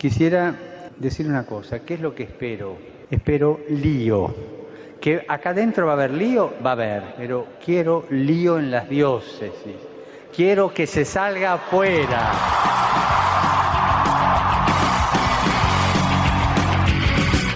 Quisiera 0.00 0.54
decir 0.96 1.26
una 1.28 1.44
cosa, 1.44 1.80
¿qué 1.80 1.92
es 1.92 2.00
lo 2.00 2.14
que 2.14 2.22
espero? 2.22 2.78
Espero 3.10 3.60
lío. 3.68 4.34
Que 4.98 5.26
acá 5.28 5.50
adentro 5.50 5.84
va 5.84 5.92
a 5.92 5.94
haber 5.96 6.12
lío, 6.12 6.54
va 6.64 6.70
a 6.70 6.72
haber, 6.72 7.02
pero 7.18 7.46
quiero 7.62 8.06
lío 8.08 8.58
en 8.58 8.70
las 8.70 8.88
diócesis. 8.88 9.76
Quiero 10.34 10.72
que 10.72 10.86
se 10.86 11.04
salga 11.04 11.52
afuera. 11.52 12.32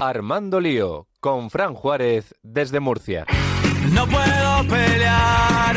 Armando 0.02 0.60
Lío, 0.60 1.06
con 1.20 1.48
Fran 1.48 1.72
Juárez 1.72 2.34
desde 2.42 2.78
Murcia. 2.78 3.24
No 3.90 4.06
puedo 4.06 4.68
pelear 4.68 5.76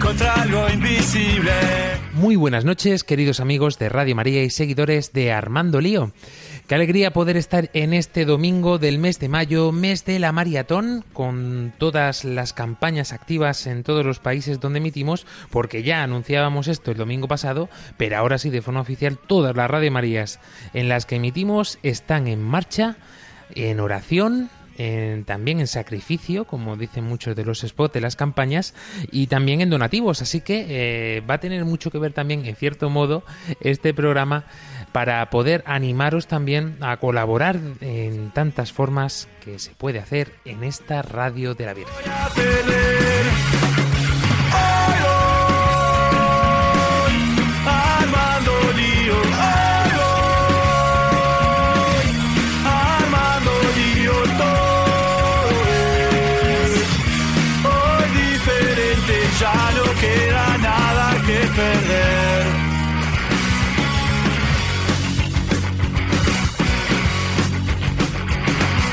contra 0.00 0.34
algo 0.34 0.68
invisible. 0.68 2.05
Muy 2.16 2.34
buenas 2.34 2.64
noches, 2.64 3.04
queridos 3.04 3.40
amigos 3.40 3.78
de 3.78 3.90
Radio 3.90 4.16
María 4.16 4.42
y 4.42 4.48
seguidores 4.48 5.12
de 5.12 5.32
Armando 5.32 5.82
Lío. 5.82 6.12
Qué 6.66 6.74
alegría 6.74 7.12
poder 7.12 7.36
estar 7.36 7.68
en 7.74 7.92
este 7.92 8.24
domingo 8.24 8.78
del 8.78 8.98
mes 8.98 9.20
de 9.20 9.28
mayo, 9.28 9.70
mes 9.70 10.06
de 10.06 10.18
la 10.18 10.32
maratón, 10.32 11.04
con 11.12 11.74
todas 11.76 12.24
las 12.24 12.54
campañas 12.54 13.12
activas 13.12 13.66
en 13.66 13.82
todos 13.82 14.06
los 14.06 14.18
países 14.18 14.60
donde 14.60 14.78
emitimos, 14.78 15.26
porque 15.50 15.82
ya 15.82 16.02
anunciábamos 16.02 16.68
esto 16.68 16.90
el 16.90 16.96
domingo 16.96 17.28
pasado, 17.28 17.68
pero 17.98 18.16
ahora 18.16 18.38
sí 18.38 18.48
de 18.48 18.62
forma 18.62 18.80
oficial 18.80 19.18
todas 19.18 19.54
las 19.54 19.70
Radio 19.70 19.92
Marías 19.92 20.40
en 20.72 20.88
las 20.88 21.04
que 21.04 21.16
emitimos 21.16 21.78
están 21.82 22.28
en 22.28 22.42
marcha, 22.42 22.96
en 23.54 23.78
oración, 23.78 24.48
también 25.24 25.60
en 25.60 25.66
sacrificio, 25.66 26.44
como 26.44 26.76
dicen 26.76 27.04
muchos 27.04 27.34
de 27.36 27.44
los 27.44 27.60
spots 27.60 27.94
de 27.94 28.00
las 28.00 28.16
campañas, 28.16 28.74
y 29.10 29.26
también 29.26 29.60
en 29.60 29.70
donativos. 29.70 30.22
Así 30.22 30.40
que 30.40 30.66
eh, 30.68 31.20
va 31.20 31.34
a 31.34 31.40
tener 31.40 31.64
mucho 31.64 31.90
que 31.90 31.98
ver 31.98 32.12
también, 32.12 32.44
en 32.44 32.56
cierto 32.56 32.90
modo, 32.90 33.24
este 33.60 33.94
programa 33.94 34.44
para 34.92 35.28
poder 35.30 35.62
animaros 35.66 36.26
también 36.26 36.76
a 36.80 36.96
colaborar 36.98 37.58
en 37.80 38.30
tantas 38.30 38.72
formas 38.72 39.28
que 39.44 39.58
se 39.58 39.72
puede 39.72 39.98
hacer 39.98 40.32
en 40.44 40.64
esta 40.64 41.02
radio 41.02 41.54
de 41.54 41.66
la 41.66 41.74
Virgen. 41.74 41.94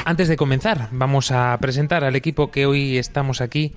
Antes 0.06 0.28
de 0.28 0.36
comenzar, 0.36 0.90
vamos 0.92 1.32
a 1.32 1.58
presentar 1.62 2.04
al 2.04 2.18
equipo 2.18 2.52
que 2.52 2.66
hoy 2.66 2.98
estamos 2.98 3.40
aquí 3.40 3.74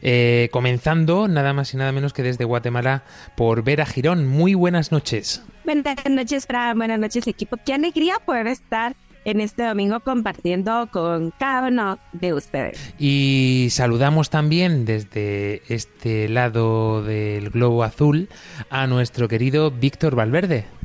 eh, 0.00 0.48
comenzando, 0.50 1.28
nada 1.28 1.52
más 1.52 1.74
y 1.74 1.76
nada 1.76 1.92
menos 1.92 2.14
que 2.14 2.22
desde 2.22 2.44
Guatemala, 2.44 3.02
por 3.36 3.62
Vera 3.62 3.84
Girón. 3.84 4.26
Muy 4.26 4.54
buenas 4.54 4.92
noches. 4.92 5.42
Buenas 5.64 5.96
noches, 6.08 6.46
Fran. 6.46 6.78
Buenas 6.78 6.98
noches, 6.98 7.26
equipo. 7.26 7.58
Qué 7.66 7.74
alegría 7.74 8.14
poder 8.24 8.46
estar 8.46 8.96
en 9.26 9.42
este 9.42 9.62
domingo 9.64 10.00
compartiendo 10.00 10.88
con 10.90 11.32
cada 11.38 11.68
uno 11.68 11.98
de 12.12 12.32
ustedes. 12.32 12.94
Y 12.98 13.68
saludamos 13.70 14.30
también 14.30 14.86
desde 14.86 15.60
este 15.68 16.30
lado 16.30 17.02
del 17.02 17.50
globo 17.50 17.84
azul 17.84 18.30
a 18.70 18.86
nuestro 18.86 19.28
querido 19.28 19.70
Víctor 19.70 20.16
Valverde. 20.16 20.77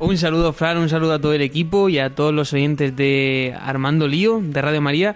Un 0.00 0.18
saludo, 0.18 0.52
Fran, 0.52 0.78
un 0.78 0.88
saludo 0.88 1.12
a 1.14 1.18
todo 1.20 1.34
el 1.34 1.40
equipo 1.40 1.88
y 1.88 1.98
a 2.00 2.10
todos 2.10 2.34
los 2.34 2.52
oyentes 2.52 2.96
de 2.96 3.54
Armando 3.60 4.08
Lío, 4.08 4.40
de 4.42 4.60
Radio 4.60 4.80
María, 4.80 5.14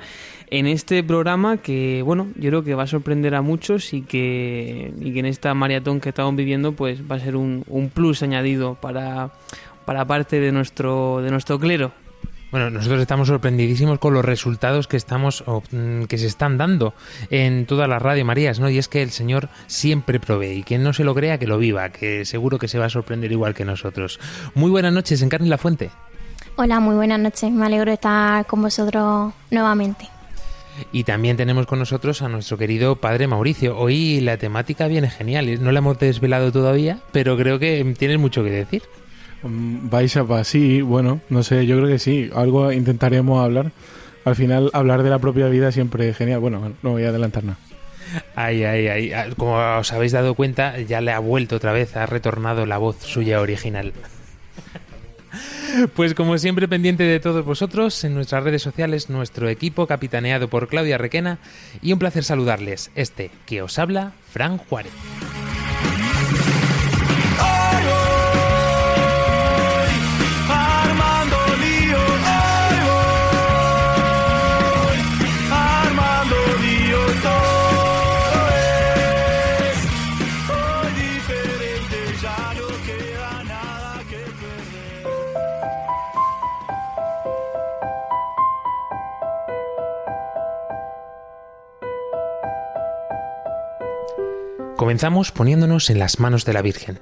en 0.51 0.69
este 0.69 1.03
programa 1.03 1.57
que, 1.57 2.01
bueno, 2.03 2.29
yo 2.37 2.51
creo 2.51 2.62
que 2.62 2.75
va 2.75 2.84
a 2.84 2.87
sorprender 2.87 3.34
a 3.34 3.43
muchos 3.43 3.93
y 3.93 4.03
que, 4.03 4.93
y 5.00 5.12
que 5.12 5.19
en 5.19 5.27
esta 5.27 5.53
maratón 5.53 6.00
que 6.00 6.11
estamos 6.11 6.37
viviendo, 6.37 6.72
pues 6.72 7.00
va 7.11 7.17
a 7.17 7.21
ser 7.21 7.34
un, 7.34 7.65
un 7.67 7.91
plus 7.91 8.22
añadido 8.22 8.77
para, 8.77 9.33
para 9.84 10.05
parte 10.05 10.38
de 10.38 10.53
nuestro, 10.53 11.22
de 11.22 11.31
nuestro 11.33 11.59
clero. 11.59 11.93
Bueno, 12.50 12.70
nosotros 12.70 13.03
estamos 13.03 13.28
sorprendidísimos 13.28 13.98
con 13.98 14.14
los 14.14 14.25
resultados 14.25 14.88
que 14.88 14.97
estamos 14.97 15.44
o, 15.47 15.62
mm, 15.70 16.04
que 16.04 16.16
se 16.16 16.26
están 16.26 16.56
dando 16.56 16.94
en 17.28 17.66
todas 17.66 17.88
las 17.91 18.00
Radio 18.00 18.25
Marías, 18.25 18.59
¿no? 18.59 18.70
Y 18.70 18.78
es 18.78 18.88
que 18.88 19.03
el 19.03 19.10
Señor 19.10 19.50
siempre 19.66 20.19
provee 20.19 20.58
y 20.58 20.62
quien 20.62 20.82
no 20.82 20.94
se 20.94 21.04
lo 21.04 21.14
crea 21.14 21.38
que 21.38 21.47
lo 21.47 21.58
viva, 21.58 21.91
que 21.91 22.25
seguro 22.25 22.58
que 22.58 22.66
se 22.66 22.78
va 22.78 22.87
a 22.87 22.91
sorprender 22.91 23.31
igual 23.32 23.54
que 23.54 23.66
nosotros. 23.66 24.19
Muy 24.54 24.70
buenas 24.70 24.94
noches, 24.94 25.20
Encarni 25.20 25.48
La 25.48 25.58
Fuente. 25.58 25.91
Hola, 26.56 26.81
muy 26.81 26.97
buenas 26.97 27.20
noches. 27.20 27.53
Me 27.53 27.66
alegro 27.66 27.91
de 27.91 27.94
estar 27.94 28.47
con 28.47 28.62
vosotros 28.62 29.34
nuevamente. 29.50 30.08
Y 30.91 31.04
también 31.04 31.37
tenemos 31.37 31.66
con 31.66 31.78
nosotros 31.78 32.22
a 32.22 32.28
nuestro 32.28 32.56
querido 32.56 32.97
Padre 32.97 33.26
Mauricio. 33.26 33.76
Hoy 33.76 34.20
la 34.20 34.38
temática 34.38 34.87
viene 34.87 35.10
genial, 35.10 35.62
no 35.62 35.70
la 35.70 35.81
hemos 35.81 35.98
desvelado 35.98 36.50
todavía, 36.50 36.98
pero 37.12 37.37
creo 37.37 37.58
que 37.58 37.94
tienes 37.98 38.19
mucho 38.19 38.42
que 38.42 38.50
decir. 38.50 38.82
Mm, 39.43 39.88
Vais 39.91 40.16
a 40.16 40.25
pa- 40.25 40.44
sí, 40.44 40.81
bueno, 40.82 41.21
no 41.28 41.43
sé, 41.43 41.66
yo 41.66 41.76
creo 41.76 41.88
que 41.88 41.99
sí, 41.99 42.31
algo 42.34 42.72
intentaremos 42.72 43.43
hablar. 43.44 43.72
Al 44.25 44.34
final, 44.37 44.71
hablar 44.72 45.03
de 45.03 45.10
la 45.10 45.19
propia 45.21 45.49
vida 45.49 45.72
siempre 45.72 46.09
es 46.09 46.16
genial. 46.16 46.41
Bueno, 46.41 46.72
no 46.82 46.91
voy 46.91 47.04
a 47.04 47.09
adelantar 47.10 47.44
nada. 47.44 47.59
Ay, 48.34 48.65
ay, 48.65 48.88
ay. 48.88 49.12
Ah, 49.12 49.26
Como 49.37 49.54
os 49.78 49.93
habéis 49.93 50.12
dado 50.12 50.34
cuenta, 50.34 50.78
ya 50.81 51.00
le 51.00 51.12
ha 51.12 51.19
vuelto 51.19 51.56
otra 51.56 51.72
vez, 51.72 51.97
ha 51.97 52.06
retornado 52.06 52.66
la 52.66 52.78
voz 52.78 52.97
suya 53.03 53.41
original. 53.41 53.93
Pues 55.94 56.15
como 56.15 56.37
siempre 56.38 56.66
pendiente 56.69 57.05
de 57.05 57.20
todos 57.20 57.44
vosotros, 57.44 58.03
en 58.05 58.15
nuestras 58.15 58.43
redes 58.43 58.62
sociales, 58.62 59.10
nuestro 59.10 59.49
equipo 59.50 59.87
capitaneado 59.87 60.49
por 60.49 60.69
Claudia 60.69 60.99
Requena 60.99 61.38
y 61.82 61.93
un 61.93 61.99
placer 61.99 62.25
saludarles. 62.25 62.91
Este 62.94 63.31
que 63.47 63.62
os 63.62 63.78
habla, 63.78 64.12
Fran 64.32 64.56
Juárez. 64.59 64.93
Comenzamos 94.76 95.32
poniéndonos 95.32 95.91
en 95.91 95.98
las 95.98 96.20
manos 96.20 96.44
de 96.44 96.52
la 96.52 96.62
Virgen. 96.62 97.00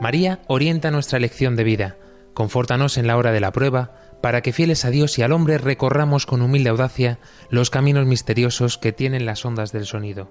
María 0.00 0.40
orienta 0.46 0.90
nuestra 0.90 1.18
elección 1.18 1.56
de 1.56 1.64
vida, 1.64 1.96
confórtanos 2.32 2.96
en 2.96 3.06
la 3.06 3.16
hora 3.16 3.32
de 3.32 3.40
la 3.40 3.52
prueba, 3.52 3.94
para 4.22 4.40
que 4.40 4.52
fieles 4.52 4.84
a 4.84 4.90
Dios 4.90 5.18
y 5.18 5.22
al 5.22 5.32
hombre 5.32 5.58
recorramos 5.58 6.26
con 6.26 6.42
humilde 6.42 6.70
audacia 6.70 7.18
los 7.50 7.70
caminos 7.70 8.06
misteriosos 8.06 8.78
que 8.78 8.92
tienen 8.92 9.26
las 9.26 9.44
ondas 9.44 9.72
del 9.72 9.86
sonido, 9.86 10.30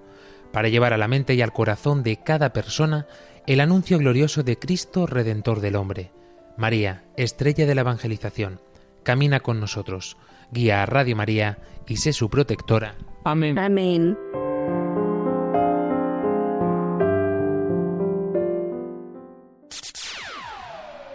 para 0.52 0.70
llevar 0.70 0.94
a 0.94 0.98
la 0.98 1.08
mente 1.08 1.34
y 1.34 1.42
al 1.42 1.54
corazón 1.54 2.04
de 2.04 2.18
cada 2.24 2.54
persona 2.54 3.08
el 3.48 3.60
anuncio 3.60 3.98
glorioso 3.98 4.44
de 4.44 4.58
Cristo 4.58 5.08
Redentor 5.08 5.60
del 5.60 5.76
hombre. 5.76 6.12
María, 6.58 7.04
estrella 7.18 7.66
de 7.66 7.76
la 7.76 7.82
evangelización, 7.82 8.62
camina 9.04 9.40
con 9.40 9.60
nosotros, 9.60 10.18
guía 10.52 10.84
a 10.84 10.86
Radio 10.86 11.16
María 11.16 11.58
y 11.88 11.98
sé 11.98 12.14
su 12.14 12.30
protectora. 12.30 12.96
Amén. 13.24 13.58
Amén. 13.58 14.18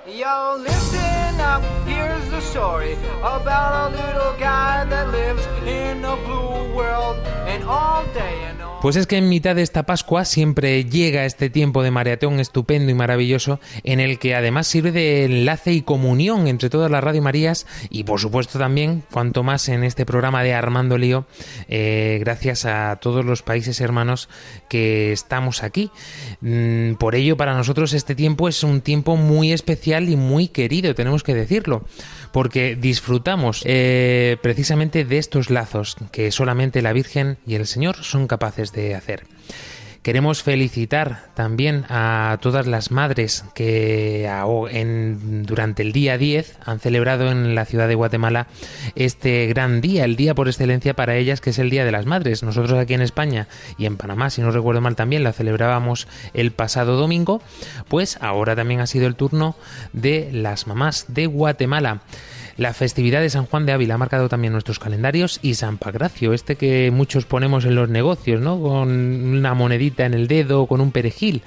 Yo, 0.07 0.59
listen 0.59 1.41
up, 1.41 1.63
here's 1.87 2.31
the 2.31 2.41
story 2.43 2.93
about 3.23 3.93
a 3.93 3.97
little 3.97 4.35
guy 4.39 4.85
that 4.85 5.11
lives 5.11 5.47
in 5.67 6.05
a 6.05 6.17
blue 6.17 6.75
world, 6.75 7.17
and 7.47 7.65
all 7.65 8.05
day 8.13 8.45
and 8.45 8.60
Pues 8.81 8.97
es 8.97 9.07
que 9.07 9.19
en 9.19 9.29
mitad 9.29 9.55
de 9.55 9.61
esta 9.61 9.83
Pascua 9.83 10.25
siempre 10.25 10.87
llega 10.87 11.27
este 11.27 11.51
tiempo 11.51 11.83
de 11.83 11.91
maratón 11.91 12.41
estupendo 12.41 12.91
y 12.91 12.95
maravilloso 12.95 13.61
en 13.85 14.01
el 14.01 14.19
que 14.19 14.35
además 14.35 14.69
sirve 14.69 14.91
de 14.91 15.27
enlace 15.27 15.75
y 15.75 15.83
comunión 15.83 16.47
entre 16.47 16.71
todas 16.71 16.91
las 16.91 17.05
Radio 17.05 17.21
Marías 17.21 17.67
y 17.91 18.05
por 18.05 18.21
supuesto 18.21 18.59
también, 18.59 19.03
cuanto 19.13 19.43
más 19.43 19.69
en 19.69 19.85
este 19.85 20.07
programa 20.07 20.43
de 20.43 20.55
Armando 20.55 20.97
Lío, 20.97 21.27
eh, 21.69 22.17
gracias 22.21 22.65
a 22.65 22.97
todos 23.03 23.23
los 23.23 23.43
países 23.43 23.83
hermanos 23.83 24.31
que 24.71 25.13
estamos 25.13 25.63
aquí. 25.63 25.91
Mm, 26.41 26.95
por 26.95 27.17
ello, 27.17 27.37
para 27.37 27.55
nosotros 27.55 27.93
este 27.93 28.15
tiempo 28.15 28.49
es 28.49 28.65
un 28.65 28.81
tiempo 28.81 29.17
muy 29.17 29.53
especial 29.53 30.09
y 30.09 30.17
muy 30.17 30.49
querido, 30.49 30.95
tenemos 30.95 31.23
que 31.23 31.35
decirlo, 31.35 31.85
porque 32.33 32.77
disfrutamos 32.77 33.63
eh, 33.65 34.37
precisamente 34.43 35.05
de 35.05 35.19
estos 35.19 35.51
lazos 35.51 35.97
que 36.13 36.31
solamente 36.31 36.83
la 36.83 36.93
Virgen 36.93 37.39
y 37.47 37.55
el 37.55 37.67
Señor 37.67 37.97
son 37.97 38.27
capaces 38.27 38.73
de 38.73 38.95
hacer. 38.95 39.25
Queremos 40.03 40.43
felicitar 40.43 41.27
también 41.35 41.85
a 41.91 42.39
todas 42.41 42.67
las 42.67 42.91
madres 42.91 43.45
que 43.55 44.27
en, 44.71 45.43
durante 45.43 45.83
el 45.83 45.93
día 45.93 46.17
10 46.17 46.57
han 46.65 46.81
celebrado 46.81 47.31
en 47.31 47.55
la 47.55 47.67
ciudad 47.67 47.87
de 47.87 47.97
Guatemala 47.97 48.47
este 48.95 49.47
gran 49.47 49.83
día, 49.83 50.07
el 50.07 50.17
día 50.17 50.35
por 50.35 50.49
excelencia 50.49 50.97
para 50.97 51.17
ellas, 51.17 51.43
que 51.43 51.51
es 51.51 51.59
el 51.59 51.69
Día 51.69 51.85
de 51.85 51.93
las 51.93 52.07
Madres. 52.07 52.43
Nosotros 52.43 52.79
aquí 52.79 52.95
en 52.95 53.03
España 53.03 53.47
y 53.77 53.85
en 53.85 53.99
Panamá, 53.99 54.31
si 54.31 54.41
no 54.41 54.51
recuerdo 54.51 54.81
mal, 54.81 54.97
también 54.97 55.23
la 55.23 55.35
celebrábamos 55.35 56.09
el 56.33 56.51
pasado 56.51 56.97
domingo, 56.97 57.43
pues 57.89 58.17
ahora 58.23 58.57
también 58.57 58.81
ha 58.81 58.87
sido 58.87 59.07
el 59.07 59.17
turno 59.17 59.55
de 59.93 60.31
las 60.33 60.67
mamás 60.67 61.05
de 61.09 61.27
Guatemala. 61.27 62.01
La 62.57 62.75
festividad 62.75 63.21
de 63.21 63.31
San 63.31 63.47
Juan 63.47 63.67
de 63.67 63.73
Ávila 63.73 63.95
ha 63.95 63.99
marcado 63.99 64.29
también 64.29 64.53
nuestros 64.53 64.79
calendarios 64.79 65.39
y 65.43 65.55
San 65.55 65.79
Pagracio, 65.79 66.33
este 66.33 66.57
que 66.57 66.91
muchos 66.91 67.25
ponemos 67.25 67.65
en 67.65 67.75
los 67.75 67.89
negocios, 67.89 68.41
¿no? 68.41 68.61
Con 68.61 68.89
una 68.91 69.55
monedita 69.55 70.07
en 70.07 70.15
el 70.15 70.29
dedo, 70.29 70.67
con 70.67 70.81
un 70.81 70.93
perejil. 70.93 71.43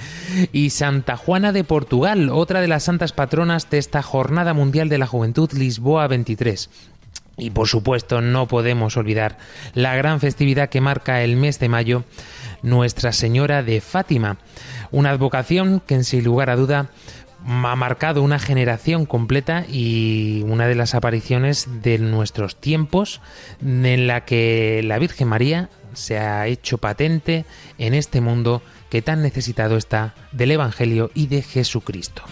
Y 0.51 0.71
Santa 0.71 1.17
Juana 1.17 1.51
de 1.51 1.63
Portugal, 1.63 2.29
otra 2.31 2.61
de 2.61 2.67
las 2.67 2.83
santas 2.83 3.11
patronas 3.11 3.69
de 3.69 3.77
esta 3.77 4.01
Jornada 4.01 4.53
Mundial 4.53 4.89
de 4.89 4.97
la 4.97 5.07
Juventud 5.07 5.51
Lisboa 5.53 6.07
23. 6.07 6.69
Y 7.35 7.49
por 7.49 7.67
supuesto 7.67 8.21
no 8.21 8.47
podemos 8.47 8.95
olvidar 8.95 9.37
la 9.73 9.95
gran 9.95 10.19
festividad 10.19 10.69
que 10.69 10.81
marca 10.81 11.23
el 11.23 11.35
mes 11.35 11.59
de 11.59 11.69
mayo, 11.69 12.03
Nuestra 12.61 13.11
Señora 13.11 13.63
de 13.63 13.81
Fátima, 13.81 14.37
una 14.91 15.09
advocación 15.09 15.81
que 15.85 16.03
sin 16.03 16.23
lugar 16.23 16.51
a 16.51 16.55
duda 16.55 16.89
ha 17.45 17.75
marcado 17.75 18.21
una 18.21 18.39
generación 18.39 19.05
completa 19.05 19.65
y 19.67 20.43
una 20.47 20.67
de 20.67 20.75
las 20.75 20.95
apariciones 20.95 21.67
de 21.81 21.97
nuestros 21.97 22.55
tiempos 22.55 23.21
en 23.61 24.07
la 24.07 24.25
que 24.25 24.81
la 24.83 24.99
Virgen 24.99 25.27
María 25.27 25.69
se 25.93 26.17
ha 26.17 26.47
hecho 26.47 26.77
patente 26.77 27.45
en 27.77 27.93
este 27.93 28.21
mundo 28.21 28.61
que 28.89 29.01
tan 29.01 29.21
necesitado 29.21 29.77
está 29.77 30.13
del 30.31 30.51
Evangelio 30.51 31.11
y 31.13 31.27
de 31.27 31.41
Jesucristo. 31.41 32.23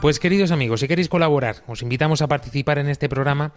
Pues 0.00 0.20
queridos 0.20 0.52
amigos, 0.52 0.78
si 0.78 0.86
queréis 0.86 1.08
colaborar, 1.08 1.64
os 1.66 1.82
invitamos 1.82 2.22
a 2.22 2.28
participar 2.28 2.78
en 2.78 2.88
este 2.88 3.08
programa 3.08 3.50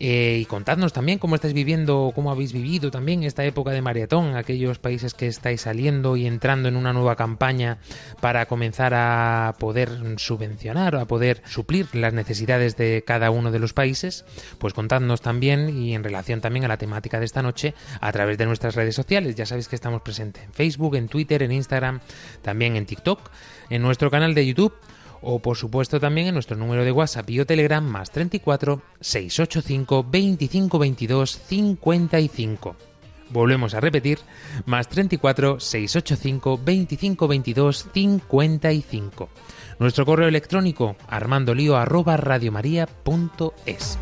eh, 0.00 0.38
y 0.40 0.44
contadnos 0.44 0.92
también 0.92 1.20
cómo 1.20 1.36
estáis 1.36 1.54
viviendo, 1.54 2.10
cómo 2.16 2.32
habéis 2.32 2.52
vivido 2.52 2.90
también 2.90 3.22
esta 3.22 3.44
época 3.44 3.70
de 3.70 3.80
maratón, 3.80 4.34
aquellos 4.34 4.80
países 4.80 5.14
que 5.14 5.28
estáis 5.28 5.60
saliendo 5.60 6.16
y 6.16 6.26
entrando 6.26 6.68
en 6.68 6.74
una 6.74 6.92
nueva 6.92 7.14
campaña 7.14 7.78
para 8.20 8.46
comenzar 8.46 8.92
a 8.92 9.54
poder 9.60 9.88
subvencionar 10.16 10.96
a 10.96 11.04
poder 11.04 11.42
suplir 11.46 11.86
las 11.94 12.12
necesidades 12.12 12.76
de 12.76 13.04
cada 13.06 13.30
uno 13.30 13.52
de 13.52 13.60
los 13.60 13.72
países, 13.72 14.24
pues 14.58 14.74
contadnos 14.74 15.20
también 15.20 15.78
y 15.78 15.94
en 15.94 16.02
relación 16.02 16.40
también 16.40 16.64
a 16.64 16.68
la 16.68 16.76
temática 16.76 17.20
de 17.20 17.26
esta 17.26 17.40
noche 17.40 17.72
a 18.00 18.10
través 18.10 18.36
de 18.36 18.46
nuestras 18.46 18.74
redes 18.74 18.96
sociales. 18.96 19.36
Ya 19.36 19.46
sabéis 19.46 19.68
que 19.68 19.76
estamos 19.76 20.02
presentes 20.02 20.42
en 20.42 20.52
Facebook, 20.54 20.96
en 20.96 21.06
Twitter, 21.06 21.44
en 21.44 21.52
Instagram, 21.52 22.00
también 22.42 22.74
en 22.74 22.84
TikTok, 22.84 23.30
en 23.70 23.80
nuestro 23.80 24.10
canal 24.10 24.34
de 24.34 24.44
YouTube 24.44 24.74
o 25.24 25.40
por 25.40 25.56
supuesto 25.56 25.98
también 25.98 26.28
en 26.28 26.34
nuestro 26.34 26.56
número 26.56 26.84
de 26.84 26.92
WhatsApp 26.92 27.28
y 27.30 27.40
o 27.40 27.46
Telegram 27.46 27.84
más 27.84 28.10
34 28.10 28.82
685 29.00 30.06
25 30.08 30.78
22 30.78 31.40
55. 31.46 32.76
Volvemos 33.30 33.74
a 33.74 33.80
repetir, 33.80 34.18
más 34.66 34.88
34 34.88 35.58
685 35.58 36.60
25 36.62 37.28
22 37.28 37.86
55. 37.92 39.28
Nuestro 39.78 40.06
correo 40.06 40.28
electrónico 40.28 40.96
armandolio 41.08 41.76
arroba 41.76 42.16
radiomaria.es. 42.16 43.98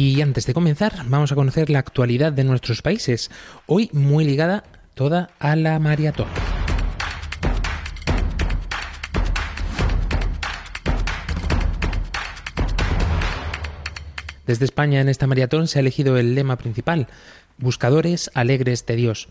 Y 0.00 0.22
antes 0.22 0.46
de 0.46 0.54
comenzar, 0.54 0.94
vamos 1.06 1.32
a 1.32 1.34
conocer 1.34 1.70
la 1.70 1.80
actualidad 1.80 2.32
de 2.32 2.44
nuestros 2.44 2.82
países, 2.82 3.32
hoy 3.66 3.90
muy 3.92 4.24
ligada 4.24 4.62
toda 4.94 5.30
a 5.40 5.56
la 5.56 5.80
maratón. 5.80 6.28
Desde 14.46 14.66
España 14.66 15.00
en 15.00 15.08
esta 15.08 15.26
maratón 15.26 15.66
se 15.66 15.80
ha 15.80 15.82
elegido 15.82 16.16
el 16.16 16.36
lema 16.36 16.54
principal, 16.58 17.08
Buscadores 17.58 18.30
alegres 18.34 18.86
de 18.86 18.96
Dios 18.96 19.28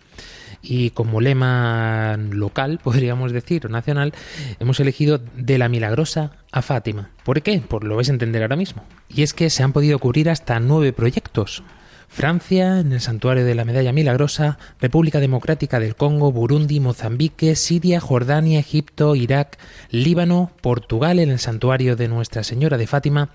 y 0.62 0.90
como 0.92 1.22
lema 1.22 2.18
local, 2.18 2.80
podríamos 2.84 3.32
decir, 3.32 3.66
o 3.66 3.70
nacional, 3.70 4.14
hemos 4.60 4.80
elegido 4.80 5.20
de 5.36 5.58
la 5.58 5.70
milagrosa 5.70 6.32
a 6.52 6.62
Fátima. 6.62 7.12
¿Por 7.24 7.42
qué? 7.42 7.62
Pues 7.68 7.84
lo 7.84 7.96
vais 7.96 8.10
a 8.10 8.14
entender 8.14 8.42
ahora 8.42 8.56
mismo. 8.56 8.84
Y 9.10 9.24
es 9.24 9.34
que 9.34 9.50
se 9.50 9.64
han 9.64 9.74
podido 9.74 10.00
cubrir 10.00 10.30
hasta 10.30 10.60
nueve 10.60 10.94
proyectos. 10.94 11.64
Francia, 12.07 12.80
en 12.80 12.94
el 12.94 13.01
Santuario 13.01 13.45
de 13.45 13.54
la 13.54 13.65
Medalla 13.65 13.92
Milagrosa, 13.92 14.57
República 14.80 15.19
Democrática 15.19 15.80
del 15.80 15.95
Congo, 15.95 16.31
Burundi, 16.31 16.80
Mozambique, 16.80 17.56
Siria, 17.56 18.00
Jordania, 18.00 18.59
Egipto, 18.59 19.15
Irak, 19.15 19.59
Líbano, 19.92 20.51
Portugal, 20.62 21.19
en 21.19 21.30
el 21.30 21.38
Santuario 21.38 21.95
de 21.95 22.07
Nuestra 22.07 22.44
Señora 22.44 22.77
de 22.77 22.88
Fátima 22.88 23.30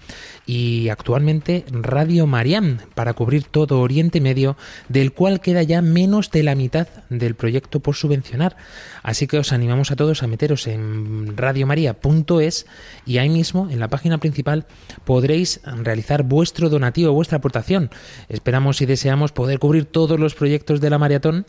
y 0.47 0.89
actualmente 0.89 1.65
Radio 1.71 2.27
Mariam 2.27 2.79
para 2.95 3.15
cubrir 3.15 3.45
todo 3.45 3.81
Oriente 3.81 4.21
Medio, 4.21 4.57
del 4.89 5.13
cual 5.13 5.41
queda 5.41 5.63
ya 5.63 5.83
menos 5.83 6.31
de 6.31 6.43
la 6.43 6.55
mitad 6.55 6.89
del 7.09 7.35
proyecto 7.35 7.81
por 7.81 7.95
subvencionar. 7.95 8.57
Así 9.03 9.27
que 9.27 9.39
os 9.39 9.53
animamos 9.53 9.91
a 9.91 9.97
todos 9.97 10.23
a 10.23 10.27
meteros 10.27 10.67
en 10.67 11.37
radiomaria.es 11.37 12.67
y 13.07 13.19
ahí 13.19 13.29
mismo, 13.29 13.69
en 13.71 13.81
la 13.81 13.89
página 13.89 14.19
principal, 14.19 14.67
podréis 15.05 15.61
realizar 15.65 16.23
vuestro 16.23 16.69
donativo, 16.69 17.13
vuestra 17.13 17.39
aportación. 17.39 17.91
Esperamos 18.29 18.62
y 18.81 18.87
deseamos 18.87 19.33
poder 19.33 19.59
cubrir 19.59 19.85
todos 19.85 20.19
los 20.19 20.35
proyectos 20.35 20.81
de 20.81 20.91
la 20.91 20.99
maratón 20.99 21.47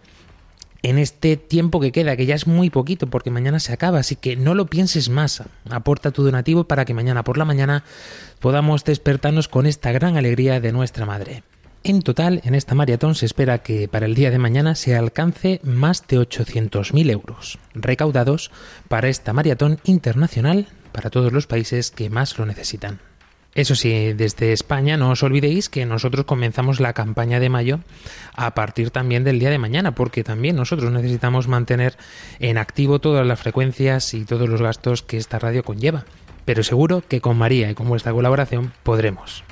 en 0.81 0.97
este 0.97 1.37
tiempo 1.37 1.79
que 1.79 1.91
queda, 1.91 2.17
que 2.17 2.25
ya 2.25 2.35
es 2.35 2.45
muy 2.45 2.69
poquito 2.69 3.07
porque 3.07 3.31
mañana 3.31 3.59
se 3.59 3.71
acaba, 3.71 3.99
así 3.99 4.15
que 4.15 4.35
no 4.35 4.53
lo 4.53 4.65
pienses 4.65 5.09
más. 5.09 5.41
Aporta 5.69 6.11
tu 6.11 6.23
donativo 6.23 6.65
para 6.65 6.85
que 6.85 6.93
mañana 6.93 7.23
por 7.23 7.37
la 7.37 7.45
mañana 7.45 7.83
podamos 8.39 8.83
despertarnos 8.83 9.47
con 9.47 9.65
esta 9.65 9.91
gran 9.91 10.17
alegría 10.17 10.59
de 10.59 10.73
nuestra 10.73 11.05
madre. 11.05 11.43
En 11.85 12.01
total, 12.01 12.41
en 12.45 12.55
esta 12.55 12.75
maratón 12.75 13.15
se 13.15 13.25
espera 13.25 13.59
que 13.59 13.87
para 13.87 14.05
el 14.05 14.15
día 14.15 14.31
de 14.31 14.39
mañana 14.39 14.75
se 14.75 14.95
alcance 14.95 15.59
más 15.63 16.05
de 16.07 16.17
800.000 16.17 17.09
euros 17.11 17.59
recaudados 17.73 18.51
para 18.87 19.09
esta 19.09 19.33
maratón 19.33 19.79
internacional 19.83 20.67
para 20.93 21.09
todos 21.09 21.33
los 21.33 21.47
países 21.47 21.91
que 21.91 22.09
más 22.09 22.37
lo 22.37 22.45
necesitan. 22.45 22.99
Eso 23.55 23.75
sí, 23.75 24.13
desde 24.13 24.51
España 24.51 24.97
no 24.97 25.11
os 25.11 25.21
olvidéis 25.21 25.69
que 25.69 25.85
nosotros 25.85 26.25
comenzamos 26.25 26.79
la 26.79 26.93
campaña 26.93 27.39
de 27.39 27.49
mayo 27.49 27.79
a 28.33 28.55
partir 28.55 28.89
también 28.89 29.23
del 29.23 29.39
día 29.39 29.51
de 29.51 29.59
mañana, 29.59 29.93
porque 29.93 30.23
también 30.23 30.55
nosotros 30.55 30.91
necesitamos 30.91 31.47
mantener 31.47 31.95
en 32.39 32.57
activo 32.57 32.99
todas 32.99 33.25
las 33.27 33.39
frecuencias 33.39 34.13
y 34.15 34.25
todos 34.25 34.49
los 34.49 34.61
gastos 34.61 35.03
que 35.03 35.17
esta 35.17 35.37
radio 35.37 35.63
conlleva. 35.63 36.05
Pero 36.45 36.63
seguro 36.63 37.03
que 37.07 37.21
con 37.21 37.37
María 37.37 37.69
y 37.69 37.75
con 37.75 37.87
vuestra 37.87 38.11
colaboración 38.11 38.73
podremos. 38.81 39.43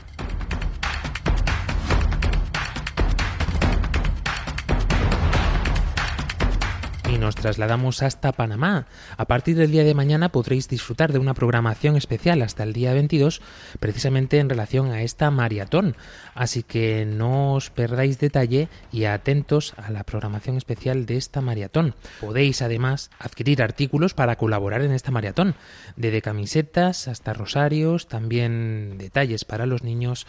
Nos 7.21 7.35
trasladamos 7.35 8.01
hasta 8.01 8.31
Panamá. 8.31 8.87
A 9.15 9.25
partir 9.25 9.55
del 9.55 9.71
día 9.71 9.83
de 9.83 9.93
mañana 9.93 10.29
podréis 10.29 10.67
disfrutar 10.67 11.13
de 11.13 11.19
una 11.19 11.35
programación 11.35 11.95
especial 11.95 12.41
hasta 12.41 12.63
el 12.63 12.73
día 12.73 12.93
22, 12.93 13.41
precisamente 13.79 14.39
en 14.39 14.49
relación 14.49 14.91
a 14.91 15.03
esta 15.03 15.29
maratón. 15.29 15.95
Así 16.33 16.63
que 16.63 17.05
no 17.05 17.53
os 17.53 17.69
perdáis 17.69 18.19
detalle 18.19 18.69
y 18.91 19.05
atentos 19.05 19.75
a 19.77 19.91
la 19.91 20.03
programación 20.03 20.57
especial 20.57 21.05
de 21.05 21.17
esta 21.17 21.41
maratón. 21.41 21.93
Podéis 22.19 22.63
además 22.63 23.11
adquirir 23.19 23.61
artículos 23.61 24.15
para 24.15 24.35
colaborar 24.35 24.81
en 24.81 24.91
esta 24.91 25.11
maratón, 25.11 25.53
desde 25.95 26.23
camisetas 26.23 27.07
hasta 27.07 27.33
rosarios, 27.33 28.07
también 28.07 28.97
detalles 28.97 29.45
para 29.45 29.67
los 29.67 29.83
niños 29.83 30.25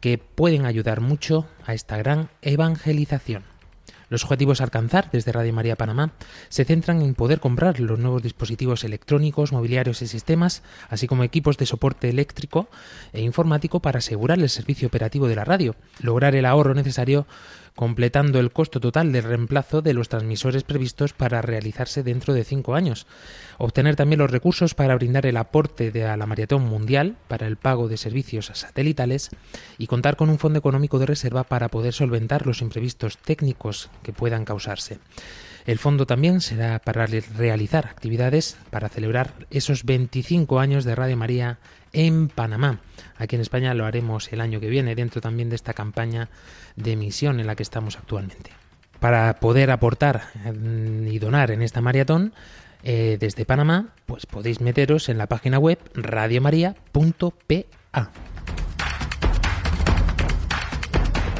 que 0.00 0.16
pueden 0.18 0.64
ayudar 0.64 1.00
mucho 1.00 1.48
a 1.66 1.74
esta 1.74 1.96
gran 1.96 2.30
evangelización. 2.40 3.55
Los 4.08 4.22
objetivos 4.24 4.60
a 4.60 4.64
alcanzar 4.64 5.10
desde 5.10 5.32
Radio 5.32 5.52
María 5.52 5.76
Panamá 5.76 6.12
se 6.48 6.64
centran 6.64 7.02
en 7.02 7.14
poder 7.14 7.40
comprar 7.40 7.80
los 7.80 7.98
nuevos 7.98 8.22
dispositivos 8.22 8.84
electrónicos, 8.84 9.52
mobiliarios 9.52 10.00
y 10.02 10.06
sistemas, 10.06 10.62
así 10.88 11.06
como 11.06 11.24
equipos 11.24 11.56
de 11.56 11.66
soporte 11.66 12.08
eléctrico 12.08 12.68
e 13.12 13.22
informático 13.22 13.80
para 13.80 13.98
asegurar 13.98 14.38
el 14.38 14.48
servicio 14.48 14.86
operativo 14.88 15.26
de 15.26 15.36
la 15.36 15.44
radio, 15.44 15.74
lograr 16.00 16.36
el 16.36 16.46
ahorro 16.46 16.74
necesario 16.74 17.26
completando 17.76 18.40
el 18.40 18.50
costo 18.50 18.80
total 18.80 19.12
del 19.12 19.22
reemplazo 19.22 19.82
de 19.82 19.94
los 19.94 20.08
transmisores 20.08 20.64
previstos 20.64 21.12
para 21.12 21.42
realizarse 21.42 22.02
dentro 22.02 22.34
de 22.34 22.42
cinco 22.42 22.74
años. 22.74 23.06
Obtener 23.58 23.94
también 23.94 24.18
los 24.18 24.30
recursos 24.30 24.74
para 24.74 24.96
brindar 24.96 25.26
el 25.26 25.36
aporte 25.36 25.92
de 25.92 26.04
a 26.06 26.16
la 26.16 26.26
maratón 26.26 26.62
mundial 26.62 27.16
para 27.28 27.46
el 27.46 27.56
pago 27.56 27.86
de 27.86 27.98
servicios 27.98 28.46
satelitales 28.46 29.30
y 29.78 29.86
contar 29.86 30.16
con 30.16 30.30
un 30.30 30.38
fondo 30.38 30.58
económico 30.58 30.98
de 30.98 31.06
reserva 31.06 31.44
para 31.44 31.68
poder 31.68 31.92
solventar 31.92 32.46
los 32.46 32.62
imprevistos 32.62 33.18
técnicos 33.18 33.90
que 34.02 34.12
puedan 34.12 34.44
causarse. 34.44 34.98
El 35.66 35.78
fondo 35.78 36.06
también 36.06 36.40
será 36.40 36.78
para 36.78 37.06
re- 37.06 37.24
realizar 37.36 37.86
actividades 37.86 38.56
para 38.70 38.88
celebrar 38.88 39.32
esos 39.50 39.84
25 39.84 40.60
años 40.60 40.84
de 40.84 40.94
Radio 40.94 41.16
María 41.16 41.58
en 41.92 42.28
Panamá. 42.28 42.78
Aquí 43.18 43.34
en 43.36 43.42
España 43.42 43.74
lo 43.74 43.84
haremos 43.84 44.32
el 44.32 44.40
año 44.40 44.60
que 44.60 44.68
viene, 44.68 44.94
dentro 44.94 45.20
también 45.20 45.50
de 45.50 45.56
esta 45.56 45.74
campaña 45.74 46.28
de 46.76 46.94
misión 46.96 47.40
en 47.40 47.46
la 47.48 47.56
que 47.56 47.64
estamos 47.64 47.96
actualmente. 47.96 48.50
Para 49.00 49.40
poder 49.40 49.70
aportar 49.70 50.22
mm, 50.44 51.08
y 51.08 51.18
donar 51.18 51.50
en 51.50 51.62
esta 51.62 51.80
maratón 51.80 52.32
eh, 52.82 53.16
desde 53.18 53.44
Panamá, 53.44 53.88
pues 54.06 54.26
podéis 54.26 54.60
meteros 54.60 55.08
en 55.08 55.18
la 55.18 55.26
página 55.26 55.58
web 55.58 55.78
radiomaria.pa. 55.94 58.10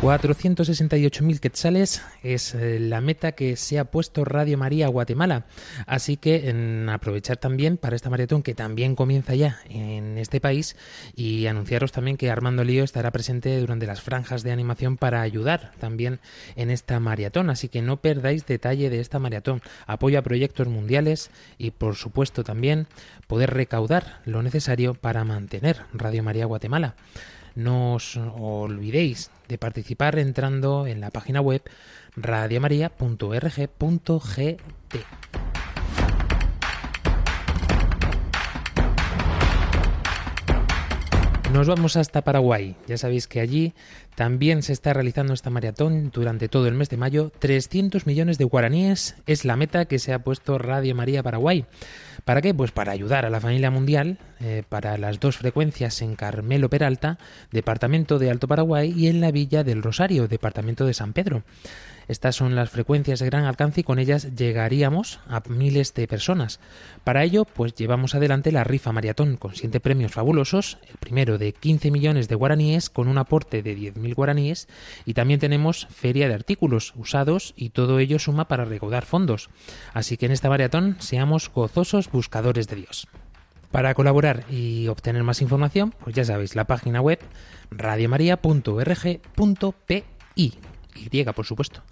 468.000 0.02 1.40
quetzales 1.40 2.02
es 2.22 2.54
eh, 2.54 2.78
la 2.78 3.00
meta 3.00 3.32
que 3.32 3.56
se 3.56 3.78
ha 3.78 3.86
puesto 3.86 4.26
Radio 4.26 4.58
María 4.58 4.88
Guatemala. 4.88 5.46
Así 5.86 6.18
que 6.18 6.54
aprovechar 6.92 7.38
también 7.38 7.78
para 7.78 7.96
esta 7.96 8.10
maratón 8.10 8.42
que 8.42 8.54
también 8.54 8.94
comienza 8.94 9.34
ya 9.34 9.58
en 9.70 10.18
este 10.18 10.40
país 10.40 10.76
y 11.14 11.46
anunciaros 11.46 11.92
también 11.92 12.18
que 12.18 12.30
Armando 12.30 12.62
Lío 12.62 12.84
estará 12.84 13.10
presente 13.10 13.58
durante 13.58 13.86
las 13.86 14.02
franjas 14.02 14.42
de 14.42 14.52
animación 14.52 14.98
para 14.98 15.22
ayudar 15.22 15.72
también 15.78 16.20
en 16.56 16.70
esta 16.70 17.00
maratón. 17.00 17.48
Así 17.48 17.68
que 17.68 17.80
no 17.80 17.96
perdáis 17.96 18.44
detalle 18.44 18.90
de 18.90 19.00
esta 19.00 19.18
maratón. 19.18 19.62
Apoyo 19.86 20.18
a 20.18 20.22
proyectos 20.22 20.68
mundiales 20.68 21.30
y 21.56 21.70
por 21.70 21.96
supuesto 21.96 22.44
también 22.44 22.86
poder 23.26 23.54
recaudar 23.54 24.20
lo 24.26 24.42
necesario 24.42 24.92
para 24.92 25.24
mantener 25.24 25.80
Radio 25.94 26.22
María 26.22 26.44
Guatemala. 26.44 26.96
No 27.56 27.94
os 27.94 28.20
olvidéis 28.20 29.30
de 29.48 29.56
participar 29.56 30.18
entrando 30.18 30.86
en 30.86 31.00
la 31.00 31.10
página 31.10 31.40
web 31.40 31.62
radiomaria.org.gt. 32.14 34.60
Nos 41.52 41.68
vamos 41.68 41.96
hasta 41.96 42.20
Paraguay. 42.20 42.76
Ya 42.86 42.98
sabéis 42.98 43.26
que 43.26 43.40
allí 43.40 43.72
también 44.14 44.62
se 44.62 44.74
está 44.74 44.92
realizando 44.92 45.32
esta 45.32 45.48
maratón 45.48 46.10
durante 46.12 46.50
todo 46.50 46.66
el 46.66 46.74
mes 46.74 46.90
de 46.90 46.98
mayo. 46.98 47.32
300 47.38 48.06
millones 48.06 48.36
de 48.36 48.44
guaraníes 48.44 49.16
es 49.26 49.46
la 49.46 49.56
meta 49.56 49.86
que 49.86 49.98
se 49.98 50.12
ha 50.12 50.18
puesto 50.18 50.58
Radio 50.58 50.94
María 50.94 51.22
Paraguay. 51.22 51.64
¿Para 52.26 52.42
qué? 52.42 52.52
Pues 52.52 52.72
para 52.72 52.90
ayudar 52.90 53.24
a 53.24 53.30
la 53.30 53.40
familia 53.40 53.70
mundial, 53.70 54.18
eh, 54.40 54.64
para 54.68 54.98
las 54.98 55.20
dos 55.20 55.36
frecuencias 55.36 56.02
en 56.02 56.16
Carmelo 56.16 56.68
Peralta, 56.68 57.18
departamento 57.52 58.18
de 58.18 58.32
Alto 58.32 58.48
Paraguay, 58.48 58.92
y 58.96 59.06
en 59.06 59.20
la 59.20 59.30
Villa 59.30 59.62
del 59.62 59.80
Rosario, 59.80 60.26
departamento 60.26 60.84
de 60.86 60.92
San 60.92 61.12
Pedro. 61.12 61.44
Estas 62.08 62.36
son 62.36 62.54
las 62.54 62.70
frecuencias 62.70 63.18
de 63.18 63.26
gran 63.26 63.44
alcance 63.44 63.80
y 63.80 63.84
con 63.84 63.98
ellas 63.98 64.34
llegaríamos 64.36 65.18
a 65.28 65.42
miles 65.48 65.92
de 65.94 66.06
personas. 66.06 66.60
Para 67.02 67.24
ello, 67.24 67.44
pues 67.44 67.74
llevamos 67.74 68.14
adelante 68.14 68.52
la 68.52 68.62
rifa 68.64 68.92
maratón 68.92 69.36
con 69.36 69.56
siete 69.56 69.80
premios 69.80 70.12
fabulosos, 70.12 70.78
el 70.88 70.96
primero 70.98 71.38
de 71.38 71.52
15 71.52 71.90
millones 71.90 72.28
de 72.28 72.36
guaraníes 72.36 72.90
con 72.90 73.08
un 73.08 73.18
aporte 73.18 73.62
de 73.62 73.76
10.000 73.76 74.14
guaraníes 74.14 74.68
y 75.04 75.14
también 75.14 75.40
tenemos 75.40 75.88
feria 75.90 76.28
de 76.28 76.34
artículos 76.34 76.92
usados 76.96 77.54
y 77.56 77.70
todo 77.70 77.98
ello 77.98 78.18
suma 78.18 78.46
para 78.46 78.64
recaudar 78.64 79.04
fondos. 79.04 79.50
Así 79.92 80.16
que 80.16 80.26
en 80.26 80.32
esta 80.32 80.48
maratón 80.48 80.96
seamos 81.00 81.50
gozosos 81.52 82.10
buscadores 82.10 82.68
de 82.68 82.76
Dios. 82.76 83.08
Para 83.72 83.94
colaborar 83.94 84.44
y 84.48 84.86
obtener 84.88 85.24
más 85.24 85.42
información, 85.42 85.92
pues 85.98 86.14
ya 86.14 86.24
sabéis, 86.24 86.54
la 86.54 86.66
página 86.66 87.00
web 87.00 87.18
radiomaria.org.pi. 87.70 90.54
Y, 91.10 91.24
por 91.24 91.44
supuesto. 91.44 91.82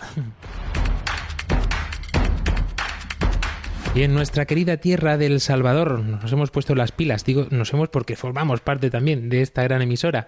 Y 3.94 4.02
en 4.02 4.12
nuestra 4.12 4.44
querida 4.44 4.78
tierra 4.78 5.16
del 5.16 5.40
Salvador 5.40 6.00
nos 6.00 6.32
hemos 6.32 6.50
puesto 6.50 6.74
las 6.74 6.90
pilas, 6.90 7.24
digo, 7.24 7.46
nos 7.50 7.72
hemos 7.72 7.90
porque 7.90 8.16
formamos 8.16 8.60
parte 8.60 8.90
también 8.90 9.28
de 9.28 9.40
esta 9.40 9.62
gran 9.62 9.82
emisora. 9.82 10.26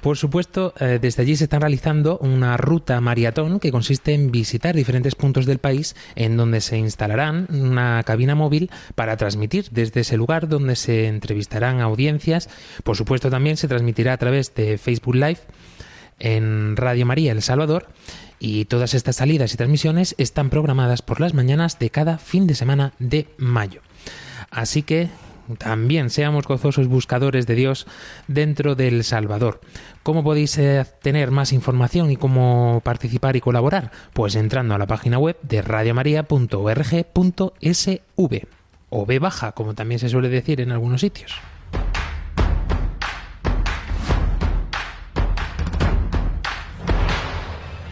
Por 0.00 0.16
supuesto, 0.16 0.72
eh, 0.80 0.98
desde 0.98 1.20
allí 1.20 1.36
se 1.36 1.44
está 1.44 1.58
realizando 1.58 2.16
una 2.20 2.56
ruta 2.56 2.98
maratón 3.02 3.60
que 3.60 3.70
consiste 3.70 4.14
en 4.14 4.32
visitar 4.32 4.74
diferentes 4.74 5.14
puntos 5.14 5.44
del 5.44 5.58
país 5.58 5.94
en 6.16 6.38
donde 6.38 6.62
se 6.62 6.78
instalarán 6.78 7.48
una 7.50 8.02
cabina 8.02 8.34
móvil 8.34 8.70
para 8.94 9.18
transmitir 9.18 9.66
desde 9.70 10.00
ese 10.00 10.16
lugar 10.16 10.48
donde 10.48 10.74
se 10.74 11.06
entrevistarán 11.06 11.82
audiencias. 11.82 12.48
Por 12.82 12.96
supuesto, 12.96 13.28
también 13.28 13.58
se 13.58 13.68
transmitirá 13.68 14.14
a 14.14 14.16
través 14.16 14.54
de 14.54 14.78
Facebook 14.78 15.16
Live 15.16 15.40
en 16.18 16.76
Radio 16.76 17.06
María 17.06 17.32
El 17.32 17.42
Salvador 17.42 17.88
y 18.38 18.64
todas 18.64 18.94
estas 18.94 19.16
salidas 19.16 19.54
y 19.54 19.56
transmisiones 19.56 20.14
están 20.18 20.50
programadas 20.50 21.02
por 21.02 21.20
las 21.20 21.34
mañanas 21.34 21.78
de 21.78 21.90
cada 21.90 22.18
fin 22.18 22.46
de 22.46 22.54
semana 22.54 22.92
de 22.98 23.28
mayo. 23.38 23.80
Así 24.50 24.82
que 24.82 25.08
también 25.58 26.10
seamos 26.10 26.46
gozosos 26.46 26.88
buscadores 26.88 27.46
de 27.46 27.54
Dios 27.54 27.86
dentro 28.28 28.74
del 28.74 29.04
Salvador. 29.04 29.60
¿Cómo 30.02 30.24
podéis 30.24 30.56
eh, 30.58 30.84
tener 31.02 31.30
más 31.30 31.52
información 31.52 32.10
y 32.10 32.16
cómo 32.16 32.80
participar 32.84 33.36
y 33.36 33.40
colaborar? 33.40 33.90
Pues 34.12 34.34
entrando 34.34 34.74
a 34.74 34.78
la 34.78 34.86
página 34.86 35.18
web 35.18 35.36
de 35.42 35.62
radiomaria.org.sv 35.62 38.46
o 38.90 39.06
B 39.06 39.18
baja, 39.18 39.52
como 39.52 39.74
también 39.74 39.98
se 39.98 40.08
suele 40.08 40.28
decir 40.28 40.60
en 40.60 40.72
algunos 40.72 41.00
sitios. 41.00 41.32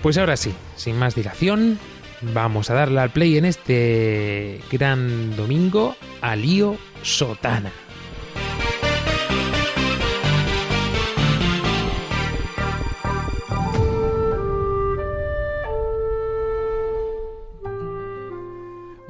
Pues 0.03 0.17
ahora 0.17 0.37
sí, 0.37 0.55
sin 0.77 0.97
más 0.97 1.15
dilación, 1.15 1.79
vamos 2.23 2.71
a 2.71 2.75
darle 2.75 3.01
al 3.01 3.11
play 3.11 3.37
en 3.37 3.45
este 3.45 4.61
gran 4.73 5.37
domingo 5.37 5.95
a 6.23 6.37
Lío 6.37 6.77
Sotana. 7.03 7.71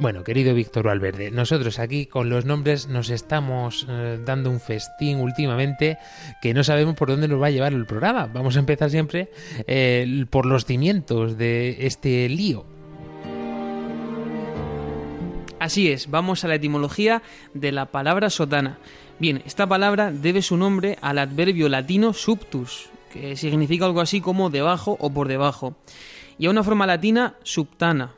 Bueno, 0.01 0.25
querido 0.25 0.55
Víctor 0.55 0.87
Valverde, 0.87 1.31
nosotros 1.31 1.79
aquí 1.79 2.07
con 2.07 2.31
los 2.31 2.47
nombres 2.47 2.89
nos 2.89 3.11
estamos 3.11 3.87
eh, 3.87 4.19
dando 4.25 4.49
un 4.49 4.59
festín 4.59 5.21
últimamente 5.21 5.99
que 6.41 6.55
no 6.55 6.65
sabemos 6.65 6.95
por 6.95 7.11
dónde 7.11 7.29
nos 7.29 7.41
va 7.41 7.49
a 7.49 7.51
llevar 7.51 7.75
el 7.75 7.85
programa. 7.85 8.25
Vamos 8.25 8.57
a 8.57 8.61
empezar 8.61 8.89
siempre 8.89 9.31
eh, 9.67 10.25
por 10.31 10.47
los 10.47 10.65
cimientos 10.65 11.37
de 11.37 11.87
este 11.87 12.31
lío. 12.31 12.65
Así 15.59 15.93
es, 15.93 16.11
vamos 16.11 16.45
a 16.45 16.49
la 16.49 16.55
etimología 16.55 17.21
de 17.53 17.71
la 17.71 17.85
palabra 17.85 18.31
sotana. 18.31 18.79
Bien, 19.19 19.43
esta 19.45 19.67
palabra 19.67 20.13
debe 20.13 20.41
su 20.41 20.57
nombre 20.57 20.97
al 21.03 21.19
adverbio 21.19 21.69
latino 21.69 22.15
subtus, 22.15 22.89
que 23.13 23.37
significa 23.37 23.85
algo 23.85 24.01
así 24.01 24.23
como 24.23 24.49
debajo 24.49 24.97
o 24.99 25.11
por 25.11 25.29
debajo, 25.29 25.77
y 26.39 26.47
a 26.47 26.51
una 26.51 26.65
forma 26.65 26.87
latina 26.87 27.35
subtana, 27.43 28.15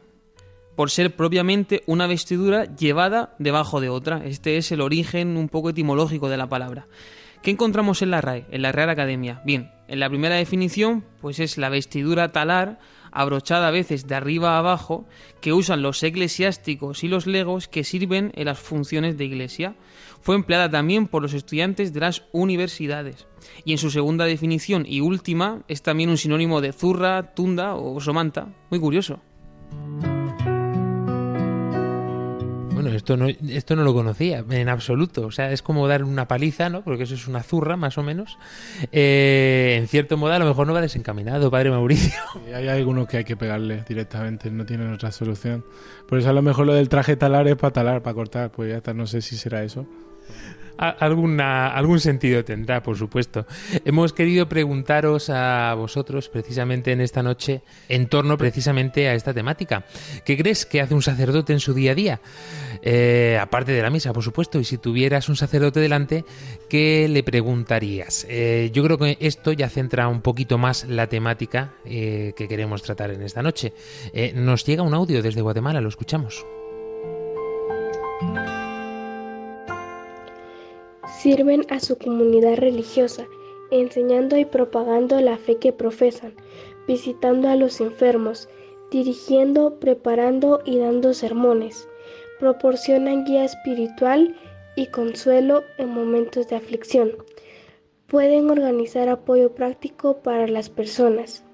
por 0.76 0.90
ser 0.90 1.14
propiamente 1.14 1.82
una 1.86 2.06
vestidura 2.06 2.64
llevada 2.76 3.34
debajo 3.38 3.80
de 3.80 3.88
otra. 3.88 4.24
Este 4.24 4.56
es 4.56 4.72
el 4.72 4.80
origen 4.80 5.36
un 5.36 5.48
poco 5.48 5.70
etimológico 5.70 6.28
de 6.28 6.36
la 6.36 6.48
palabra. 6.48 6.86
¿Qué 7.42 7.50
encontramos 7.50 8.02
en 8.02 8.12
la 8.12 8.20
RAE, 8.20 8.46
en 8.50 8.62
la 8.62 8.70
Real 8.70 8.88
Academia? 8.88 9.42
Bien, 9.44 9.72
en 9.88 9.98
la 9.98 10.08
primera 10.08 10.36
definición, 10.36 11.04
pues 11.20 11.40
es 11.40 11.58
la 11.58 11.70
vestidura 11.70 12.30
talar, 12.30 12.78
abrochada 13.10 13.66
a 13.66 13.72
veces 13.72 14.06
de 14.06 14.14
arriba 14.14 14.54
a 14.54 14.58
abajo, 14.58 15.08
que 15.40 15.52
usan 15.52 15.82
los 15.82 16.02
eclesiásticos 16.04 17.02
y 17.02 17.08
los 17.08 17.26
legos 17.26 17.66
que 17.66 17.82
sirven 17.82 18.30
en 18.36 18.44
las 18.44 18.60
funciones 18.60 19.18
de 19.18 19.24
iglesia. 19.24 19.74
Fue 20.20 20.36
empleada 20.36 20.70
también 20.70 21.08
por 21.08 21.20
los 21.20 21.34
estudiantes 21.34 21.92
de 21.92 22.00
las 22.00 22.22
universidades. 22.30 23.26
Y 23.64 23.72
en 23.72 23.78
su 23.78 23.90
segunda 23.90 24.24
definición 24.24 24.86
y 24.86 25.00
última 25.00 25.62
es 25.66 25.82
también 25.82 26.10
un 26.10 26.18
sinónimo 26.18 26.60
de 26.60 26.72
zurra, 26.72 27.34
tunda 27.34 27.74
o 27.74 28.00
somanta. 28.00 28.54
Muy 28.70 28.78
curioso. 28.78 29.20
Bueno, 32.82 32.96
esto 32.96 33.16
no, 33.16 33.28
esto 33.28 33.76
no 33.76 33.84
lo 33.84 33.94
conocía 33.94 34.44
en 34.50 34.68
absoluto. 34.68 35.26
O 35.26 35.30
sea, 35.30 35.52
es 35.52 35.62
como 35.62 35.86
dar 35.86 36.02
una 36.02 36.26
paliza, 36.26 36.68
¿no? 36.68 36.82
Porque 36.82 37.04
eso 37.04 37.14
es 37.14 37.28
una 37.28 37.42
zurra, 37.44 37.76
más 37.76 37.96
o 37.96 38.02
menos. 38.02 38.38
Eh, 38.90 39.76
en 39.78 39.86
cierto 39.86 40.16
modo, 40.16 40.32
a 40.32 40.38
lo 40.40 40.46
mejor 40.46 40.66
no 40.66 40.72
va 40.72 40.80
desencaminado, 40.80 41.48
padre 41.48 41.70
Mauricio. 41.70 42.18
Hay 42.54 42.66
algunos 42.66 43.06
que 43.06 43.18
hay 43.18 43.24
que 43.24 43.36
pegarle 43.36 43.84
directamente, 43.88 44.50
no 44.50 44.66
tienen 44.66 44.92
otra 44.92 45.12
solución. 45.12 45.64
Por 46.08 46.18
eso 46.18 46.30
a 46.30 46.32
lo 46.32 46.42
mejor 46.42 46.66
lo 46.66 46.74
del 46.74 46.88
traje 46.88 47.14
talar 47.14 47.46
es 47.46 47.56
para 47.56 47.72
talar, 47.72 48.02
para 48.02 48.14
cortar. 48.14 48.50
Pues 48.50 48.70
ya 48.70 48.78
está, 48.78 48.92
no 48.94 49.06
sé 49.06 49.22
si 49.22 49.36
será 49.36 49.62
eso. 49.62 49.86
Alguna, 50.76 51.68
algún 51.68 52.00
sentido 52.00 52.44
tendrá, 52.44 52.82
por 52.82 52.96
supuesto. 52.96 53.46
Hemos 53.84 54.12
querido 54.12 54.48
preguntaros 54.48 55.30
a 55.30 55.74
vosotros 55.74 56.28
precisamente 56.28 56.92
en 56.92 57.00
esta 57.00 57.22
noche 57.22 57.62
en 57.88 58.08
torno 58.08 58.36
precisamente 58.36 59.08
a 59.08 59.14
esta 59.14 59.32
temática. 59.32 59.84
¿Qué 60.24 60.36
crees 60.36 60.66
que 60.66 60.80
hace 60.80 60.94
un 60.94 61.02
sacerdote 61.02 61.52
en 61.52 61.60
su 61.60 61.74
día 61.74 61.92
a 61.92 61.94
día? 61.94 62.20
Eh, 62.82 63.38
aparte 63.40 63.72
de 63.72 63.82
la 63.82 63.90
misa, 63.90 64.12
por 64.12 64.24
supuesto, 64.24 64.58
y 64.58 64.64
si 64.64 64.78
tuvieras 64.78 65.28
un 65.28 65.36
sacerdote 65.36 65.80
delante, 65.80 66.24
¿qué 66.68 67.08
le 67.08 67.22
preguntarías? 67.22 68.26
Eh, 68.28 68.70
yo 68.72 68.82
creo 68.82 68.98
que 68.98 69.18
esto 69.20 69.52
ya 69.52 69.68
centra 69.68 70.08
un 70.08 70.20
poquito 70.20 70.58
más 70.58 70.84
la 70.88 71.06
temática 71.06 71.74
eh, 71.84 72.32
que 72.36 72.48
queremos 72.48 72.82
tratar 72.82 73.10
en 73.10 73.22
esta 73.22 73.42
noche. 73.42 73.72
Nos 74.34 74.64
llega 74.64 74.82
un 74.82 74.94
audio 74.94 75.22
desde 75.22 75.40
Guatemala, 75.40 75.80
lo 75.80 75.88
escuchamos. 75.88 76.44
Sirven 81.22 81.64
a 81.68 81.78
su 81.78 81.98
comunidad 81.98 82.56
religiosa, 82.56 83.28
enseñando 83.70 84.36
y 84.36 84.44
propagando 84.44 85.20
la 85.20 85.38
fe 85.38 85.54
que 85.54 85.72
profesan, 85.72 86.34
visitando 86.88 87.48
a 87.48 87.54
los 87.54 87.80
enfermos, 87.80 88.48
dirigiendo, 88.90 89.78
preparando 89.78 90.62
y 90.64 90.78
dando 90.78 91.14
sermones. 91.14 91.86
Proporcionan 92.40 93.24
guía 93.24 93.44
espiritual 93.44 94.34
y 94.74 94.86
consuelo 94.86 95.62
en 95.78 95.90
momentos 95.90 96.48
de 96.48 96.56
aflicción. 96.56 97.12
Pueden 98.08 98.50
organizar 98.50 99.08
apoyo 99.08 99.54
práctico 99.54 100.16
para 100.24 100.48
las 100.48 100.70
personas. 100.70 101.44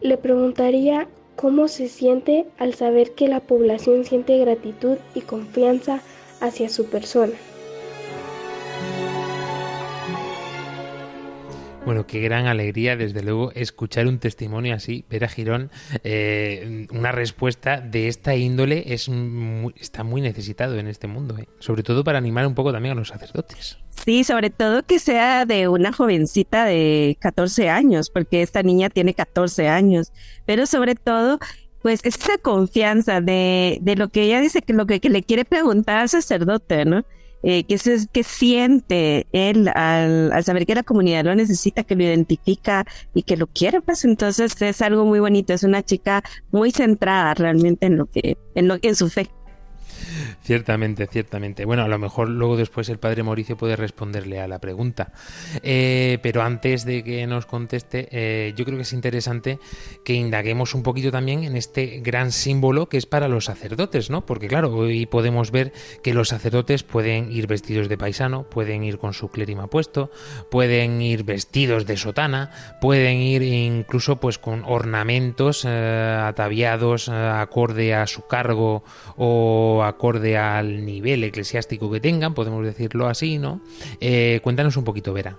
Le 0.00 0.18
preguntaría 0.18 1.08
cómo 1.34 1.66
se 1.66 1.88
siente 1.88 2.46
al 2.58 2.74
saber 2.74 3.10
que 3.16 3.26
la 3.26 3.40
población 3.40 4.04
siente 4.04 4.38
gratitud 4.38 4.98
y 5.16 5.22
confianza 5.22 6.00
hacia 6.40 6.68
su 6.68 6.84
persona. 6.86 7.34
Bueno, 11.86 12.06
qué 12.06 12.20
gran 12.20 12.46
alegría, 12.46 12.94
desde 12.94 13.22
luego, 13.22 13.52
escuchar 13.52 14.06
un 14.06 14.18
testimonio 14.18 14.74
así, 14.74 15.04
ver 15.08 15.24
a 15.24 15.28
Girón, 15.28 15.70
eh, 16.04 16.86
una 16.92 17.10
respuesta 17.10 17.80
de 17.80 18.06
esta 18.06 18.36
índole 18.36 18.92
es 18.92 19.08
muy- 19.08 19.74
está 19.80 20.04
muy 20.04 20.20
necesitado 20.20 20.78
en 20.78 20.86
este 20.86 21.06
mundo, 21.06 21.36
eh, 21.38 21.48
sobre 21.58 21.82
todo 21.82 22.04
para 22.04 22.18
animar 22.18 22.46
un 22.46 22.54
poco 22.54 22.70
también 22.70 22.92
a 22.92 22.94
los 22.96 23.08
sacerdotes. 23.08 23.78
Sí, 24.04 24.24
sobre 24.24 24.50
todo 24.50 24.82
que 24.84 24.98
sea 24.98 25.46
de 25.46 25.68
una 25.68 25.90
jovencita 25.90 26.66
de 26.66 27.16
14 27.18 27.70
años, 27.70 28.10
porque 28.10 28.42
esta 28.42 28.62
niña 28.62 28.90
tiene 28.90 29.14
14 29.14 29.66
años, 29.68 30.12
pero 30.44 30.66
sobre 30.66 30.94
todo, 30.94 31.38
pues 31.82 32.00
esa 32.04 32.36
confianza 32.38 33.22
de, 33.22 33.78
de 33.80 33.96
lo 33.96 34.08
que 34.08 34.22
ella 34.24 34.40
dice, 34.42 34.60
que 34.62 34.74
lo 34.74 34.86
que, 34.86 35.00
que 35.00 35.08
le 35.08 35.22
quiere 35.22 35.46
preguntar 35.46 35.96
al 35.98 36.08
sacerdote, 36.10 36.84
¿no? 36.84 37.04
Eh, 37.42 37.64
que, 37.64 37.78
se, 37.78 38.06
siente 38.22 39.26
él 39.32 39.68
al, 39.68 40.30
al 40.30 40.44
saber 40.44 40.66
que 40.66 40.74
la 40.74 40.82
comunidad 40.82 41.24
lo 41.24 41.34
necesita, 41.34 41.84
que 41.84 41.96
lo 41.96 42.02
identifica 42.02 42.84
y 43.14 43.22
que 43.22 43.36
lo 43.36 43.46
quiere, 43.46 43.80
pues 43.80 44.04
entonces 44.04 44.60
es 44.60 44.82
algo 44.82 45.06
muy 45.06 45.20
bonito, 45.20 45.54
es 45.54 45.62
una 45.62 45.82
chica 45.82 46.22
muy 46.50 46.70
centrada 46.70 47.32
realmente 47.34 47.86
en 47.86 47.96
lo 47.96 48.06
que, 48.06 48.36
en 48.54 48.68
lo 48.68 48.78
que 48.78 48.88
en 48.88 48.96
su 48.96 49.08
fe. 49.08 49.28
Ciertamente, 50.42 51.06
ciertamente. 51.06 51.64
Bueno, 51.64 51.82
a 51.82 51.88
lo 51.88 51.98
mejor 51.98 52.28
luego 52.28 52.56
después 52.56 52.88
el 52.88 52.98
padre 52.98 53.22
Mauricio 53.22 53.56
puede 53.56 53.76
responderle 53.76 54.40
a 54.40 54.48
la 54.48 54.58
pregunta. 54.58 55.12
Eh, 55.62 56.18
pero 56.22 56.42
antes 56.42 56.84
de 56.84 57.04
que 57.04 57.26
nos 57.26 57.46
conteste, 57.46 58.08
eh, 58.10 58.52
yo 58.56 58.64
creo 58.64 58.76
que 58.76 58.82
es 58.82 58.92
interesante 58.92 59.58
que 60.04 60.14
indaguemos 60.14 60.74
un 60.74 60.82
poquito 60.82 61.10
también 61.10 61.44
en 61.44 61.56
este 61.56 62.00
gran 62.00 62.32
símbolo 62.32 62.88
que 62.88 62.96
es 62.96 63.06
para 63.06 63.28
los 63.28 63.46
sacerdotes, 63.46 64.10
¿no? 64.10 64.26
Porque 64.26 64.48
claro, 64.48 64.74
hoy 64.74 65.06
podemos 65.06 65.50
ver 65.50 65.72
que 66.02 66.14
los 66.14 66.28
sacerdotes 66.28 66.82
pueden 66.82 67.30
ir 67.30 67.46
vestidos 67.46 67.88
de 67.88 67.98
paisano, 67.98 68.44
pueden 68.44 68.84
ir 68.84 68.98
con 68.98 69.14
su 69.14 69.28
clérima 69.28 69.68
puesto, 69.68 70.10
pueden 70.50 71.00
ir 71.02 71.24
vestidos 71.24 71.86
de 71.86 71.96
sotana, 71.96 72.50
pueden 72.80 73.18
ir 73.18 73.42
incluso 73.42 74.16
pues 74.16 74.38
con 74.38 74.64
ornamentos 74.64 75.64
eh, 75.66 76.18
ataviados 76.20 77.08
eh, 77.08 77.12
acorde 77.12 77.94
a 77.94 78.06
su 78.06 78.26
cargo 78.26 78.82
o 79.16 79.79
acorde 79.84 80.36
al 80.36 80.84
nivel 80.84 81.24
eclesiástico 81.24 81.90
que 81.90 82.00
tengan, 82.00 82.34
podemos 82.34 82.64
decirlo 82.64 83.06
así, 83.06 83.38
¿no? 83.38 83.60
Eh, 84.00 84.40
cuéntanos 84.42 84.76
un 84.76 84.84
poquito, 84.84 85.12
Vera. 85.12 85.38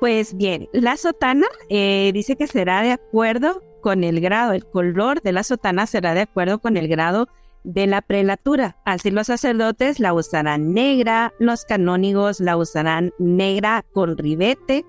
Pues 0.00 0.34
bien, 0.34 0.68
la 0.72 0.96
sotana 0.96 1.46
eh, 1.68 2.10
dice 2.14 2.36
que 2.36 2.46
será 2.46 2.82
de 2.82 2.92
acuerdo 2.92 3.62
con 3.82 4.04
el 4.04 4.20
grado, 4.20 4.52
el 4.52 4.64
color 4.64 5.20
de 5.22 5.32
la 5.32 5.42
sotana 5.42 5.86
será 5.86 6.14
de 6.14 6.22
acuerdo 6.22 6.58
con 6.58 6.76
el 6.76 6.88
grado 6.88 7.28
de 7.64 7.86
la 7.86 8.00
prelatura. 8.00 8.78
Así 8.84 9.10
los 9.10 9.26
sacerdotes 9.26 10.00
la 10.00 10.14
usarán 10.14 10.72
negra, 10.72 11.32
los 11.38 11.64
canónigos 11.64 12.40
la 12.40 12.56
usarán 12.56 13.12
negra 13.18 13.84
con 13.92 14.16
ribete 14.16 14.84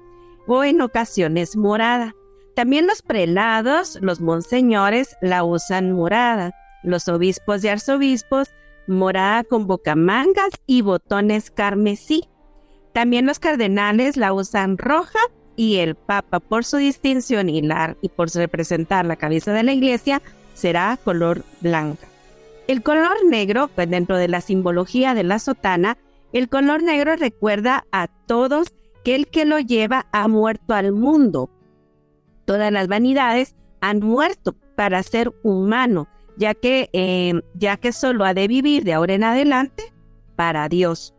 o 0.47 0.63
en 0.63 0.81
ocasiones 0.81 1.55
morada. 1.55 2.15
También 2.55 2.87
los 2.87 3.01
prelados, 3.01 3.97
los 4.01 4.19
monseñores, 4.21 5.15
la 5.21 5.43
usan 5.43 5.91
morada. 5.93 6.51
Los 6.83 7.07
obispos 7.07 7.63
y 7.63 7.69
arzobispos, 7.69 8.49
morada 8.87 9.43
con 9.43 9.67
bocamangas 9.67 10.51
y 10.65 10.81
botones 10.81 11.51
carmesí. 11.51 12.27
También 12.93 13.25
los 13.25 13.39
cardenales 13.39 14.17
la 14.17 14.33
usan 14.33 14.77
roja 14.77 15.19
y 15.55 15.77
el 15.77 15.95
Papa, 15.95 16.39
por 16.39 16.65
su 16.65 16.77
distinción 16.77 17.49
y, 17.49 17.61
la, 17.61 17.95
y 18.01 18.09
por 18.09 18.29
representar 18.29 19.05
la 19.05 19.15
cabeza 19.15 19.53
de 19.53 19.63
la 19.63 19.73
iglesia, 19.73 20.21
será 20.53 20.97
color 21.03 21.43
blanca. 21.61 22.07
El 22.67 22.83
color 22.83 23.17
negro, 23.27 23.69
pues 23.73 23.89
dentro 23.89 24.17
de 24.17 24.27
la 24.27 24.41
simbología 24.41 25.13
de 25.13 25.23
la 25.23 25.39
sotana, 25.39 25.97
el 26.33 26.49
color 26.49 26.83
negro 26.83 27.15
recuerda 27.15 27.85
a 27.91 28.07
todos 28.07 28.73
que 29.03 29.15
el 29.15 29.27
que 29.27 29.45
lo 29.45 29.59
lleva 29.59 30.07
ha 30.11 30.27
muerto 30.27 30.73
al 30.73 30.91
mundo. 30.91 31.49
Todas 32.45 32.71
las 32.71 32.87
vanidades 32.87 33.55
han 33.81 33.99
muerto 33.99 34.55
para 34.75 35.03
ser 35.03 35.33
humano, 35.43 36.07
ya 36.37 36.53
que, 36.53 36.89
eh, 36.93 37.41
ya 37.55 37.77
que 37.77 37.91
solo 37.91 38.25
ha 38.25 38.33
de 38.33 38.47
vivir 38.47 38.83
de 38.83 38.93
ahora 38.93 39.13
en 39.13 39.23
adelante 39.23 39.93
para 40.35 40.67
Dios. 40.69 41.13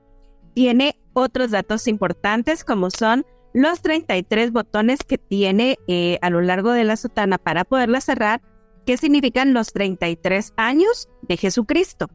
Tiene 0.54 0.96
otros 1.12 1.50
datos 1.50 1.86
importantes 1.88 2.64
como 2.64 2.90
son 2.90 3.24
los 3.52 3.82
33 3.82 4.52
botones 4.52 5.00
que 5.06 5.18
tiene 5.18 5.78
eh, 5.86 6.18
a 6.22 6.30
lo 6.30 6.40
largo 6.40 6.72
de 6.72 6.84
la 6.84 6.96
sotana 6.96 7.38
para 7.38 7.64
poderla 7.64 8.00
cerrar, 8.00 8.40
que 8.86 8.96
significan 8.96 9.52
los 9.52 9.72
33 9.72 10.54
años 10.56 11.08
de 11.22 11.36
Jesucristo. 11.36 12.08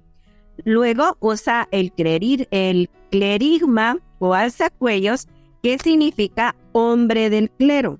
Luego 0.65 1.17
usa 1.19 1.67
el, 1.71 1.91
clerir, 1.91 2.47
el 2.51 2.89
clerigma 3.11 3.99
o 4.19 4.33
alzacuellos, 4.33 5.27
que 5.61 5.77
significa 5.77 6.55
hombre 6.71 7.29
del 7.29 7.51
clero. 7.51 7.99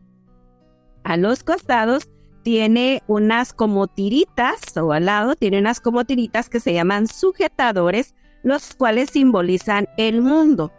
A 1.03 1.15
los 1.17 1.43
costados 1.43 2.09
tiene 2.47 3.03
unas 3.07 3.51
como 3.51 3.87
tiritas, 3.87 4.77
o 4.77 4.93
al 4.93 5.07
lado 5.07 5.35
tiene 5.35 5.59
unas 5.59 5.81
como 5.81 6.05
tiritas 6.05 6.47
que 6.47 6.61
se 6.61 6.71
llaman 6.71 7.07
sujetadores, 7.07 8.15
los 8.41 8.73
cuales 8.73 9.09
simbolizan 9.09 9.89
el 9.97 10.21
mundo. 10.21 10.71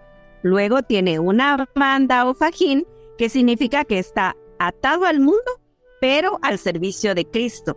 Luego 0.42 0.81
tiene 0.83 1.18
una 1.18 1.68
banda 1.74 2.26
o 2.26 2.33
fajín, 2.33 2.87
que 3.18 3.28
significa 3.28 3.85
que 3.85 3.98
está 3.98 4.35
atado 4.59 5.04
al 5.04 5.20
mundo, 5.20 5.61
pero 6.00 6.38
al 6.40 6.57
servicio 6.57 7.14
de 7.14 7.26
Cristo. 7.26 7.76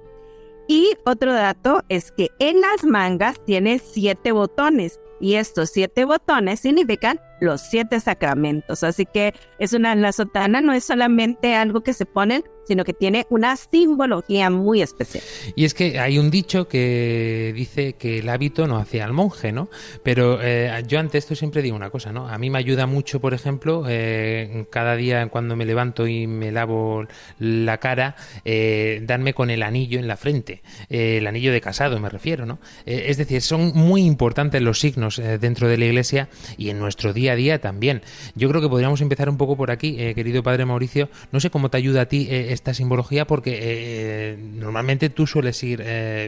Y 0.69 0.93
otro 1.05 1.33
dato 1.33 1.83
es 1.89 2.13
que 2.13 2.29
en 2.39 2.61
las 2.61 2.85
mangas 2.85 3.43
tiene 3.43 3.77
siete 3.79 4.31
botones, 4.31 5.01
y 5.19 5.33
estos 5.33 5.69
siete 5.69 6.05
botones 6.05 6.61
significan 6.61 7.19
los 7.41 7.59
siete 7.61 7.99
sacramentos. 7.99 8.83
Así 8.83 9.05
que 9.05 9.33
es 9.59 9.73
una 9.73 9.95
la 9.95 10.13
sotana 10.13 10.61
no 10.61 10.71
es 10.71 10.85
solamente 10.85 11.55
algo 11.55 11.81
que 11.81 11.91
se 11.93 12.05
ponen, 12.05 12.43
sino 12.63 12.85
que 12.85 12.93
tiene 12.93 13.25
una 13.29 13.55
simbología 13.57 14.49
muy 14.49 14.81
especial. 14.81 15.23
Y 15.55 15.65
es 15.65 15.73
que 15.73 15.99
hay 15.99 16.17
un 16.17 16.29
dicho 16.29 16.67
que 16.67 17.51
dice 17.55 17.93
que 17.93 18.19
el 18.19 18.29
hábito 18.29 18.67
no 18.67 18.77
hace 18.77 19.01
al 19.01 19.11
monje, 19.11 19.51
¿no? 19.51 19.69
Pero 20.03 20.39
eh, 20.41 20.71
yo 20.87 20.99
ante 20.99 21.17
esto 21.17 21.35
siempre 21.35 21.61
digo 21.61 21.75
una 21.75 21.89
cosa, 21.89 22.13
¿no? 22.13 22.29
A 22.29 22.37
mí 22.37 22.49
me 22.49 22.59
ayuda 22.59 22.85
mucho, 22.85 23.19
por 23.19 23.33
ejemplo, 23.33 23.85
eh, 23.89 24.67
cada 24.69 24.95
día 24.95 25.27
cuando 25.27 25.55
me 25.55 25.65
levanto 25.65 26.07
y 26.07 26.27
me 26.27 26.51
lavo 26.51 27.05
la 27.39 27.79
cara, 27.79 28.15
eh, 28.45 29.01
darme 29.03 29.33
con 29.33 29.49
el 29.49 29.63
anillo 29.63 29.99
en 29.99 30.07
la 30.07 30.15
frente, 30.15 30.61
eh, 30.89 31.17
el 31.17 31.27
anillo 31.27 31.51
de 31.51 31.61
casado 31.61 31.99
me 31.99 32.09
refiero, 32.09 32.45
¿no? 32.45 32.59
Es 32.85 33.17
decir, 33.17 33.41
son 33.41 33.71
muy 33.75 34.03
importantes 34.03 34.61
los 34.61 34.79
signos 34.79 35.21
dentro 35.39 35.67
de 35.67 35.77
la 35.77 35.85
iglesia 35.85 36.29
y 36.57 36.69
en 36.69 36.79
nuestro 36.79 37.13
día 37.13 37.30
a 37.31 37.35
día 37.35 37.59
también. 37.59 38.01
Yo 38.35 38.47
creo 38.49 38.61
que 38.61 38.69
podríamos 38.69 39.01
empezar 39.01 39.29
un 39.29 39.37
poco 39.37 39.57
por 39.57 39.71
aquí, 39.71 39.95
eh, 39.99 40.13
querido 40.13 40.43
padre 40.43 40.65
Mauricio. 40.65 41.09
No 41.31 41.39
sé 41.39 41.49
cómo 41.49 41.69
te 41.69 41.77
ayuda 41.77 42.01
a 42.01 42.05
ti 42.05 42.27
eh, 42.29 42.51
esta 42.53 42.73
simbología, 42.73 43.25
porque 43.25 43.59
eh, 43.61 44.37
normalmente 44.55 45.09
tú 45.09 45.25
sueles 45.25 45.61
ir 45.63 45.83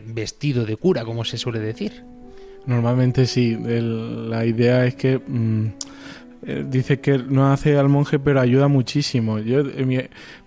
vestido 0.08 0.66
de 0.66 0.76
cura, 0.78 1.06
como 1.06 1.24
se 1.24 1.38
suele 1.38 1.60
decir. 1.60 2.04
Normalmente 2.66 3.26
sí. 3.26 3.58
La 3.62 4.46
idea 4.46 4.86
es 4.86 4.96
que 4.96 5.18
mm, 5.20 5.66
eh, 6.48 6.66
dice 6.70 7.00
que 7.00 7.18
no 7.18 7.52
hace 7.52 7.78
al 7.78 7.90
monje, 7.90 8.20
pero 8.20 8.40
ayuda 8.40 8.68
muchísimo. 8.68 9.40
Yo, 9.40 9.64
mi- 9.64 10.00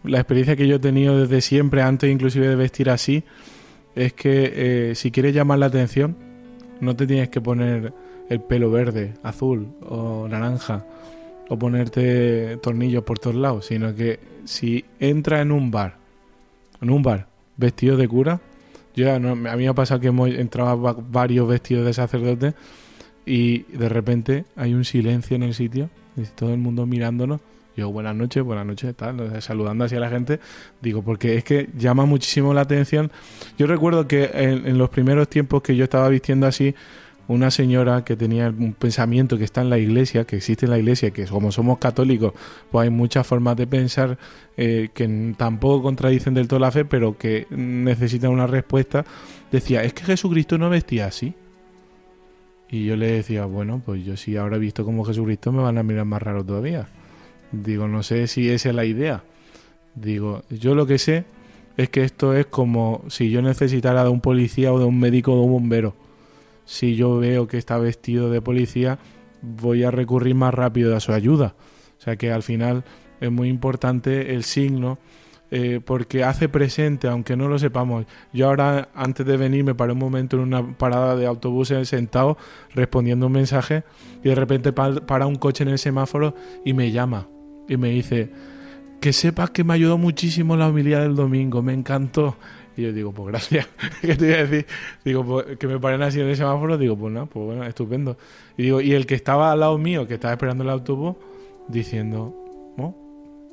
la 0.05 0.19
experiencia 0.19 0.57
que 0.57 0.67
yo 0.67 0.77
he 0.77 0.79
tenido 0.81 1.19
desde 1.21 1.41
siempre, 1.41 1.83
antes 1.83 2.11
inclusive 2.11 2.49
de 2.49 2.57
vestir 2.57 2.91
así, 2.91 3.23
es 3.95 4.13
que 4.13 4.93
si 4.95 5.11
quieres 5.11 5.35
llamar 5.35 5.59
la 5.59 5.67
atención, 5.67 6.17
no 6.81 6.95
te 6.95 7.07
tienes 7.07 7.31
que 7.31 7.41
poner 7.41 7.95
el 8.29 8.41
pelo 8.41 8.71
verde, 8.71 9.15
azul 9.23 9.69
o 9.89 10.27
naranja 10.29 10.85
o 11.49 11.57
ponerte 11.59 12.57
tornillos 12.59 13.05
por 13.05 13.19
todos 13.19 13.37
lados, 13.37 13.67
sino 13.67 13.95
que 13.95 14.19
si 14.45 14.85
entra 14.99 15.41
en 15.41 15.53
un 15.53 15.71
bar, 15.71 15.97
en 16.81 16.91
un 16.91 17.03
bar 17.03 17.29
vestido 17.57 17.97
de 17.97 18.09
cura, 18.09 18.41
yo 18.95 19.05
ya 19.05 19.19
no- 19.19 19.33
a 19.33 19.57
mí 19.57 19.63
me 19.65 19.69
ha 19.69 19.75
pasado 19.75 20.01
que 20.01 20.09
hemos 20.09 20.31
entrado 20.31 20.77
varios 21.11 21.47
vestidos 21.47 21.87
de 21.87 21.93
sacerdote 21.93 22.55
y 23.25 23.59
de 23.77 23.89
repente 23.89 24.45
hay 24.57 24.75
un 24.75 24.85
silencio 24.85 25.37
en 25.37 25.43
el 25.45 25.55
sitio, 25.55 25.91
y 26.17 26.23
todo 26.23 26.53
el 26.53 26.59
mundo 26.59 26.87
mirándonos. 26.87 27.41
Yo, 27.77 27.91
buenas 27.91 28.17
noches, 28.17 28.43
buenas 28.43 28.65
noches, 28.65 28.95
tal, 28.97 29.43
saludando 29.43 29.85
así 29.85 29.95
a 29.97 30.01
la 30.01 30.09
gente. 30.09 30.41
Digo, 30.81 31.03
porque 31.03 31.37
es 31.37 31.45
que 31.45 31.69
llama 31.77 32.07
muchísimo 32.07 32.55
la 32.55 32.63
atención. 32.63 33.13
Yo 33.59 33.67
recuerdo 33.67 34.09
que 34.09 34.31
en, 34.33 34.67
en 34.67 34.79
los 34.79 34.89
primeros 34.89 35.29
tiempos 35.29 35.61
que 35.61 35.77
yo 35.77 35.85
estaba 35.85 36.09
vistiendo 36.09 36.47
así, 36.47 36.75
una 37.29 37.51
señora 37.51 38.05
que 38.05 38.17
tenía 38.17 38.49
un 38.49 38.73
pensamiento 38.73 39.39
que 39.39 39.45
está 39.45 39.61
en 39.61 39.71
la 39.71 39.79
iglesia, 39.79 40.25
que 40.25 40.37
existe 40.37 40.67
en 40.67 40.71
la 40.71 40.79
iglesia, 40.79 41.11
que 41.11 41.27
como 41.27 41.51
somos 41.51 41.79
católicos, 41.79 42.33
pues 42.71 42.85
hay 42.85 42.91
muchas 42.91 43.27
formas 43.27 43.57
de 43.57 43.67
pensar 43.67 44.19
eh, 44.57 44.91
que 44.95 45.35
tampoco 45.37 45.83
contradicen 45.83 46.35
del 46.35 46.49
todo 46.49 46.61
la 46.61 46.71
fe, 46.71 46.85
pero 46.85 47.19
que 47.19 47.47
necesitan 47.51 48.31
una 48.31 48.47
respuesta. 48.47 49.05
Decía, 49.51 49.83
es 49.83 49.93
que 49.93 50.05
Jesucristo 50.05 50.59
no 50.59 50.71
vestía 50.71 51.07
así. 51.07 51.35
Y 52.69 52.85
yo 52.85 52.97
le 52.97 53.13
decía, 53.13 53.45
bueno, 53.45 53.81
pues 53.85 54.05
yo 54.05 54.17
si 54.17 54.37
ahora 54.37 54.57
he 54.57 54.61
visto 54.61 54.85
como 54.85 55.05
Jesucristo 55.05 55.53
me 55.53 55.63
van 55.63 55.79
a 55.79 55.83
mirar 55.83 56.05
más 56.05 56.23
raro 56.23 56.45
todavía. 56.45 56.89
Digo, 57.53 57.87
no 57.87 58.03
sé 58.03 58.27
si 58.27 58.49
esa 58.49 58.71
es 58.71 58.75
la 58.75 58.85
idea. 58.85 59.23
Digo, 59.95 60.43
yo 60.51 60.75
lo 60.75 60.87
que 60.87 60.99
sé 60.99 61.25
es 61.77 61.89
que 61.91 62.03
esto 62.03 62.35
es 62.35 62.47
como 62.47 63.05
si 63.09 63.31
yo 63.31 63.43
necesitara 63.43 64.03
de 64.03 64.11
un 64.11 64.21
policía 64.21 64.73
o 64.73 64.79
de 64.79 64.85
un 64.85 64.99
médico 64.99 65.33
o 65.33 65.37
de 65.37 65.43
un 65.43 65.53
bombero. 65.53 65.95
Si 66.67 66.95
yo 66.97 67.17
veo 67.17 67.47
que 67.47 67.57
está 67.57 67.79
vestido 67.79 68.29
de 68.31 68.43
policía, 68.43 68.99
voy 69.41 69.85
a 69.85 69.91
recurrir 69.91 70.35
más 70.35 70.53
rápido 70.53 70.95
a 70.95 71.01
su 71.01 71.13
ayuda. 71.13 71.55
O 71.99 72.03
sea 72.03 72.17
que 72.17 72.31
al 72.31 72.43
final 72.43 72.85
es 73.21 73.33
muy 73.33 73.49
importante 73.49 74.35
el 74.35 74.45
signo 74.45 74.99
eh, 75.51 75.81
porque 75.83 76.25
hace 76.25 76.49
presente, 76.49 77.07
aunque 77.09 77.37
no 77.37 77.49
lo 77.49 77.59
sepamos. 77.59 78.05
Yo 78.33 78.49
ahora, 78.49 78.89
antes 78.95 79.25
de 79.25 79.37
venir, 79.37 79.63
me 79.65 79.75
paré 79.77 79.93
un 79.93 79.99
momento 80.01 80.37
en 80.37 80.43
una 80.43 80.77
parada 80.77 81.15
de 81.17 81.25
autobuses 81.25 81.89
sentado 81.89 82.37
respondiendo 82.75 83.27
un 83.29 83.33
mensaje 83.33 83.85
y 84.25 84.29
de 84.29 84.35
repente 84.35 84.73
pa- 84.73 85.07
para 85.07 85.27
un 85.27 85.37
coche 85.37 85.63
en 85.63 85.71
el 85.71 85.79
semáforo 85.79 86.35
y 86.65 86.73
me 86.75 86.91
llama 86.91 87.29
y 87.69 87.77
me 87.77 87.91
dice 87.91 88.31
que 89.01 89.13
sepas 89.13 89.51
que 89.51 89.63
me 89.63 89.75
ayudó 89.75 89.99
muchísimo 89.99 90.57
la 90.57 90.69
humildad 90.69 91.03
del 91.03 91.15
domingo, 91.15 91.63
me 91.63 91.75
encantó. 91.75 92.37
Y 92.77 92.83
yo 92.83 92.93
digo, 92.93 93.13
pues 93.13 93.29
gracias. 93.29 93.69
¿Qué 94.03 94.15
te 94.17 94.27
iba 94.27 94.37
a 94.37 94.45
decir? 94.45 94.67
Digo, 95.05 95.25
pues, 95.25 95.57
que 95.59 95.67
me 95.67 95.79
paren 95.81 96.03
así 96.03 96.21
en 96.21 96.29
el 96.29 96.37
semáforo, 96.37 96.77
digo, 96.77 96.97
pues 96.97 97.13
nada, 97.13 97.27
pues 97.27 97.47
bueno, 97.47 97.65
estupendo. 97.65 98.17
Y 98.57 98.65
digo, 98.65 98.81
y 98.81 98.93
el 98.93 99.07
que 99.07 99.15
estaba 99.15 99.51
al 99.53 99.61
lado 99.61 99.79
mío, 99.79 100.07
que 100.07 100.15
estaba 100.15 100.33
esperando 100.35 100.63
el 100.65 100.71
autobús, 100.71 101.17
diciendo, 101.69 102.35
¿no? 102.77 102.95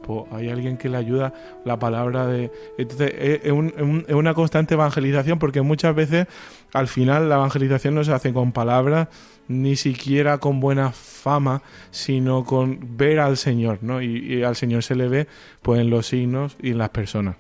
Pues 0.04 0.26
hay 0.34 0.50
alguien 0.50 0.78
que 0.78 0.90
le 0.90 0.98
ayuda 0.98 1.34
la 1.64 1.80
palabra 1.80 2.28
de... 2.28 2.52
Entonces, 2.78 3.14
es, 3.18 3.52
un- 3.52 4.06
una 4.14 4.34
constante 4.34 4.74
evangelización 4.74 5.40
porque 5.40 5.62
muchas 5.62 5.96
veces 5.96 6.28
al 6.74 6.90
final 6.90 7.30
la 7.30 7.36
evangelización 7.36 7.96
no 7.96 8.04
se 8.04 8.12
hace 8.12 8.34
con 8.34 8.52
palabras, 8.52 9.08
ni 9.48 9.78
siquiera 9.78 10.40
con 10.40 10.60
buena 10.60 10.92
fama, 10.92 11.62
sino 11.92 12.44
con 12.44 12.98
ver 12.98 13.20
al 13.22 13.38
Señor, 13.38 13.80
¿no? 13.82 14.02
Y 14.02 14.44
al 14.44 14.58
Señor 14.58 14.84
se 14.84 14.96
le 14.96 15.08
ve 15.08 15.28
pues 15.62 15.80
en 15.80 15.90
los 15.90 16.08
signos 16.08 16.58
y 16.62 16.72
en 16.72 16.80
las 16.80 16.90
personas. 16.90 17.38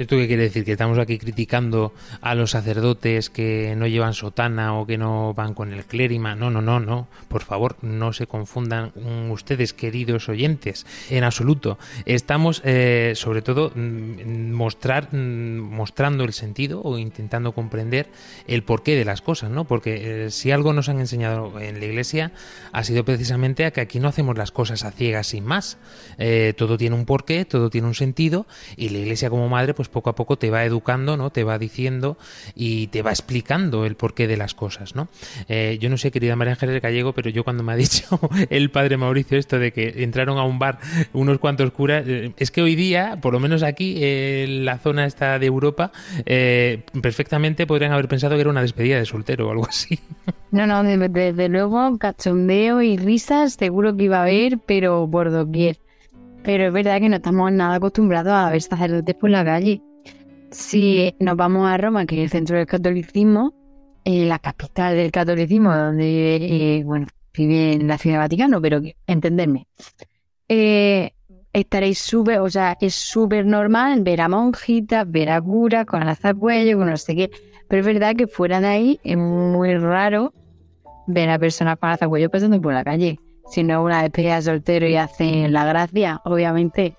¿Esto 0.00 0.16
qué 0.16 0.26
quiere 0.28 0.44
decir? 0.44 0.64
¿Que 0.64 0.72
estamos 0.72 0.98
aquí 0.98 1.18
criticando 1.18 1.92
a 2.22 2.34
los 2.34 2.52
sacerdotes 2.52 3.28
que 3.28 3.74
no 3.76 3.86
llevan 3.86 4.14
sotana 4.14 4.74
o 4.78 4.86
que 4.86 4.96
no 4.96 5.34
van 5.34 5.52
con 5.52 5.74
el 5.74 5.84
clérima? 5.84 6.34
No, 6.34 6.48
no, 6.48 6.62
no, 6.62 6.80
no. 6.80 7.06
Por 7.28 7.42
favor, 7.42 7.76
no 7.82 8.14
se 8.14 8.26
confundan 8.26 8.92
ustedes, 9.30 9.74
queridos 9.74 10.30
oyentes. 10.30 10.86
En 11.10 11.22
absoluto. 11.22 11.78
Estamos, 12.06 12.62
eh, 12.64 13.12
sobre 13.14 13.42
todo, 13.42 13.72
mm, 13.74 14.52
mostrar, 14.52 15.14
mm, 15.14 15.60
mostrando 15.60 16.24
el 16.24 16.32
sentido 16.32 16.80
o 16.82 16.96
intentando 16.96 17.52
comprender 17.52 18.08
el 18.46 18.62
porqué 18.62 18.96
de 18.96 19.04
las 19.04 19.20
cosas, 19.20 19.50
¿no? 19.50 19.66
Porque 19.66 20.24
eh, 20.24 20.30
si 20.30 20.50
algo 20.50 20.72
nos 20.72 20.88
han 20.88 20.98
enseñado 20.98 21.60
en 21.60 21.78
la 21.78 21.84
iglesia 21.84 22.32
ha 22.72 22.84
sido 22.84 23.04
precisamente 23.04 23.66
a 23.66 23.70
que 23.70 23.82
aquí 23.82 24.00
no 24.00 24.08
hacemos 24.08 24.38
las 24.38 24.50
cosas 24.50 24.82
a 24.82 24.92
ciegas 24.92 25.26
sin 25.26 25.44
más. 25.44 25.76
Eh, 26.16 26.54
todo 26.56 26.78
tiene 26.78 26.96
un 26.96 27.04
porqué, 27.04 27.44
todo 27.44 27.68
tiene 27.68 27.86
un 27.86 27.94
sentido 27.94 28.46
y 28.78 28.88
la 28.88 28.96
iglesia 28.96 29.28
como 29.28 29.46
madre 29.50 29.74
pues 29.74 29.89
poco 29.90 30.10
a 30.10 30.14
poco 30.14 30.36
te 30.36 30.50
va 30.50 30.64
educando, 30.64 31.16
¿no? 31.16 31.30
Te 31.30 31.44
va 31.44 31.58
diciendo 31.58 32.16
y 32.54 32.86
te 32.88 33.02
va 33.02 33.10
explicando 33.10 33.84
el 33.86 33.96
porqué 33.96 34.26
de 34.26 34.36
las 34.36 34.54
cosas, 34.54 34.94
¿no? 34.94 35.08
Eh, 35.48 35.78
yo 35.80 35.90
no 35.90 35.96
sé, 35.96 36.10
querida 36.10 36.36
María 36.36 36.52
Ángeles 36.54 36.80
Gallego, 36.80 37.12
pero 37.12 37.30
yo 37.30 37.44
cuando 37.44 37.62
me 37.62 37.72
ha 37.72 37.76
dicho 37.80 38.18
el 38.50 38.70
padre 38.70 38.96
Mauricio 38.96 39.38
esto 39.38 39.58
de 39.58 39.72
que 39.72 40.02
entraron 40.04 40.38
a 40.38 40.44
un 40.44 40.58
bar 40.58 40.78
unos 41.12 41.38
cuantos 41.38 41.70
curas, 41.72 42.04
eh, 42.06 42.32
es 42.36 42.50
que 42.50 42.62
hoy 42.62 42.76
día, 42.76 43.18
por 43.20 43.32
lo 43.32 43.40
menos 43.40 43.62
aquí, 43.62 43.96
en 44.02 44.64
la 44.64 44.78
zona 44.78 45.06
esta 45.06 45.38
de 45.38 45.46
Europa, 45.46 45.92
eh, 46.26 46.84
perfectamente 47.02 47.66
podrían 47.66 47.92
haber 47.92 48.08
pensado 48.08 48.34
que 48.34 48.40
era 48.42 48.50
una 48.50 48.62
despedida 48.62 48.98
de 48.98 49.06
soltero 49.06 49.48
o 49.48 49.50
algo 49.50 49.66
así. 49.68 49.98
No, 50.52 50.66
no, 50.66 50.82
de- 50.82 51.08
desde 51.08 51.48
luego, 51.48 51.96
cachondeo 51.98 52.82
y 52.82 52.96
risas 52.96 53.52
seguro 53.54 53.96
que 53.96 54.04
iba 54.04 54.18
a 54.18 54.22
haber, 54.22 54.58
pero 54.58 55.08
por 55.08 55.30
doquier. 55.30 55.78
Pero 56.42 56.66
es 56.66 56.72
verdad 56.72 57.00
que 57.00 57.08
no 57.08 57.16
estamos 57.16 57.52
nada 57.52 57.74
acostumbrados 57.76 58.32
a 58.32 58.50
ver 58.50 58.62
sacerdotes 58.62 59.14
por 59.14 59.30
la 59.30 59.44
calle. 59.44 59.82
Si 60.50 61.14
nos 61.20 61.36
vamos 61.36 61.68
a 61.68 61.76
Roma, 61.76 62.06
que 62.06 62.16
es 62.16 62.22
el 62.22 62.30
centro 62.30 62.56
del 62.56 62.66
catolicismo, 62.66 63.54
eh, 64.04 64.24
la 64.26 64.38
capital 64.38 64.96
del 64.96 65.12
catolicismo, 65.12 65.74
donde, 65.74 66.36
eh, 66.36 66.84
bueno, 66.84 67.06
vive 67.34 67.74
en 67.74 67.86
la 67.86 67.98
ciudad 67.98 68.16
del 68.16 68.24
Vaticano, 68.24 68.60
pero 68.60 68.80
entenderme. 69.06 69.66
Eh, 70.48 71.12
estaréis 71.52 71.98
súper, 71.98 72.40
o 72.40 72.48
sea, 72.48 72.76
es 72.80 72.94
súper 72.94 73.44
normal 73.44 74.02
ver 74.02 74.22
a 74.22 74.28
monjitas, 74.28 75.08
ver 75.10 75.30
a 75.30 75.40
curas 75.40 75.86
con 75.86 76.02
alzacuello, 76.02 76.78
con 76.78 76.88
no 76.88 76.96
sé 76.96 77.14
qué. 77.14 77.30
Pero 77.68 77.80
es 77.80 77.86
verdad 77.86 78.16
que 78.16 78.26
fuera 78.26 78.60
de 78.60 78.66
ahí 78.66 79.00
es 79.04 79.16
muy 79.16 79.76
raro 79.76 80.32
ver 81.06 81.30
a 81.30 81.38
personas 81.38 81.78
con 81.78 81.90
alzacuello 81.90 82.30
pasando 82.30 82.60
por 82.60 82.72
la 82.72 82.82
calle. 82.82 83.20
Si 83.50 83.64
no 83.64 83.82
una 83.82 84.02
despedida 84.02 84.36
de 84.36 84.42
soltero 84.42 84.86
y 84.86 84.96
hacen 84.96 85.52
la 85.52 85.64
gracia, 85.64 86.20
obviamente. 86.24 86.94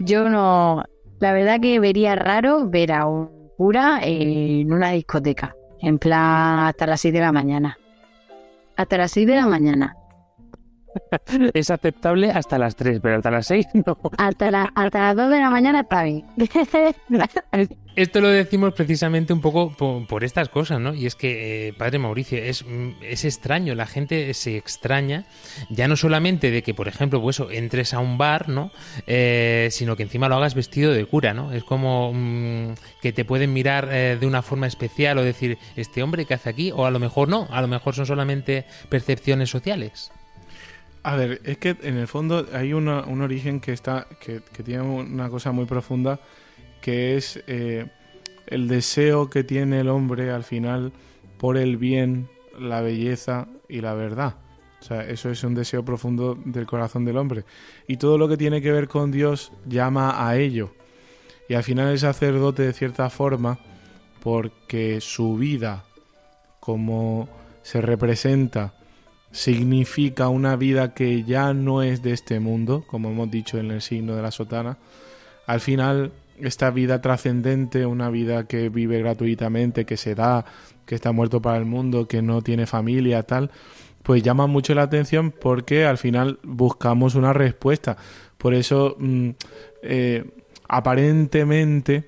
Yo 0.00 0.28
no. 0.28 0.82
La 1.20 1.32
verdad 1.32 1.60
que 1.60 1.78
vería 1.78 2.16
raro 2.16 2.68
ver 2.68 2.92
a 2.92 3.06
un 3.06 3.30
cura 3.56 4.00
en 4.02 4.72
una 4.72 4.90
discoteca. 4.90 5.54
En 5.80 5.98
plan, 5.98 6.58
hasta 6.60 6.86
las 6.86 7.00
6 7.00 7.14
de 7.14 7.20
la 7.20 7.30
mañana. 7.30 7.78
Hasta 8.76 8.98
las 8.98 9.12
6 9.12 9.26
de 9.26 9.36
la 9.36 9.46
mañana. 9.46 9.96
Es 11.54 11.70
aceptable 11.70 12.30
hasta 12.30 12.58
las 12.58 12.76
3, 12.76 13.00
pero 13.02 13.16
hasta 13.16 13.30
las 13.30 13.46
6 13.46 13.66
no. 13.86 13.98
Hasta, 14.18 14.50
la- 14.50 14.72
hasta 14.74 14.98
las 15.00 15.16
2 15.16 15.30
de 15.30 15.40
la 15.40 15.50
mañana 15.50 15.80
está 15.80 16.02
bien. 16.04 16.24
Esto 17.96 18.20
lo 18.20 18.28
decimos 18.28 18.74
precisamente 18.74 19.32
un 19.32 19.40
poco 19.40 19.70
por, 19.76 20.04
por 20.08 20.24
estas 20.24 20.48
cosas, 20.48 20.80
¿no? 20.80 20.94
Y 20.94 21.06
es 21.06 21.14
que, 21.14 21.68
eh, 21.68 21.72
padre 21.74 22.00
Mauricio, 22.00 22.38
es, 22.38 22.64
mm, 22.64 22.90
es 23.02 23.24
extraño, 23.24 23.74
la 23.76 23.86
gente 23.86 24.34
se 24.34 24.56
extraña, 24.56 25.24
ya 25.70 25.86
no 25.86 25.94
solamente 25.96 26.50
de 26.50 26.62
que, 26.64 26.74
por 26.74 26.88
ejemplo, 26.88 27.22
pues 27.22 27.36
eso, 27.36 27.50
entres 27.52 27.94
a 27.94 28.00
un 28.00 28.18
bar, 28.18 28.48
¿no? 28.48 28.72
Eh, 29.06 29.68
sino 29.70 29.94
que 29.94 30.02
encima 30.02 30.28
lo 30.28 30.34
hagas 30.36 30.56
vestido 30.56 30.92
de 30.92 31.04
cura, 31.06 31.34
¿no? 31.34 31.52
Es 31.52 31.62
como 31.62 32.12
mm, 32.12 32.74
que 33.00 33.12
te 33.12 33.24
pueden 33.24 33.52
mirar 33.52 33.88
eh, 33.92 34.16
de 34.18 34.26
una 34.26 34.42
forma 34.42 34.66
especial 34.66 35.18
o 35.18 35.22
decir, 35.22 35.58
este 35.76 36.02
hombre 36.02 36.24
que 36.24 36.34
hace 36.34 36.50
aquí, 36.50 36.72
o 36.72 36.86
a 36.86 36.90
lo 36.90 36.98
mejor 36.98 37.28
no, 37.28 37.46
a 37.50 37.60
lo 37.60 37.68
mejor 37.68 37.94
son 37.94 38.06
solamente 38.06 38.64
percepciones 38.88 39.50
sociales. 39.50 40.10
A 41.04 41.16
ver, 41.16 41.40
es 41.44 41.58
que 41.58 41.76
en 41.82 41.96
el 41.98 42.08
fondo 42.08 42.46
hay 42.52 42.72
una- 42.72 43.02
un 43.04 43.20
origen 43.20 43.60
que 43.60 43.72
está 43.72 44.06
que, 44.20 44.40
tiene 44.64 44.82
una 44.82 45.28
cosa 45.28 45.52
muy 45.52 45.66
profunda 45.66 46.18
que 46.80 47.16
es 47.16 47.42
eh, 47.46 47.86
el 48.46 48.68
deseo 48.68 49.28
que 49.30 49.44
tiene 49.44 49.80
el 49.80 49.88
hombre 49.88 50.30
al 50.30 50.44
final 50.44 50.92
por 51.38 51.56
el 51.58 51.76
bien, 51.76 52.28
la 52.58 52.80
belleza 52.80 53.48
y 53.68 53.80
la 53.82 53.94
verdad. 53.94 54.36
O 54.80 54.82
sea, 54.82 55.06
eso 55.06 55.30
es 55.30 55.44
un 55.44 55.54
deseo 55.54 55.84
profundo 55.84 56.38
del 56.44 56.66
corazón 56.66 57.04
del 57.04 57.16
hombre. 57.18 57.44
Y 57.86 57.96
todo 57.96 58.18
lo 58.18 58.28
que 58.28 58.36
tiene 58.36 58.60
que 58.60 58.72
ver 58.72 58.88
con 58.88 59.10
Dios 59.10 59.52
llama 59.66 60.26
a 60.28 60.36
ello. 60.36 60.72
Y 61.48 61.54
al 61.54 61.62
final 61.62 61.88
el 61.88 61.98
sacerdote, 61.98 62.62
de 62.64 62.72
cierta 62.74 63.08
forma, 63.10 63.58
porque 64.22 65.00
su 65.00 65.36
vida, 65.36 65.84
como 66.60 67.28
se 67.62 67.80
representa, 67.80 68.74
significa 69.34 70.28
una 70.28 70.54
vida 70.54 70.94
que 70.94 71.24
ya 71.24 71.52
no 71.54 71.82
es 71.82 72.02
de 72.02 72.12
este 72.12 72.38
mundo, 72.38 72.84
como 72.86 73.10
hemos 73.10 73.32
dicho 73.32 73.58
en 73.58 73.72
el 73.72 73.82
signo 73.82 74.14
de 74.14 74.22
la 74.22 74.30
sotana, 74.30 74.78
al 75.46 75.60
final 75.60 76.12
esta 76.40 76.70
vida 76.70 77.00
trascendente, 77.00 77.84
una 77.84 78.10
vida 78.10 78.46
que 78.46 78.68
vive 78.68 79.00
gratuitamente, 79.00 79.84
que 79.84 79.96
se 79.96 80.14
da, 80.14 80.44
que 80.86 80.94
está 80.94 81.10
muerto 81.10 81.42
para 81.42 81.58
el 81.58 81.64
mundo, 81.64 82.06
que 82.06 82.22
no 82.22 82.42
tiene 82.42 82.66
familia, 82.66 83.24
tal, 83.24 83.50
pues 84.04 84.22
llama 84.22 84.46
mucho 84.46 84.72
la 84.72 84.82
atención 84.82 85.32
porque 85.32 85.84
al 85.84 85.98
final 85.98 86.38
buscamos 86.44 87.16
una 87.16 87.32
respuesta. 87.32 87.96
Por 88.38 88.54
eso, 88.54 88.94
mm, 89.00 89.30
eh, 89.82 90.24
aparentemente, 90.68 92.04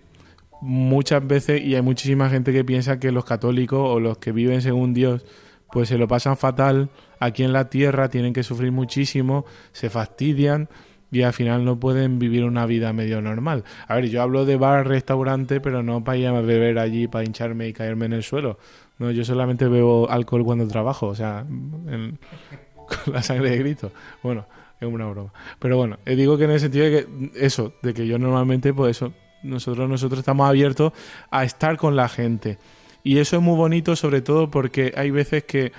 muchas 0.61 1.27
veces, 1.27 1.61
y 1.61 1.75
hay 1.75 1.83
muchísima 1.83 2.31
gente 2.31 2.53
que 2.53 2.65
piensa 2.65 3.01
que 3.01 3.11
los 3.11 3.25
católicos 3.25 3.81
o 3.83 3.99
los 3.99 4.19
que 4.19 4.31
viven 4.31 4.63
según 4.63 4.95
Dios, 4.95 5.27
pues 5.73 5.89
se 5.89 5.99
lo 5.99 6.07
pasan 6.07 6.37
fatal 6.37 6.89
aquí 7.21 7.43
en 7.43 7.53
la 7.53 7.69
tierra, 7.71 8.09
tienen 8.09 8.33
que 8.33 8.43
sufrir 8.43 8.73
muchísimo, 8.73 9.45
se 9.73 9.91
fastidian 9.91 10.69
y 11.11 11.23
al 11.23 11.33
final 11.33 11.65
no 11.65 11.79
pueden 11.79 12.19
vivir 12.19 12.45
una 12.45 12.67
vida 12.67 12.93
medio 12.93 13.23
normal. 13.23 13.65
A 13.87 13.95
ver, 13.95 14.09
yo 14.09 14.23
hablo 14.23 14.45
de 14.45 14.57
bar, 14.57 14.87
restaurante, 14.87 15.61
pero 15.61 15.83
no 15.83 16.03
para 16.03 16.19
ir 16.19 16.27
a 16.27 16.41
beber 16.41 16.79
allí, 16.79 17.09
para 17.09 17.25
hincharme 17.25 17.69
y 17.69 17.73
caerme 17.73 18.07
en 18.07 18.13
el 18.13 18.23
suelo. 18.23 18.59
No, 18.99 19.11
yo 19.11 19.25
solamente 19.25 19.69
bebo 19.69 20.11
alcohol 20.11 20.45
cuando 20.45 20.67
trabajo, 20.67 21.07
o 21.07 21.15
sea, 21.15 21.45
con 23.05 23.15
la 23.15 23.23
sangre 23.23 23.51
de 23.51 23.59
grito. 23.59 23.93
Bueno, 24.23 24.47
es 24.81 24.89
una 24.89 25.07
broma. 25.07 25.33
Pero 25.59 25.77
bueno, 25.77 25.99
eh, 26.05 26.17
digo 26.17 26.37
que 26.37 26.45
en 26.45 26.51
el 26.51 26.61
sentido 26.61 26.87
de 26.87 26.91
que 26.91 27.31
eso, 27.35 27.73
de 27.83 27.95
que 27.95 28.07
yo 28.07 28.19
normalmente, 28.19 28.73
pues 28.75 28.97
eso, 28.97 29.13
nosotros, 29.43 29.89
nosotros 29.89 30.19
estamos 30.19 30.49
abiertos 30.49 30.93
a 31.31 31.45
estar 31.45 31.77
con 31.77 31.97
la 31.97 32.09
gente. 32.09 32.59
Y 33.03 33.19
eso 33.19 33.37
es 33.37 33.43
muy 33.43 33.57
bonito, 33.57 33.95
sobre 33.95 34.21
todo 34.21 34.51
porque 34.51 34.93
hay 34.97 35.11
veces 35.11 35.45
que 35.45 35.73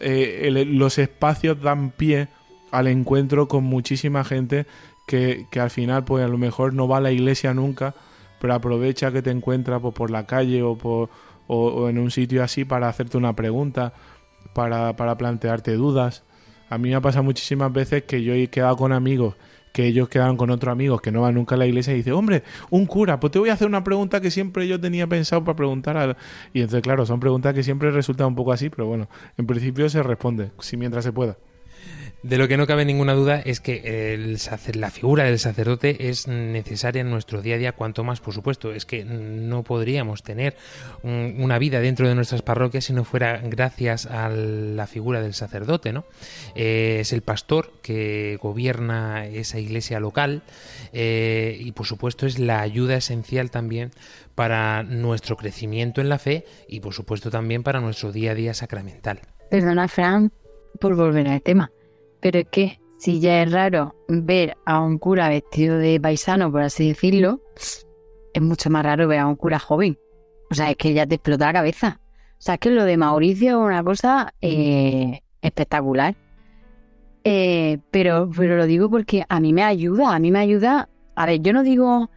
eh, 0.00 0.64
los 0.66 0.98
espacios 0.98 1.60
dan 1.60 1.90
pie 1.90 2.28
al 2.70 2.88
encuentro 2.88 3.48
con 3.48 3.64
muchísima 3.64 4.24
gente 4.24 4.66
que, 5.06 5.46
que 5.50 5.60
al 5.60 5.70
final, 5.70 6.04
pues 6.04 6.24
a 6.24 6.28
lo 6.28 6.38
mejor 6.38 6.74
no 6.74 6.88
va 6.88 6.98
a 6.98 7.00
la 7.00 7.12
iglesia 7.12 7.54
nunca, 7.54 7.94
pero 8.40 8.54
aprovecha 8.54 9.12
que 9.12 9.22
te 9.22 9.30
encuentra 9.30 9.78
pues, 9.80 9.94
por 9.94 10.10
la 10.10 10.26
calle 10.26 10.62
o, 10.62 10.76
por, 10.76 11.08
o 11.46 11.88
en 11.88 11.98
un 11.98 12.10
sitio 12.10 12.42
así 12.42 12.64
para 12.64 12.88
hacerte 12.88 13.16
una 13.16 13.34
pregunta, 13.34 13.92
para, 14.52 14.96
para 14.96 15.16
plantearte 15.16 15.72
dudas. 15.74 16.24
A 16.68 16.78
mí 16.78 16.88
me 16.88 16.96
ha 16.96 17.00
pasado 17.00 17.22
muchísimas 17.22 17.72
veces 17.72 18.04
que 18.04 18.22
yo 18.22 18.34
he 18.34 18.48
quedado 18.48 18.76
con 18.76 18.92
amigos 18.92 19.36
que 19.76 19.86
ellos 19.86 20.08
quedan 20.08 20.38
con 20.38 20.48
otros 20.48 20.72
amigos 20.72 21.02
que 21.02 21.12
no 21.12 21.20
van 21.20 21.34
nunca 21.34 21.54
a 21.54 21.58
la 21.58 21.66
iglesia 21.66 21.92
y 21.92 21.96
dicen, 21.96 22.14
hombre, 22.14 22.44
un 22.70 22.86
cura, 22.86 23.20
pues 23.20 23.30
te 23.30 23.38
voy 23.38 23.50
a 23.50 23.52
hacer 23.52 23.68
una 23.68 23.84
pregunta 23.84 24.22
que 24.22 24.30
siempre 24.30 24.66
yo 24.66 24.80
tenía 24.80 25.06
pensado 25.06 25.44
para 25.44 25.54
preguntar. 25.54 25.98
al-". 25.98 26.16
Y 26.54 26.60
entonces, 26.60 26.80
claro, 26.80 27.04
son 27.04 27.20
preguntas 27.20 27.52
que 27.52 27.62
siempre 27.62 27.90
resultan 27.90 28.28
un 28.28 28.34
poco 28.36 28.52
así, 28.52 28.70
pero 28.70 28.86
bueno, 28.86 29.06
en 29.36 29.46
principio 29.46 29.90
se 29.90 30.02
responde, 30.02 30.50
si 30.60 30.78
mientras 30.78 31.04
se 31.04 31.12
pueda. 31.12 31.36
De 32.22 32.38
lo 32.38 32.48
que 32.48 32.56
no 32.56 32.66
cabe 32.66 32.84
ninguna 32.84 33.12
duda 33.14 33.40
es 33.40 33.60
que 33.60 34.36
la 34.74 34.90
figura 34.90 35.24
del 35.24 35.38
sacerdote 35.38 36.08
es 36.08 36.26
necesaria 36.26 37.02
en 37.02 37.10
nuestro 37.10 37.40
día 37.40 37.54
a 37.54 37.58
día, 37.58 37.72
cuanto 37.72 38.02
más, 38.02 38.18
por 38.20 38.34
supuesto. 38.34 38.72
Es 38.72 38.84
que 38.84 39.04
no 39.04 39.62
podríamos 39.62 40.24
tener 40.24 40.56
un- 41.04 41.36
una 41.38 41.58
vida 41.60 41.78
dentro 41.78 42.08
de 42.08 42.16
nuestras 42.16 42.42
parroquias 42.42 42.86
si 42.86 42.92
no 42.92 43.04
fuera 43.04 43.40
gracias 43.44 44.06
a 44.06 44.28
la 44.28 44.88
figura 44.88 45.20
del 45.22 45.34
sacerdote, 45.34 45.92
¿no? 45.92 46.04
Eh, 46.56 46.98
es 47.00 47.12
el 47.12 47.22
pastor 47.22 47.70
que 47.80 48.38
gobierna 48.42 49.26
esa 49.26 49.60
iglesia 49.60 50.00
local 50.00 50.42
eh, 50.92 51.56
y, 51.60 51.70
por 51.72 51.86
supuesto, 51.86 52.26
es 52.26 52.40
la 52.40 52.60
ayuda 52.60 52.96
esencial 52.96 53.52
también 53.52 53.92
para 54.34 54.82
nuestro 54.82 55.36
crecimiento 55.36 56.00
en 56.00 56.08
la 56.08 56.18
fe 56.18 56.44
y, 56.66 56.80
por 56.80 56.92
supuesto, 56.92 57.30
también 57.30 57.62
para 57.62 57.80
nuestro 57.80 58.10
día 58.10 58.32
a 58.32 58.34
día 58.34 58.52
sacramental. 58.52 59.20
Perdona, 59.48 59.86
Fran, 59.86 60.32
por 60.80 60.96
volver 60.96 61.28
al 61.28 61.40
tema. 61.42 61.70
Pero 62.26 62.40
es 62.40 62.48
que 62.48 62.80
si 62.96 63.20
ya 63.20 63.40
es 63.40 63.52
raro 63.52 63.94
ver 64.08 64.56
a 64.64 64.80
un 64.80 64.98
cura 64.98 65.28
vestido 65.28 65.78
de 65.78 66.00
paisano, 66.00 66.50
por 66.50 66.62
así 66.62 66.88
decirlo, 66.88 67.40
es 68.34 68.42
mucho 68.42 68.68
más 68.68 68.84
raro 68.84 69.06
ver 69.06 69.20
a 69.20 69.28
un 69.28 69.36
cura 69.36 69.60
joven. 69.60 69.96
O 70.50 70.54
sea, 70.56 70.72
es 70.72 70.76
que 70.76 70.92
ya 70.92 71.06
te 71.06 71.14
explota 71.14 71.46
la 71.46 71.52
cabeza. 71.52 72.00
O 72.32 72.40
sea, 72.40 72.54
es 72.54 72.60
que 72.60 72.70
lo 72.70 72.82
de 72.82 72.96
Mauricio 72.96 73.50
es 73.50 73.64
una 73.64 73.84
cosa 73.84 74.34
eh, 74.40 75.20
espectacular. 75.40 76.16
Eh, 77.22 77.78
pero, 77.92 78.28
pero 78.36 78.56
lo 78.56 78.66
digo 78.66 78.90
porque 78.90 79.24
a 79.28 79.38
mí 79.38 79.52
me 79.52 79.62
ayuda, 79.62 80.12
a 80.12 80.18
mí 80.18 80.32
me 80.32 80.40
ayuda. 80.40 80.88
A 81.14 81.26
ver, 81.26 81.40
yo 81.42 81.52
no 81.52 81.62
digo 81.62 82.10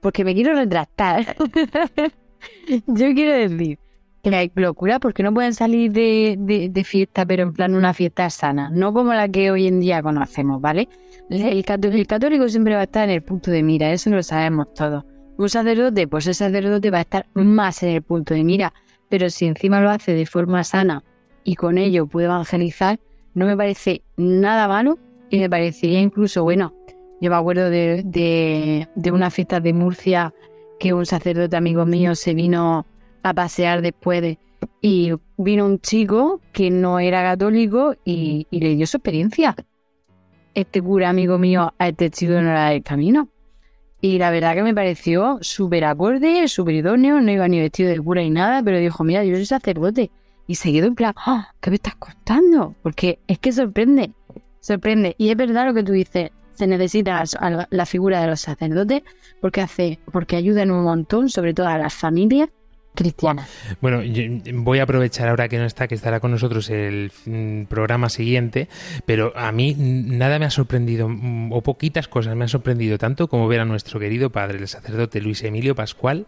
porque 0.00 0.24
me 0.24 0.34
quiero 0.34 0.54
retractar. 0.54 1.36
yo 2.66 3.14
quiero 3.14 3.32
decir 3.32 3.78
que 4.22 4.34
hay 4.34 4.52
locura 4.54 5.00
porque 5.00 5.22
no 5.22 5.34
pueden 5.34 5.52
salir 5.52 5.92
de, 5.92 6.36
de- 6.38 6.84
fiesta, 6.84 7.26
pero 7.26 7.42
en 7.42 7.52
plan 7.52 7.74
una 7.74 7.92
fiesta 7.92 8.28
sana, 8.30 8.70
no 8.70 8.92
como 8.92 9.12
la 9.14 9.28
que 9.28 9.50
hoy 9.50 9.66
en 9.66 9.80
día 9.80 10.02
conocemos, 10.02 10.60
¿vale? 10.60 10.88
El, 11.28 11.64
cató- 11.64 11.88
el 11.88 12.06
católico 12.06 12.48
siempre 12.48 12.74
va 12.74 12.80
a 12.80 12.84
estar 12.84 13.04
en 13.08 13.14
el 13.16 13.22
punto 13.22 13.50
de 13.50 13.62
mira, 13.62 13.92
eso 13.92 14.10
lo 14.10 14.22
sabemos 14.22 14.72
todos. 14.74 15.04
Un 15.38 15.48
sacerdote, 15.48 16.06
pues 16.06 16.26
el 16.26 16.34
sacerdote 16.34 16.90
va 16.90 16.98
a 16.98 17.02
estar 17.02 17.26
más 17.34 17.82
en 17.82 17.90
el 17.90 18.02
punto 18.02 18.34
de 18.34 18.44
mira, 18.44 18.72
pero 19.08 19.28
si 19.30 19.46
encima 19.46 19.80
lo 19.80 19.90
hace 19.90 20.14
de 20.14 20.26
forma 20.26 20.62
sana 20.62 21.02
y 21.44 21.56
con 21.56 21.78
ello 21.78 22.06
puede 22.06 22.26
evangelizar, 22.26 23.00
no 23.34 23.46
me 23.46 23.56
parece 23.56 24.02
nada 24.16 24.68
malo 24.68 24.98
y 25.30 25.38
me 25.40 25.50
parecería 25.50 26.00
incluso 26.00 26.44
bueno. 26.44 26.74
Yo 27.20 27.30
me 27.30 27.36
acuerdo 27.36 27.70
de, 27.70 28.88
de 28.94 29.10
una 29.10 29.30
fiesta 29.30 29.60
de 29.60 29.72
Murcia 29.72 30.34
que 30.78 30.92
un 30.92 31.06
sacerdote 31.06 31.56
amigo 31.56 31.86
mío 31.86 32.14
se 32.14 32.34
vino 32.34 32.86
a 33.22 33.34
pasear 33.34 33.82
después 33.82 34.22
de... 34.22 34.38
Y 34.80 35.12
vino 35.36 35.66
un 35.66 35.80
chico 35.80 36.40
que 36.52 36.70
no 36.70 37.00
era 37.00 37.22
católico 37.22 37.94
y, 38.04 38.46
le 38.50 38.76
dio 38.76 38.86
su 38.86 38.98
experiencia. 38.98 39.56
Este 40.54 40.80
cura 40.80 41.08
amigo 41.08 41.38
mío 41.38 41.72
a 41.78 41.88
este 41.88 42.10
chico 42.10 42.32
no 42.32 42.50
era 42.50 42.70
del 42.70 42.82
camino. 42.82 43.28
Y 44.00 44.18
la 44.18 44.30
verdad 44.30 44.54
que 44.54 44.62
me 44.62 44.74
pareció 44.74 45.38
súper 45.40 45.84
acorde, 45.84 46.46
súper 46.48 46.74
idóneo, 46.76 47.20
no 47.20 47.30
iba 47.30 47.46
ni 47.48 47.60
vestido 47.60 47.90
de 47.90 48.00
cura 48.00 48.22
ni 48.22 48.30
nada, 48.30 48.62
pero 48.62 48.78
dijo, 48.78 49.04
mira, 49.04 49.24
yo 49.24 49.34
soy 49.36 49.46
sacerdote. 49.46 50.10
Y 50.46 50.56
se 50.56 50.72
quedó 50.72 50.88
en 50.88 50.96
plan, 50.96 51.14
"Ah, 51.16 51.52
¿qué 51.60 51.70
me 51.70 51.76
estás 51.76 51.94
contando? 51.96 52.74
Porque 52.82 53.20
es 53.28 53.38
que 53.38 53.52
sorprende, 53.52 54.12
sorprende. 54.60 55.14
Y 55.18 55.30
es 55.30 55.36
verdad 55.36 55.66
lo 55.66 55.74
que 55.74 55.84
tú 55.84 55.92
dices, 55.92 56.30
se 56.54 56.66
necesita 56.66 57.24
la 57.70 57.86
figura 57.86 58.20
de 58.20 58.26
los 58.26 58.40
sacerdotes 58.40 59.02
porque 59.40 59.60
hace, 59.60 59.98
porque 60.12 60.36
ayudan 60.36 60.70
un 60.70 60.84
montón, 60.84 61.28
sobre 61.28 61.54
todo 61.54 61.68
a 61.68 61.78
las 61.78 61.94
familias 61.94 62.50
cristianas. 62.94 63.48
Bueno, 63.80 64.02
yo 64.02 64.22
voy 64.54 64.78
a 64.78 64.82
aprovechar 64.82 65.28
ahora 65.28 65.48
que 65.48 65.58
no 65.58 65.64
está, 65.64 65.88
que 65.88 65.94
estará 65.94 66.20
con 66.20 66.30
nosotros 66.30 66.68
el 66.70 67.10
mm, 67.26 67.64
programa 67.64 68.08
siguiente, 68.08 68.68
pero 69.06 69.32
a 69.36 69.50
mí 69.52 69.74
nada 69.78 70.38
me 70.38 70.44
ha 70.44 70.50
sorprendido, 70.50 71.08
mm, 71.08 71.52
o 71.52 71.62
poquitas 71.62 72.08
cosas 72.08 72.36
me 72.36 72.44
han 72.44 72.48
sorprendido 72.48 72.98
tanto 72.98 73.28
como 73.28 73.48
ver 73.48 73.60
a 73.60 73.64
nuestro 73.64 73.98
querido 73.98 74.30
padre, 74.30 74.58
el 74.58 74.68
sacerdote 74.68 75.20
Luis 75.20 75.42
Emilio 75.42 75.74
Pascual, 75.74 76.26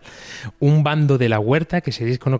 un 0.58 0.82
bando 0.82 1.18
de 1.18 1.28
la 1.28 1.38
huerta, 1.38 1.80
que, 1.80 1.90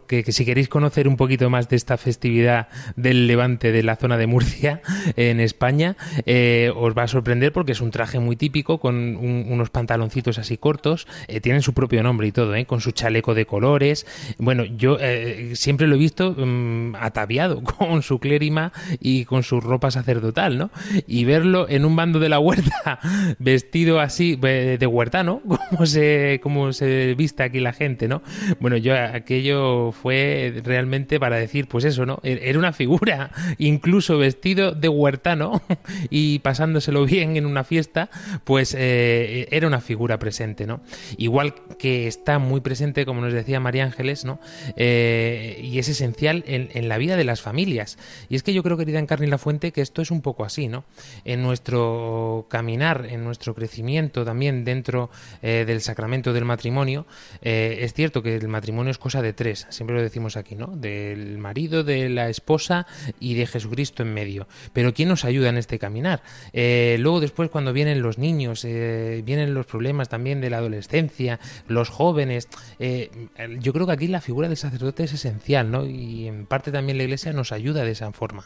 que, 0.06 0.24
que 0.24 0.32
si 0.32 0.44
queréis 0.44 0.68
conocer 0.68 1.06
un 1.08 1.16
poquito 1.16 1.50
más 1.50 1.68
de 1.68 1.76
esta 1.76 1.96
festividad 1.96 2.68
del 2.96 3.26
levante 3.26 3.72
de 3.72 3.82
la 3.82 3.96
zona 3.96 4.16
de 4.16 4.26
Murcia 4.26 4.80
en 5.16 5.40
España, 5.40 5.96
eh, 6.26 6.72
os 6.74 6.96
va 6.96 7.02
a 7.04 7.08
sorprender 7.08 7.52
porque 7.52 7.72
es 7.72 7.80
un 7.80 7.90
traje 7.90 8.18
muy 8.20 8.36
típico, 8.36 8.78
con 8.80 8.94
un- 8.94 9.46
unos 9.48 9.70
pantaloncitos 9.70 10.38
así 10.38 10.56
cortos, 10.56 11.06
eh, 11.28 11.40
tienen 11.40 11.62
su 11.62 11.74
propio 11.74 12.02
nombre 12.02 12.26
y 12.26 12.32
todo, 12.32 12.54
¿eh? 12.54 12.64
con 12.66 12.80
su 12.80 12.92
chaleco 12.92 13.34
de 13.34 13.46
colores. 13.46 14.06
Bueno, 14.38 14.64
yo 14.64 14.98
eh, 15.00 15.52
siempre 15.54 15.86
lo 15.86 15.96
he 15.96 15.98
visto 15.98 16.34
mm, 16.36 16.96
ataviado 16.96 17.62
con 17.78 18.02
su 18.02 18.18
clérima 18.18 18.72
y 19.00 19.24
con 19.24 19.42
su 19.42 19.60
ropa 19.60 19.90
sacerdotal, 19.90 20.58
¿no? 20.58 20.70
Y 21.06 21.24
verlo 21.24 21.68
en 21.68 21.84
un 21.84 21.96
bando 21.96 22.18
de 22.18 22.28
la 22.28 22.38
huerta 22.38 22.98
vestido 23.38 24.00
así 24.00 24.38
eh, 24.42 24.76
de 24.78 24.86
huertano, 24.86 25.42
como 25.70 25.86
se, 25.86 26.40
como 26.42 26.72
se 26.72 27.14
viste 27.14 27.42
aquí 27.42 27.60
la 27.60 27.72
gente, 27.72 28.08
¿no? 28.08 28.22
Bueno, 28.60 28.76
yo 28.76 28.94
aquello 28.94 29.92
fue 29.92 30.60
realmente 30.64 31.20
para 31.20 31.36
decir, 31.36 31.68
pues 31.68 31.84
eso, 31.84 32.06
¿no? 32.06 32.20
E-, 32.22 32.40
Era 32.42 32.58
una 32.58 32.72
figura, 32.72 33.30
incluso 33.58 34.18
vestido 34.18 34.72
de 34.72 34.88
huertano 34.88 35.62
y 36.10 36.40
pasándoselo 36.40 37.04
bien 37.04 37.36
en 37.36 37.46
una 37.46 37.64
fiesta, 37.64 38.10
pues 38.44 38.74
eh, 38.78 39.48
era 39.50 39.66
una 39.66 39.80
figura 39.80 40.18
presente, 40.18 40.66
¿no? 40.66 40.80
Igual 41.16 41.54
que 41.78 42.06
está 42.06 42.38
muy 42.38 42.60
presente, 42.60 43.04
como 43.06 43.20
nos 43.20 43.32
decía 43.32 43.60
María 43.60 43.84
¿no? 44.24 44.38
Eh, 44.76 45.60
y 45.62 45.78
es 45.78 45.88
esencial 45.88 46.44
en, 46.46 46.88
la 46.88 46.98
vida 46.98 47.16
de 47.16 47.24
las 47.24 47.40
familias. 47.40 47.98
Y 48.28 48.36
es 48.36 48.42
que 48.42 48.52
yo 48.52 48.62
creo, 48.62 48.76
querida 48.76 48.98
Encarni 48.98 49.26
La 49.26 49.38
Fuente, 49.38 49.72
que 49.72 49.80
esto 49.80 50.02
es 50.02 50.10
un 50.10 50.20
poco 50.20 50.44
así, 50.44 50.68
¿no? 50.68 50.84
En 51.24 51.42
nuestro 51.42 52.46
caminar, 52.50 53.06
en 53.08 53.24
nuestro 53.24 53.54
crecimiento 53.54 54.24
también 54.24 54.64
dentro 54.64 55.10
eh, 55.42 55.64
del 55.66 55.80
sacramento 55.80 56.32
del 56.32 56.44
matrimonio, 56.44 57.06
eh, 57.40 57.78
es 57.80 57.94
cierto 57.94 58.22
que 58.22 58.36
el 58.36 58.48
matrimonio 58.48 58.90
es 58.90 58.98
cosa 58.98 59.22
de 59.22 59.32
tres, 59.32 59.66
siempre 59.70 59.96
lo 59.96 60.02
decimos 60.02 60.36
aquí, 60.36 60.54
¿no? 60.54 60.66
Del 60.66 61.38
marido, 61.38 61.82
de 61.82 62.10
la 62.10 62.28
esposa 62.28 62.86
y 63.18 63.34
de 63.34 63.46
Jesucristo 63.46 64.02
en 64.02 64.12
medio. 64.12 64.46
Pero 64.74 64.92
¿quién 64.92 65.08
nos 65.08 65.24
ayuda 65.24 65.48
en 65.48 65.56
este 65.56 65.78
caminar? 65.78 66.22
Luego 66.52 67.20
después 67.20 67.48
cuando 67.48 67.72
vienen 67.72 68.02
los 68.02 68.18
niños, 68.18 68.64
vienen 68.64 69.54
los 69.54 69.64
problemas 69.64 70.10
también 70.10 70.42
de 70.42 70.50
la 70.50 70.58
adolescencia, 70.58 71.40
los 71.66 71.88
jóvenes, 71.88 72.48
yo 72.78 73.72
creo 73.72 73.86
que 73.86 73.93
aquí 73.94 74.06
la 74.08 74.20
figura 74.20 74.48
del 74.48 74.56
sacerdote 74.56 75.04
es 75.04 75.12
esencial, 75.14 75.70
¿no? 75.70 75.86
Y 75.86 76.26
en 76.26 76.46
parte 76.46 76.70
también 76.70 76.98
la 76.98 77.04
iglesia 77.04 77.32
nos 77.32 77.52
ayuda 77.52 77.82
de 77.84 77.90
esa 77.92 78.10
forma. 78.12 78.44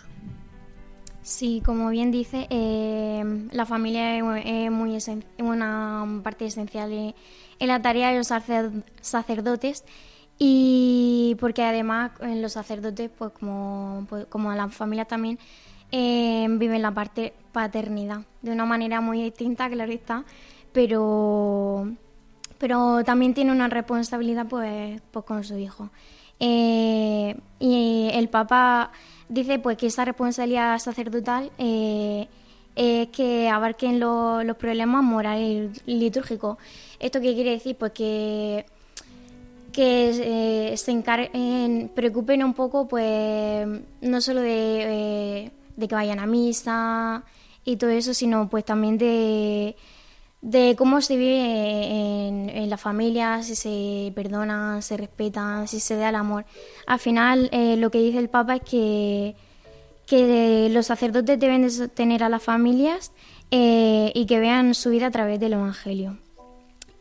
Sí, 1.22 1.62
como 1.64 1.90
bien 1.90 2.10
dice, 2.10 2.46
eh, 2.48 3.22
la 3.52 3.66
familia 3.66 4.16
es, 4.16 4.70
muy 4.70 4.94
esen- 4.96 5.24
una 5.38 6.20
parte 6.22 6.46
esencial 6.46 6.90
en, 6.92 7.14
en 7.58 7.68
la 7.68 7.82
tarea 7.82 8.10
de 8.12 8.18
los 8.18 8.28
sacer- 8.30 8.84
sacerdotes 9.02 9.84
y 10.38 11.36
porque 11.40 11.64
además 11.64 12.12
en 12.20 12.40
los 12.40 12.52
sacerdotes, 12.52 13.10
pues 13.18 13.32
como, 13.32 14.06
pues, 14.08 14.26
como 14.26 14.52
la 14.54 14.68
familia 14.68 15.04
también, 15.04 15.38
eh, 15.90 16.46
viven 16.50 16.80
la 16.80 16.92
parte 16.92 17.34
paternidad 17.52 18.20
de 18.40 18.52
una 18.52 18.64
manera 18.64 19.00
muy 19.00 19.22
distinta, 19.22 19.68
claro 19.68 19.92
está, 19.92 20.24
pero, 20.72 21.90
pero 22.58 23.02
también 23.04 23.34
tiene 23.34 23.52
una 23.52 23.68
responsabilidad 23.68 24.46
pues, 24.48 25.00
pues 25.10 25.24
con 25.24 25.44
su 25.44 25.56
hijo. 25.56 25.90
Eh, 26.40 27.36
y 27.58 28.10
el 28.12 28.28
Papa 28.28 28.90
dice 29.28 29.58
pues 29.58 29.76
que 29.76 29.86
esa 29.88 30.04
responsabilidad 30.04 30.78
sacerdotal 30.78 31.50
eh, 31.58 32.28
es 32.76 33.08
que 33.08 33.48
abarquen 33.48 33.98
lo- 33.98 34.42
los 34.44 34.56
problemas 34.56 35.02
morales 35.02 35.82
y 35.86 35.94
litúrgicos. 35.96 36.58
¿Esto 37.00 37.20
qué 37.20 37.34
quiere 37.34 37.50
decir? 37.52 37.76
Pues 37.76 37.92
que 37.92 38.66
que 39.72 40.70
eh, 40.72 40.76
se 40.76 40.90
encarguen, 40.90 41.90
preocupen 41.94 42.42
un 42.42 42.54
poco, 42.54 42.88
pues, 42.88 43.66
no 44.00 44.20
solo 44.20 44.40
de, 44.40 45.52
de 45.76 45.88
que 45.88 45.94
vayan 45.94 46.18
a 46.18 46.26
misa 46.26 47.22
y 47.64 47.76
todo 47.76 47.90
eso, 47.90 48.12
sino 48.14 48.48
pues 48.48 48.64
también 48.64 48.98
de, 48.98 49.76
de 50.40 50.76
cómo 50.76 51.00
se 51.00 51.16
vive 51.16 52.28
en, 52.28 52.48
en 52.48 52.70
la 52.70 52.76
familia, 52.76 53.42
si 53.42 53.56
se 53.56 54.12
perdonan, 54.14 54.82
se 54.82 54.96
respetan, 54.96 55.66
si 55.66 55.80
se 55.80 55.96
da 55.96 56.10
el 56.10 56.14
amor. 56.14 56.44
Al 56.86 57.00
final, 57.00 57.48
eh, 57.52 57.76
lo 57.76 57.90
que 57.90 57.98
dice 57.98 58.18
el 58.18 58.28
Papa 58.28 58.56
es 58.56 58.62
que, 58.62 59.34
que 60.06 60.68
los 60.70 60.86
sacerdotes 60.86 61.40
deben 61.40 61.62
de 61.62 61.70
sostener 61.70 62.22
a 62.22 62.28
las 62.28 62.42
familias 62.42 63.12
eh, 63.50 64.12
y 64.14 64.26
que 64.26 64.38
vean 64.38 64.74
su 64.74 64.90
vida 64.90 65.08
a 65.08 65.10
través 65.10 65.40
del 65.40 65.54
Evangelio. 65.54 66.18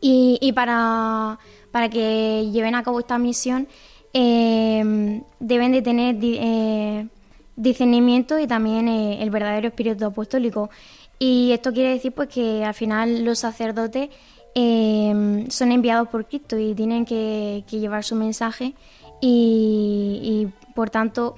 Y, 0.00 0.38
y 0.40 0.52
para, 0.52 1.38
para 1.70 1.88
que 1.88 2.48
lleven 2.52 2.74
a 2.74 2.82
cabo 2.82 2.98
esta 2.98 3.18
misión 3.18 3.68
eh, 4.14 5.22
deben 5.38 5.72
de 5.72 5.82
tener 5.82 6.18
di- 6.18 7.08
discernimiento 7.54 8.38
y 8.38 8.46
también 8.46 8.88
el 8.88 9.30
verdadero 9.30 9.68
espíritu 9.68 10.06
apostólico. 10.06 10.70
Y 11.18 11.52
esto 11.52 11.72
quiere 11.72 11.90
decir 11.90 12.12
pues 12.12 12.28
que 12.28 12.64
al 12.64 12.74
final 12.74 13.24
los 13.24 13.40
sacerdotes 13.40 14.08
eh, 14.54 15.46
son 15.50 15.72
enviados 15.72 16.08
por 16.08 16.26
Cristo 16.26 16.58
y 16.58 16.74
tienen 16.74 17.04
que, 17.04 17.64
llevar 17.70 18.04
su 18.04 18.14
mensaje 18.14 18.74
y, 19.20 20.48
por 20.74 20.90
tanto 20.90 21.34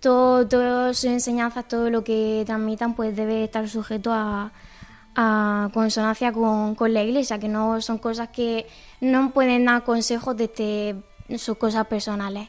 todo, 0.00 0.46
todas 0.46 0.96
sus 0.96 1.10
enseñanzas, 1.10 1.68
todo 1.68 1.90
lo 1.90 2.04
que 2.04 2.42
transmitan 2.46 2.94
pues 2.94 3.14
debe 3.16 3.44
estar 3.44 3.68
sujeto 3.68 4.12
a, 4.12 4.52
consonancia 5.74 6.30
con, 6.32 6.76
con 6.76 6.94
la 6.94 7.02
iglesia, 7.02 7.40
que 7.40 7.48
no 7.48 7.80
son 7.80 7.98
cosas 7.98 8.28
que 8.28 8.68
no 9.00 9.32
pueden 9.32 9.64
dar 9.64 9.82
consejos 9.82 10.36
desde 10.36 10.94
sus 11.36 11.56
cosas 11.58 11.88
personales. 11.88 12.48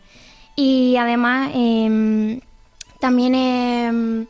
Y 0.56 0.96
además 0.98 1.52
em, 1.56 2.42
también 3.00 3.34
em, 3.34 4.28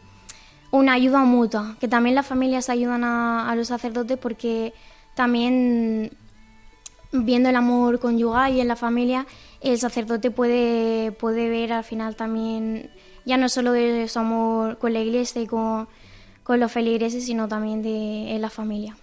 una 0.71 0.93
ayuda 0.93 1.23
mutua, 1.23 1.75
que 1.79 1.87
también 1.87 2.15
las 2.15 2.27
familias 2.27 2.69
ayudan 2.69 3.03
a, 3.03 3.49
a 3.49 3.55
los 3.55 3.67
sacerdotes 3.67 4.17
porque 4.17 4.73
también 5.15 6.11
viendo 7.11 7.49
el 7.49 7.55
amor 7.55 7.99
conyugal 7.99 8.53
y 8.53 8.61
en 8.61 8.67
la 8.67 8.75
familia, 8.75 9.25
el 9.61 9.77
sacerdote 9.79 10.31
puede, 10.31 11.11
puede 11.11 11.49
ver 11.49 11.73
al 11.73 11.83
final 11.83 12.15
también 12.15 12.89
ya 13.25 13.37
no 13.37 13.49
solo 13.49 13.71
de 13.71 14.07
su 14.07 14.19
amor 14.19 14.77
con 14.77 14.93
la 14.93 14.99
iglesia 14.99 15.41
y 15.41 15.47
con, 15.47 15.87
con 16.43 16.59
los 16.59 16.71
feligreses, 16.71 17.25
sino 17.25 17.47
también 17.47 17.81
de 17.81 18.33
en 18.33 18.41
la 18.41 18.49
familia. 18.49 18.95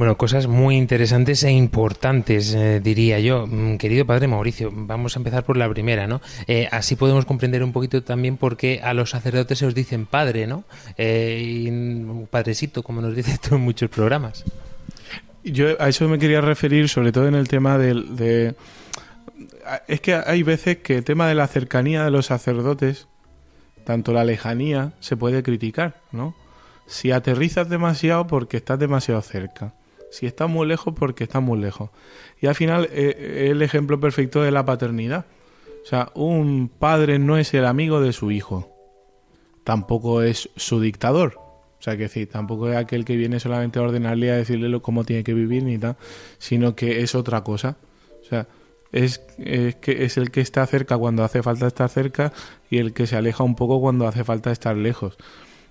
Bueno, 0.00 0.16
cosas 0.16 0.46
muy 0.46 0.78
interesantes 0.78 1.44
e 1.44 1.50
importantes, 1.50 2.54
eh, 2.54 2.80
diría 2.80 3.20
yo. 3.20 3.46
Mm, 3.46 3.76
Querido 3.76 4.06
padre 4.06 4.28
Mauricio, 4.28 4.70
vamos 4.72 5.14
a 5.14 5.20
empezar 5.20 5.44
por 5.44 5.58
la 5.58 5.68
primera, 5.68 6.06
¿no? 6.06 6.22
Eh, 6.46 6.66
así 6.72 6.96
podemos 6.96 7.26
comprender 7.26 7.62
un 7.62 7.72
poquito 7.72 8.02
también 8.02 8.38
por 8.38 8.56
qué 8.56 8.80
a 8.82 8.94
los 8.94 9.10
sacerdotes 9.10 9.58
se 9.58 9.66
os 9.66 9.74
dicen 9.74 10.06
padre, 10.06 10.46
¿no? 10.46 10.64
Eh, 10.96 11.68
mm, 11.70 12.22
padrecito, 12.30 12.82
como 12.82 13.02
nos 13.02 13.14
dices 13.14 13.40
tú 13.40 13.56
en 13.56 13.60
muchos 13.60 13.90
programas. 13.90 14.42
Yo 15.44 15.78
a 15.78 15.90
eso 15.90 16.08
me 16.08 16.18
quería 16.18 16.40
referir, 16.40 16.88
sobre 16.88 17.12
todo 17.12 17.28
en 17.28 17.34
el 17.34 17.46
tema 17.46 17.76
del, 17.76 18.16
de... 18.16 18.54
Es 19.86 20.00
que 20.00 20.14
hay 20.14 20.42
veces 20.42 20.78
que 20.78 20.96
el 20.96 21.04
tema 21.04 21.28
de 21.28 21.34
la 21.34 21.46
cercanía 21.46 22.04
de 22.04 22.10
los 22.10 22.24
sacerdotes, 22.24 23.06
tanto 23.84 24.14
la 24.14 24.24
lejanía, 24.24 24.94
se 25.00 25.18
puede 25.18 25.42
criticar, 25.42 26.00
¿no? 26.10 26.34
Si 26.86 27.10
aterrizas 27.10 27.68
demasiado 27.68 28.26
porque 28.26 28.56
estás 28.56 28.78
demasiado 28.78 29.20
cerca. 29.20 29.74
Si 30.10 30.26
estás 30.26 30.48
muy 30.50 30.66
lejos 30.66 30.94
porque 30.96 31.24
estás 31.24 31.42
muy 31.42 31.58
lejos. 31.58 31.90
Y 32.40 32.46
al 32.46 32.54
final 32.54 32.88
eh, 32.92 33.44
es 33.44 33.50
el 33.50 33.62
ejemplo 33.62 34.00
perfecto 34.00 34.42
de 34.42 34.50
la 34.50 34.64
paternidad. 34.64 35.26
O 35.82 35.86
sea, 35.86 36.10
un 36.14 36.68
padre 36.68 37.18
no 37.18 37.38
es 37.38 37.54
el 37.54 37.64
amigo 37.64 38.00
de 38.00 38.12
su 38.12 38.30
hijo. 38.30 38.68
Tampoco 39.64 40.22
es 40.22 40.50
su 40.56 40.80
dictador. 40.80 41.34
O 41.38 41.82
sea, 41.82 41.96
que 41.96 42.04
decir, 42.04 42.28
tampoco 42.28 42.68
es 42.68 42.76
aquel 42.76 43.04
que 43.04 43.16
viene 43.16 43.40
solamente 43.40 43.78
a 43.78 43.82
ordenarle 43.82 44.30
a 44.30 44.36
decirle 44.36 44.80
cómo 44.80 45.04
tiene 45.04 45.24
que 45.24 45.32
vivir 45.32 45.62
ni 45.62 45.78
tal, 45.78 45.96
sino 46.38 46.74
que 46.74 47.00
es 47.00 47.14
otra 47.14 47.42
cosa. 47.42 47.76
O 48.20 48.24
sea, 48.24 48.46
es, 48.92 49.22
es 49.38 49.76
que 49.76 50.04
es 50.04 50.18
el 50.18 50.30
que 50.30 50.42
está 50.42 50.66
cerca 50.66 50.98
cuando 50.98 51.24
hace 51.24 51.42
falta 51.42 51.66
estar 51.66 51.88
cerca 51.88 52.32
y 52.68 52.78
el 52.78 52.92
que 52.92 53.06
se 53.06 53.16
aleja 53.16 53.44
un 53.44 53.54
poco 53.54 53.80
cuando 53.80 54.06
hace 54.06 54.24
falta 54.24 54.50
estar 54.50 54.76
lejos. 54.76 55.16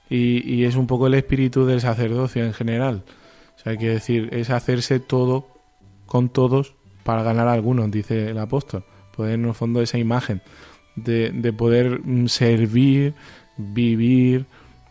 Y 0.10 0.64
es 0.64 0.76
un 0.76 0.88
poco 0.88 1.06
el 1.06 1.14
espíritu 1.14 1.68
del 1.68 1.82
sacerdocio 1.82 2.44
en 2.44 2.54
general. 2.54 3.04
Sea, 3.70 3.78
quiere 3.78 3.94
decir, 3.96 4.30
es 4.32 4.50
hacerse 4.50 5.00
todo 5.00 5.48
con 6.06 6.30
todos 6.30 6.74
para 7.04 7.24
ganar 7.24 7.48
a 7.48 7.54
algunos, 7.54 7.90
dice 7.92 8.30
el 8.30 8.38
apóstol. 8.40 8.84
Poder 9.16 9.36
en 9.36 9.46
el 9.46 9.54
fondo 9.54 9.82
esa 9.82 9.98
imagen 9.98 10.42
de, 10.96 11.32
de 11.32 11.54
poder 11.54 12.02
mm, 12.04 12.28
servir, 12.28 13.14
vivir, 13.58 14.46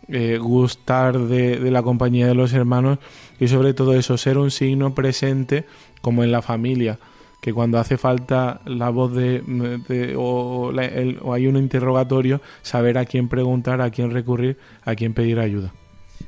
eh, 0.09 0.39
gustar 0.39 1.19
de, 1.19 1.59
la 1.71 1.83
compañía 1.83 2.27
de 2.27 2.35
los 2.35 2.53
hermanos 2.53 2.99
y 3.41 3.49
sobre 3.49 3.75
todo 3.75 3.95
eso, 3.95 4.17
ser 4.17 4.39
un 4.39 4.51
signo 4.51 4.95
presente 4.95 5.65
como 6.01 6.23
en 6.25 6.31
la 6.33 6.41
familia, 6.43 6.99
que 7.43 7.53
cuando 7.53 7.79
hace 7.79 7.99
falta 7.99 8.61
la 8.65 8.91
voz 8.91 9.13
de, 9.15 9.41
de- 9.89 10.15
o, 10.17 10.71
la- 10.73 10.85
el- 10.87 11.19
o 11.23 11.33
hay 11.35 11.47
un 11.47 11.57
interrogatorio, 11.57 12.41
saber 12.63 12.97
a 12.99 13.05
quién 13.05 13.29
preguntar, 13.29 13.81
a 13.81 13.91
quién 13.91 14.11
recurrir, 14.13 14.57
a 14.85 14.95
quién 14.95 15.15
pedir 15.15 15.39
ayuda. 15.41 15.73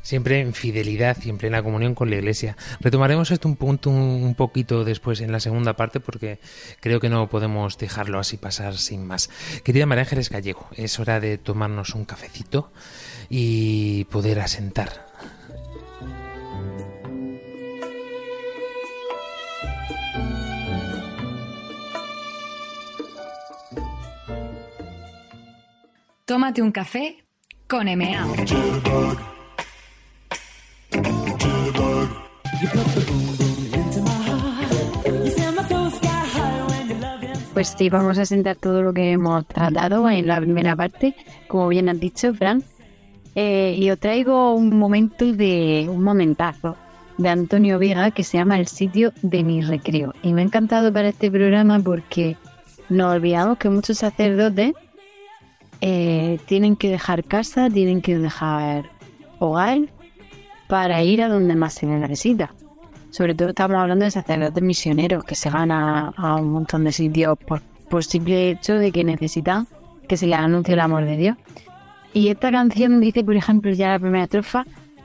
Siempre 0.03 0.41
en 0.41 0.55
fidelidad 0.55 1.17
y 1.25 1.29
en 1.29 1.39
plena 1.39 1.63
comunión 1.63 1.95
con 1.95 2.11
la 2.11 2.17
Iglesia. 2.17 2.57
Retomaremos 2.81 3.31
esto 3.31 3.49
un 3.49 3.57
punto 3.57 3.91
un, 3.91 4.35
poquito 4.35 4.85
después 4.85 5.21
en 5.21 5.33
la 5.33 5.41
segunda 5.41 5.75
parte 5.75 6.01
porque 6.01 6.39
creo 6.81 7.01
que 7.01 7.09
no 7.09 7.29
podemos 7.29 7.79
dejarlo 7.79 8.19
así 8.19 8.37
pasar 8.37 8.77
sin 8.77 9.07
más. 9.07 9.31
Querida 9.65 9.87
María 9.87 10.03
Ángeles 10.03 10.31
Gallego, 10.31 10.69
es 10.77 10.99
hora 10.99 11.21
de 11.21 11.39
tomarnos 11.39 11.95
un 11.95 12.05
cafecito 12.05 12.73
y 13.29 14.05
poder 14.05 14.41
asentar. 14.41 15.11
Tómate 26.31 26.63
un 26.63 26.71
café 26.71 27.25
con 27.67 27.87
MA. 27.87 29.30
Pues 37.53 37.75
sí, 37.77 37.89
vamos 37.91 38.17
a 38.19 38.25
sentar 38.25 38.57
todo 38.57 38.83
lo 38.83 38.93
que 38.93 39.11
hemos 39.11 39.45
tratado 39.47 40.09
en 40.09 40.27
la 40.27 40.41
primera 40.41 40.77
parte, 40.77 41.17
como 41.49 41.69
bien 41.69 41.89
has 41.89 41.99
dicho, 41.99 42.33
Fran. 42.33 42.63
Eh, 43.35 43.77
y 43.79 43.91
os 43.91 43.99
traigo 43.99 44.55
un 44.55 44.79
momento 44.79 45.33
de 45.33 45.87
un 45.89 46.03
momentazo 46.03 46.77
de 47.19 47.29
Antonio 47.29 47.79
Vega 47.79 48.13
que 48.13 48.25
se 48.25 48.39
llama 48.39 48.59
El 48.59 48.67
sitio 48.67 49.13
de 49.23 49.43
mi 49.43 49.63
recreo. 49.63 50.15
Y 50.23 50.33
me 50.33 50.43
ha 50.43 50.45
encantado 50.45 50.93
para 50.93 51.09
este 51.09 51.31
programa 51.31 51.81
porque 51.81 52.37
nos 52.89 53.15
olvidamos 53.15 53.59
que 53.59 53.69
muchos 53.69 53.99
sacerdotes 53.99 54.73
eh, 55.81 56.39
tienen 56.47 56.77
que 56.77 56.89
dejar 56.89 57.25
casa, 57.25 57.69
tienen 57.69 58.01
que 58.01 58.19
dejar 58.19 58.91
hogar 59.39 59.81
para 60.69 61.03
ir 61.03 61.23
a 61.23 61.29
donde 61.29 61.57
más 61.57 61.75
se 61.75 61.87
necesita. 61.87 62.55
Sobre 63.11 63.35
todo 63.35 63.49
estamos 63.49 63.77
hablando 63.77 64.05
de 64.05 64.11
sacerdotes 64.11 64.63
misioneros 64.63 65.25
que 65.25 65.35
se 65.35 65.51
van 65.51 65.73
a, 65.73 66.13
un 66.37 66.53
montón 66.53 66.85
de 66.85 66.93
sitios 66.93 67.37
por, 67.39 67.61
por 67.89 68.05
simple 68.05 68.51
hecho 68.51 68.75
de 68.75 68.93
que 68.93 69.03
necesitan 69.03 69.67
que 70.09 70.17
se 70.17 70.27
les 70.27 70.39
anuncie 70.39 70.75
el 70.75 70.81
amor 70.81 71.05
de 71.05 71.17
Dios. 71.17 71.37
Y 72.13 72.29
esta 72.29 72.51
canción 72.51 73.01
dice, 73.01 73.25
por 73.25 73.37
ejemplo, 73.37 73.71
ya 73.73 73.91
la 73.91 73.99
primera 73.99 74.25
estrofa, 74.25 74.65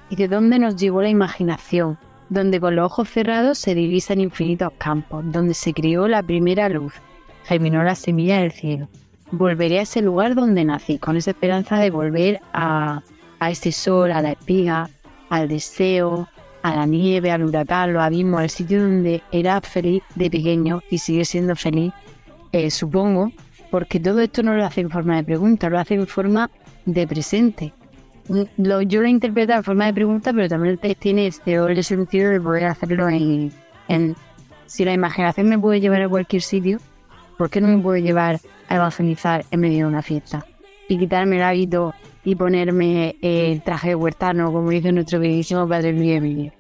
dice, 0.09 0.27
¿dónde 0.27 0.59
nos 0.59 0.75
llevó 0.75 1.01
la 1.01 1.09
imaginación? 1.09 1.97
Donde 2.29 2.59
con 2.59 2.75
los 2.75 2.85
ojos 2.85 3.09
cerrados 3.09 3.57
se 3.57 3.75
divisan 3.75 4.19
infinitos 4.19 4.71
campos, 4.77 5.23
donde 5.31 5.53
se 5.53 5.73
crió 5.73 6.07
la 6.07 6.23
primera 6.23 6.69
luz, 6.69 6.93
germinó 7.43 7.83
la 7.83 7.95
semilla 7.95 8.39
del 8.39 8.51
cielo. 8.51 8.87
Volveré 9.31 9.79
a 9.79 9.83
ese 9.83 10.01
lugar 10.01 10.35
donde 10.35 10.63
nací, 10.63 10.97
con 10.97 11.17
esa 11.17 11.31
esperanza 11.31 11.77
de 11.77 11.89
volver 11.89 12.39
a, 12.53 13.01
a 13.39 13.51
ese 13.51 13.71
sol, 13.71 14.11
a 14.11 14.21
la 14.21 14.31
espiga, 14.31 14.89
al 15.29 15.47
deseo, 15.47 16.27
a 16.65 16.75
la 16.75 16.87
nieve, 16.87 17.31
al 17.31 17.43
huracán, 17.43 17.93
los 17.93 18.01
abismos, 18.01 18.41
al 18.41 18.49
sitio 18.49 18.81
donde 18.81 19.21
era 19.31 19.61
feliz 19.61 20.01
de 20.15 20.31
pequeño 20.31 20.81
y 20.89 20.97
sigue 20.97 21.23
siendo 21.23 21.55
feliz, 21.55 21.93
eh, 22.51 22.71
supongo, 22.71 23.31
porque 23.69 23.99
todo 23.99 24.19
esto 24.19 24.41
no 24.41 24.55
lo 24.55 24.65
hace 24.65 24.81
en 24.81 24.89
forma 24.89 25.15
de 25.17 25.23
pregunta, 25.23 25.69
lo 25.69 25.77
hace 25.77 25.93
en 25.93 26.07
forma 26.07 26.49
de 26.85 27.05
presente. 27.05 27.71
Mm, 28.29 28.41
Lo, 28.57 28.81
yo 28.81 29.01
lo 29.01 29.07
interpreto 29.07 29.53
en 29.53 29.63
forma 29.63 29.85
de 29.85 29.93
pregunta, 29.93 30.33
pero 30.33 30.49
también 30.49 30.79
tiene 30.97 31.27
este 31.27 31.55
doble 31.55 31.83
sentido 31.83 32.31
de 32.31 32.41
poder 32.41 32.65
hacerlo 32.65 33.09
en, 33.09 33.51
en... 33.87 34.15
Si 34.65 34.83
la 34.83 34.93
imaginación 34.93 35.47
me 35.47 35.59
puede 35.59 35.79
llevar 35.79 36.01
a 36.01 36.09
cualquier 36.09 36.41
sitio, 36.41 36.79
¿por 37.37 37.51
qué 37.51 37.61
no 37.61 37.67
me 37.67 37.77
puedo 37.77 37.97
llevar 37.97 38.39
a 38.69 38.75
evangelizar 38.75 39.45
en 39.51 39.59
medio 39.59 39.85
de 39.85 39.85
una 39.85 40.01
fiesta? 40.01 40.43
Y 40.87 40.97
quitarme 40.97 41.37
el 41.37 41.43
hábito 41.43 41.93
y 42.23 42.35
ponerme 42.35 43.15
el 43.21 43.61
traje 43.61 43.89
de 43.89 43.95
huertano, 43.95 44.51
como 44.51 44.69
dice 44.69 44.91
nuestro 44.91 45.19
queridísimo 45.19 45.67
padre 45.67 45.93
Luis 45.93 46.11
Emilio. 46.11 46.51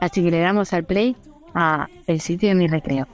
Así 0.00 0.22
que 0.22 0.30
le 0.30 0.40
damos 0.40 0.72
al 0.72 0.84
play 0.84 1.16
a 1.54 1.88
el 2.06 2.20
sitio 2.20 2.48
de 2.50 2.54
mi 2.54 2.66
recreo. 2.66 3.06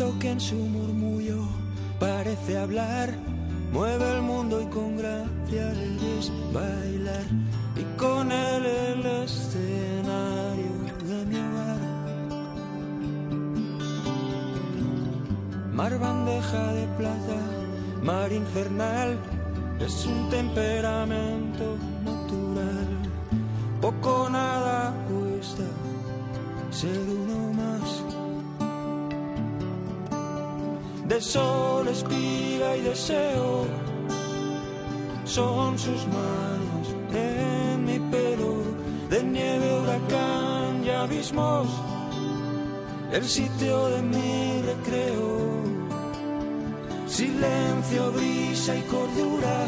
Que 0.00 0.30
en 0.30 0.40
su 0.40 0.54
murmullo 0.54 1.46
parece 1.98 2.56
hablar, 2.56 3.10
mueve 3.70 4.12
el 4.12 4.22
mundo 4.22 4.62
y 4.62 4.64
con 4.66 4.96
gracia 4.96 5.74
le 5.74 6.18
es 6.18 6.32
bailar. 6.54 7.26
Y 7.76 7.84
con 7.98 8.32
él 8.32 8.64
el 8.64 9.04
escenario 9.24 10.72
de 11.06 11.26
mi 11.26 11.36
hogar. 11.36 11.80
Mar 15.70 15.98
bandeja 15.98 16.72
de 16.72 16.86
plata, 16.96 17.40
mar 18.02 18.32
infernal, 18.32 19.18
es 19.80 20.06
un 20.06 20.30
temperamento 20.30 21.76
natural. 22.02 22.88
Poco 23.82 24.30
nada 24.30 24.94
cuesta 25.10 25.64
ser 26.70 26.98
uno 26.98 27.52
más. 27.52 28.09
De 31.10 31.20
sol, 31.20 31.88
espiga 31.88 32.76
y 32.76 32.82
deseo. 32.82 33.66
Son 35.24 35.76
sus 35.76 36.06
manos 36.06 36.86
en 37.12 37.84
mi 37.84 37.98
pelo, 38.12 38.52
de 39.10 39.20
nieve, 39.24 39.80
huracán 39.80 40.84
y 40.84 40.90
abismos, 40.90 41.66
el 43.12 43.24
sitio 43.24 43.88
de 43.88 44.02
mi 44.02 44.62
recreo. 44.62 45.30
Silencio, 47.08 48.12
brisa 48.12 48.76
y 48.76 48.82
cordura 48.82 49.58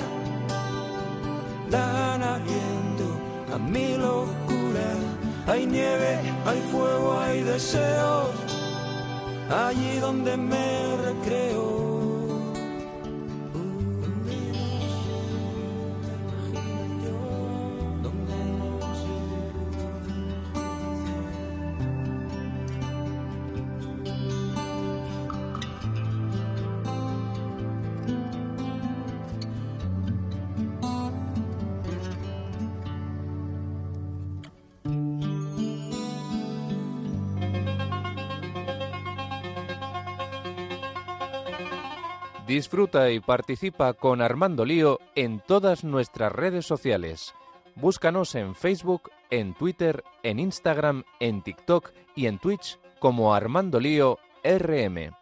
dan 1.71 2.23
aliento 2.23 3.07
a 3.53 3.59
mi 3.59 3.97
locura. 3.97 4.89
Hay 5.49 5.67
nieve, 5.67 6.21
hay 6.47 6.61
fuego, 6.71 7.19
hay 7.19 7.43
deseos 7.43 8.31
allí 9.53 9.99
donde 9.99 10.37
me 10.37 10.92
recreo. 11.23 11.82
Disfruta 42.53 43.11
y 43.11 43.19
participa 43.19 43.95
con 43.95 44.21
Armando 44.21 44.67
Lío 44.67 45.01
en 45.15 45.41
todas 45.41 45.85
nuestras 45.85 46.31
redes 46.31 46.67
sociales. 46.67 47.33
Búscanos 47.77 48.35
en 48.35 48.55
Facebook, 48.55 49.11
en 49.31 49.55
Twitter, 49.55 50.05
en 50.23 50.39
Instagram, 50.39 51.05
en 51.19 51.41
TikTok 51.41 51.93
y 52.15 52.27
en 52.27 52.39
Twitch 52.39 52.79
como 52.99 53.35
Armando 53.35 53.81
Lío 53.81 54.19
RM. 54.45 55.15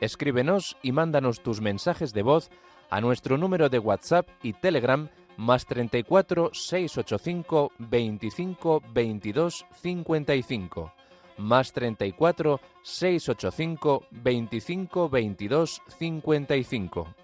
Escríbenos 0.00 0.78
y 0.80 0.92
mándanos 0.92 1.42
tus 1.42 1.60
mensajes 1.60 2.14
de 2.14 2.22
voz 2.22 2.50
a 2.88 3.02
nuestro 3.02 3.36
número 3.36 3.68
de 3.68 3.80
WhatsApp 3.80 4.26
y 4.42 4.54
Telegram 4.54 5.10
más 5.36 5.66
34 5.66 6.52
685 6.54 7.72
25 7.76 8.82
22 8.94 9.66
55 9.82 10.92
más 11.38 11.72
34 11.72 12.60
685 12.82 14.04
25 14.10 15.08
22 15.08 15.82
55. 15.98 17.14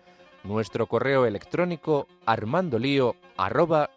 Nuestro 0.44 0.86
correo 0.86 1.26
electrónico 1.26 2.06
armandolío 2.26 3.16
arroba. 3.36 3.90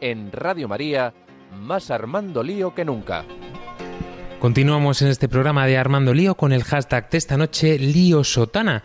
En 0.00 0.30
Radio 0.30 0.68
María, 0.68 1.14
más 1.60 1.90
Armando 1.90 2.42
Lío 2.42 2.74
que 2.74 2.84
nunca. 2.84 3.24
Continuamos 4.40 5.02
en 5.02 5.08
este 5.08 5.28
programa 5.28 5.66
de 5.66 5.76
Armando 5.76 6.14
Lío 6.14 6.36
con 6.36 6.52
el 6.52 6.62
hashtag 6.62 7.10
de 7.10 7.18
esta 7.18 7.36
noche 7.36 7.76
Lío 7.76 8.22
Sotana. 8.22 8.84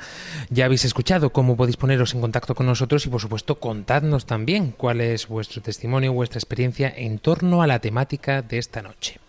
Ya 0.49 0.65
habéis 0.65 0.83
escuchado 0.83 1.31
cómo 1.31 1.55
podéis 1.55 1.77
poneros 1.77 2.15
en 2.15 2.21
contacto 2.21 2.55
con 2.55 2.65
nosotros 2.65 3.05
y 3.05 3.09
por 3.09 3.21
supuesto 3.21 3.59
contadnos 3.59 4.25
también 4.25 4.71
cuál 4.71 4.99
es 4.99 5.27
vuestro 5.27 5.61
testimonio, 5.61 6.11
vuestra 6.11 6.39
experiencia 6.39 6.91
en 6.95 7.19
torno 7.19 7.61
a 7.61 7.67
la 7.67 7.77
temática 7.77 8.41
de 8.41 8.57
esta 8.57 8.81
noche. 8.81 9.19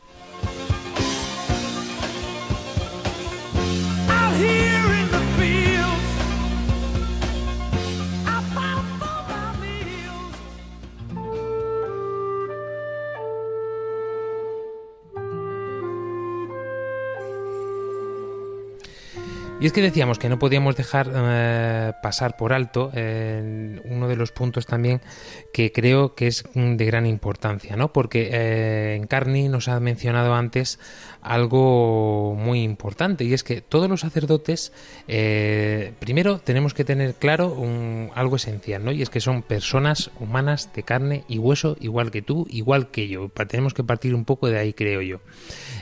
Y 19.65 19.67
es 19.67 19.73
que 19.73 19.81
decíamos 19.81 20.19
que 20.19 20.29
no 20.29 20.39
podíamos 20.39 20.77
dejar 20.77 21.11
eh, 21.15 21.93
pasar 22.03 22.37
por 22.37 22.53
alto 22.53 22.91
eh, 22.93 23.81
uno 23.87 24.09
de 24.09 24.17
los 24.17 24.31
puntos 24.31 24.67
también 24.67 25.01
que 25.55 25.73
creo 25.73 26.15
que 26.15 26.27
es 26.27 26.45
de 26.55 26.85
gran 26.85 27.07
importancia, 27.07 27.75
¿no? 27.75 27.91
Porque 27.91 28.29
eh, 28.31 28.97
Encarni 28.97 29.49
nos 29.49 29.69
ha 29.69 29.81
mencionado 29.81 30.35
antes 30.35 30.79
algo 31.23 32.37
muy 32.39 32.63
importante 32.63 33.25
y 33.25 33.33
es 33.33 33.43
que 33.43 33.63
todos 33.63 33.89
los 33.89 34.01
sacerdotes 34.01 34.71
eh, 35.09 35.95
primero 35.99 36.41
tenemos 36.41 36.75
que 36.75 36.85
tener 36.85 37.15
claro 37.15 37.57
algo 38.15 38.37
esencial, 38.37 38.85
¿no? 38.85 38.93
Y 38.93 39.01
es 39.01 39.09
que 39.09 39.21
son 39.21 39.43
personas 39.43 40.11
humanas 40.21 40.75
de 40.75 40.83
carne 40.83 41.25
y 41.27 41.39
hueso 41.39 41.79
igual 41.81 42.11
que 42.11 42.21
tú, 42.21 42.47
igual 42.51 42.91
que 42.91 43.09
yo. 43.09 43.31
Tenemos 43.49 43.73
que 43.73 43.83
partir 43.83 44.15
un 44.15 44.27
poco 44.27 44.49
de 44.49 44.59
ahí, 44.59 44.75
creo 44.75 45.01
yo. 45.01 45.21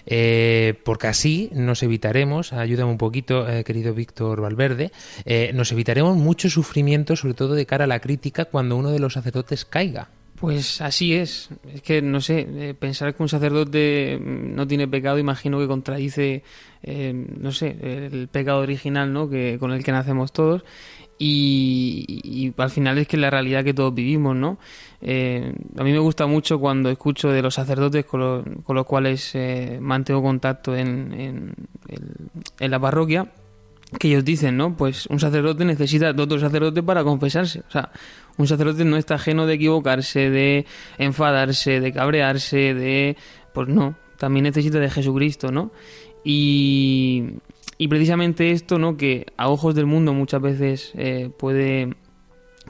Eh, 0.07 0.75
porque 0.85 1.07
así 1.07 1.51
nos 1.53 1.83
evitaremos, 1.83 2.53
ayúdame 2.53 2.91
un 2.91 2.99
poquito, 2.99 3.49
eh, 3.49 3.65
querido 3.65 3.95
Víctor 3.95 4.41
Valverde, 4.41 4.93
eh, 5.25 5.53
nos 5.55 5.73
evitaremos 5.73 6.17
mucho 6.17 6.51
sufrimiento, 6.51 7.17
sobre 7.17 7.35
todo 7.35 7.55
de 7.55 7.67
cara 7.67 7.85
a 7.85 7.89
la 7.89 8.01
crítica, 8.01 8.47
cuando 8.47 8.77
uno 8.77 8.91
de 8.91 8.99
los 8.99 9.15
sacerdotes 9.15 9.65
caiga. 9.65 10.09
Pues 10.37 10.81
así 10.81 11.15
es. 11.15 11.51
Es 11.73 11.83
que, 11.83 12.03
no 12.03 12.21
sé, 12.21 12.75
pensar 12.77 13.15
que 13.15 13.23
un 13.23 13.29
sacerdote 13.29 14.19
mm, 14.21 14.57
no 14.57 14.67
tiene 14.67 14.89
pecado, 14.89 15.19
imagino 15.19 15.61
que 15.61 15.69
contradice, 15.69 16.43
no 16.85 17.53
sé, 17.53 17.77
el 17.81 18.27
pecado 18.27 18.59
original, 18.59 19.13
¿no? 19.13 19.31
Que, 19.31 19.57
con 19.61 19.71
el 19.71 19.85
que 19.85 19.93
nacemos 19.93 20.33
todos. 20.33 20.65
Y, 21.19 22.53
al 22.57 22.71
final 22.71 22.99
es 22.99 23.07
que 23.07 23.17
la 23.17 23.31
realidad 23.31 23.63
que 23.63 23.75
todos 23.75 23.95
vivimos, 23.95 24.35
¿no? 24.35 24.59
Eh, 25.01 25.53
a 25.77 25.85
mí 25.85 25.93
me 25.93 25.99
gusta 25.99 26.27
mucho 26.27 26.59
cuando 26.59 26.89
escucho 26.91 27.29
de 27.31 27.43
los 27.43 27.55
sacerdotes 27.55 28.05
con, 28.05 28.21
los- 28.21 28.45
con 28.65 28.75
los 28.77 28.87
cuales 28.87 29.31
eh, 29.35 29.79
mantengo 29.81 30.23
contacto 30.23 30.75
en, 30.77 31.13
en, 31.13 31.55
en 32.59 32.71
la 32.71 32.81
parroquia, 32.81 33.33
que 33.99 34.09
ellos 34.09 34.25
dicen, 34.25 34.57
¿no? 34.57 34.77
Pues 34.77 35.07
un 35.07 35.21
sacerdote 35.21 35.65
necesita 35.65 36.13
de 36.13 36.23
otro 36.23 36.39
sacerdote 36.41 36.83
para 36.83 37.05
confesarse. 37.05 37.61
O 37.69 37.71
sea, 37.71 37.91
un 38.39 38.47
sacerdote 38.49 38.85
no 38.85 38.97
está 38.97 39.15
ajeno 39.17 39.47
de 39.47 39.55
equivocarse, 39.55 40.31
de 40.31 40.67
enfadarse, 40.99 41.81
de 41.81 41.93
cabrearse, 41.93 42.75
de... 42.75 43.17
Pues 43.53 43.69
no, 43.69 43.95
también 44.17 44.45
necesita 44.45 44.79
de 44.79 44.89
Jesucristo, 44.91 45.53
¿no? 45.53 45.73
Y, 46.25 47.35
y 47.83 47.89
precisamente 47.89 48.53
esto, 48.53 48.79
¿no? 48.79 48.97
Que 48.97 49.27
a 49.37 49.49
ojos 49.49 49.75
del 49.75 49.87
mundo 49.87 50.13
muchas 50.13 50.41
veces 50.41 50.93
eh, 50.95 51.31
puede 51.37 51.97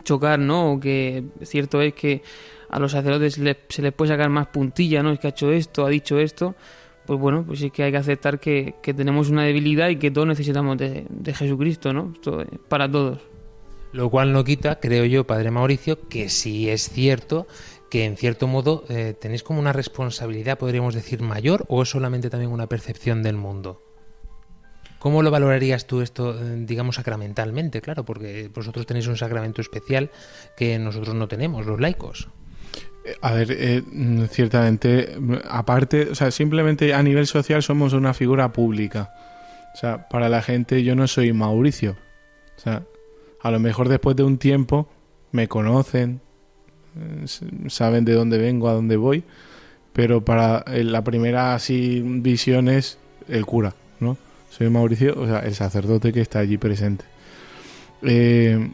chocar, 0.04 0.38
¿no? 0.38 0.72
O 0.72 0.80
que 0.80 1.24
cierto 1.42 1.82
es 1.82 1.92
que 1.92 2.22
a 2.70 2.78
los 2.78 2.92
sacerdotes 2.92 3.34
se 3.34 3.82
les 3.82 3.92
puede 3.92 4.08
sacar 4.08 4.30
más 4.30 4.46
puntilla, 4.46 5.02
¿no? 5.02 5.12
Es 5.12 5.20
que 5.20 5.26
ha 5.26 5.30
hecho 5.30 5.52
esto, 5.52 5.84
ha 5.84 5.90
dicho 5.90 6.18
esto. 6.18 6.54
Pues 7.04 7.20
bueno, 7.20 7.44
pues 7.46 7.58
sí 7.58 7.70
que 7.70 7.82
hay 7.82 7.90
que 7.90 7.98
aceptar 7.98 8.40
que, 8.40 8.76
que 8.82 8.94
tenemos 8.94 9.28
una 9.28 9.44
debilidad 9.44 9.90
y 9.90 9.96
que 9.96 10.10
todos 10.10 10.26
necesitamos 10.26 10.78
de, 10.78 11.04
de 11.10 11.34
Jesucristo, 11.34 11.92
¿no? 11.92 12.12
Esto 12.14 12.40
es 12.40 12.48
para 12.66 12.90
todos. 12.90 13.18
Lo 13.92 14.08
cual 14.08 14.32
no 14.32 14.44
quita, 14.44 14.80
creo 14.80 15.04
yo, 15.04 15.26
Padre 15.26 15.50
Mauricio, 15.50 16.08
que 16.08 16.30
sí 16.30 16.70
es 16.70 16.88
cierto 16.88 17.46
que 17.90 18.06
en 18.06 18.16
cierto 18.16 18.46
modo 18.46 18.84
eh, 18.88 19.14
tenéis 19.20 19.42
como 19.42 19.60
una 19.60 19.74
responsabilidad, 19.74 20.56
podríamos 20.56 20.94
decir, 20.94 21.20
mayor 21.20 21.66
o 21.68 21.82
es 21.82 21.90
solamente 21.90 22.30
también 22.30 22.50
una 22.50 22.66
percepción 22.66 23.22
del 23.22 23.36
mundo. 23.36 23.91
¿Cómo 25.02 25.24
lo 25.24 25.32
valorarías 25.32 25.88
tú 25.88 26.00
esto, 26.00 26.38
eh, 26.38 26.62
digamos, 26.64 26.94
sacramentalmente? 26.94 27.80
Claro, 27.80 28.04
porque 28.04 28.48
vosotros 28.54 28.86
tenéis 28.86 29.08
un 29.08 29.16
sacramento 29.16 29.60
especial 29.60 30.12
que 30.56 30.78
nosotros 30.78 31.16
no 31.16 31.26
tenemos, 31.26 31.66
los 31.66 31.80
laicos. 31.80 32.28
A 33.20 33.32
ver, 33.32 33.48
eh, 33.50 33.82
mm, 33.84 34.26
ciertamente, 34.26 35.16
mm, 35.18 35.34
aparte, 35.50 36.10
o 36.10 36.14
sea, 36.14 36.30
simplemente 36.30 36.94
a 36.94 37.02
nivel 37.02 37.26
social 37.26 37.64
somos 37.64 37.94
una 37.94 38.14
figura 38.14 38.52
pública. 38.52 39.12
O 39.74 39.76
sea, 39.76 40.08
para 40.08 40.28
la 40.28 40.40
gente 40.40 40.84
yo 40.84 40.94
no 40.94 41.08
soy 41.08 41.32
Mauricio. 41.32 41.96
O 42.56 42.60
sea, 42.60 42.84
a 43.40 43.50
lo 43.50 43.58
mejor 43.58 43.88
después 43.88 44.14
de 44.14 44.22
un 44.22 44.38
tiempo 44.38 44.88
me 45.32 45.48
conocen, 45.48 46.20
eh, 46.96 47.26
saben 47.66 48.04
de 48.04 48.12
dónde 48.12 48.38
vengo, 48.38 48.68
a 48.68 48.74
dónde 48.74 48.96
voy, 48.96 49.24
pero 49.92 50.24
para 50.24 50.62
eh, 50.68 50.84
la 50.84 51.02
primera 51.02 51.56
así 51.56 52.00
visión 52.04 52.68
es 52.68 52.98
el 53.26 53.44
cura. 53.44 53.74
Soy 54.52 54.68
Mauricio, 54.68 55.14
o 55.18 55.26
sea, 55.26 55.38
el 55.38 55.54
sacerdote 55.54 56.12
que 56.12 56.20
está 56.20 56.40
allí 56.40 56.58
presente. 56.58 57.06
Eh, 58.02 58.70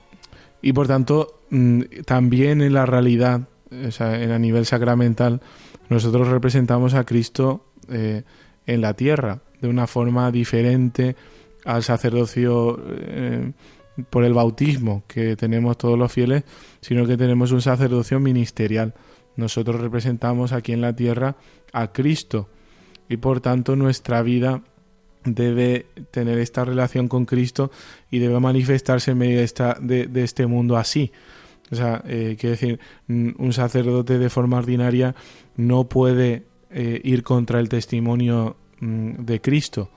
y 0.60 0.72
por 0.72 0.88
tanto, 0.88 1.42
mm, 1.50 1.82
también 2.04 2.62
en 2.62 2.72
la 2.72 2.84
realidad, 2.84 3.42
o 3.70 3.92
sea, 3.92 4.14
a 4.14 4.38
nivel 4.40 4.66
sacramental, 4.66 5.40
nosotros 5.88 6.26
representamos 6.26 6.94
a 6.94 7.04
Cristo 7.04 7.64
eh, 7.88 8.24
en 8.66 8.80
la 8.80 8.94
tierra 8.94 9.40
de 9.60 9.68
una 9.68 9.86
forma 9.86 10.32
diferente 10.32 11.14
al 11.64 11.84
sacerdocio 11.84 12.76
eh, 12.84 13.52
por 14.10 14.24
el 14.24 14.34
bautismo 14.34 15.04
que 15.06 15.36
tenemos 15.36 15.78
todos 15.78 15.96
los 15.96 16.10
fieles, 16.10 16.42
sino 16.80 17.06
que 17.06 17.16
tenemos 17.16 17.52
un 17.52 17.62
sacerdocio 17.62 18.18
ministerial. 18.18 18.94
Nosotros 19.36 19.80
representamos 19.80 20.52
aquí 20.52 20.72
en 20.72 20.80
la 20.80 20.96
tierra 20.96 21.36
a 21.72 21.92
Cristo 21.92 22.48
y 23.08 23.18
por 23.18 23.40
tanto 23.40 23.76
nuestra 23.76 24.22
vida 24.22 24.62
debe 25.24 25.86
tener 26.10 26.38
esta 26.38 26.64
relación 26.64 27.08
con 27.08 27.24
Cristo 27.24 27.70
y 28.10 28.18
debe 28.18 28.40
manifestarse 28.40 29.12
en 29.12 29.18
medio 29.18 29.38
de, 29.38 29.44
esta, 29.44 29.76
de, 29.80 30.06
de 30.06 30.24
este 30.24 30.46
mundo 30.46 30.76
así. 30.76 31.12
O 31.70 31.76
sea, 31.76 32.02
eh, 32.06 32.36
quiero 32.38 32.52
decir, 32.52 32.80
mm, 33.08 33.30
un 33.38 33.52
sacerdote 33.52 34.18
de 34.18 34.30
forma 34.30 34.58
ordinaria 34.58 35.14
no 35.56 35.88
puede 35.88 36.44
eh, 36.70 37.00
ir 37.04 37.22
contra 37.22 37.60
el 37.60 37.68
testimonio 37.68 38.56
mm, 38.80 39.24
de 39.24 39.40
Cristo, 39.40 39.90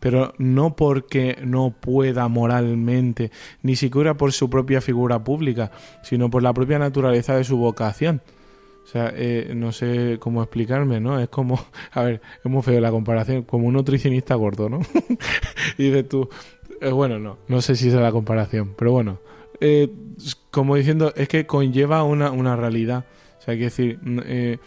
pero 0.00 0.34
no 0.38 0.76
porque 0.76 1.38
no 1.44 1.74
pueda 1.78 2.26
moralmente, 2.28 3.30
ni 3.62 3.76
siquiera 3.76 4.16
por 4.16 4.32
su 4.32 4.48
propia 4.48 4.80
figura 4.80 5.22
pública, 5.22 5.70
sino 6.02 6.30
por 6.30 6.42
la 6.42 6.54
propia 6.54 6.78
naturaleza 6.78 7.36
de 7.36 7.44
su 7.44 7.58
vocación. 7.58 8.22
O 8.90 8.92
sea, 8.92 9.12
eh, 9.14 9.52
no 9.54 9.70
sé 9.70 10.16
cómo 10.18 10.42
explicarme, 10.42 10.98
¿no? 10.98 11.20
Es 11.20 11.28
como, 11.28 11.64
a 11.92 12.02
ver, 12.02 12.20
es 12.44 12.50
muy 12.50 12.60
feo 12.60 12.80
la 12.80 12.90
comparación, 12.90 13.44
como 13.44 13.68
un 13.68 13.74
nutricionista 13.74 14.34
gordo, 14.34 14.68
¿no? 14.68 14.80
y 15.78 15.84
dices 15.84 16.08
tú, 16.08 16.28
eh, 16.80 16.90
bueno, 16.90 17.20
no, 17.20 17.38
no 17.46 17.60
sé 17.60 17.76
si 17.76 17.86
es 17.86 17.94
la 17.94 18.10
comparación, 18.10 18.74
pero 18.76 18.90
bueno, 18.90 19.20
eh, 19.60 19.88
como 20.50 20.74
diciendo, 20.74 21.12
es 21.14 21.28
que 21.28 21.46
conlleva 21.46 22.02
una, 22.02 22.32
una 22.32 22.56
realidad. 22.56 23.04
O 23.38 23.42
sea, 23.42 23.52
hay 23.52 23.58
que 23.58 23.64
decir, 23.66 24.00
eh, 24.24 24.58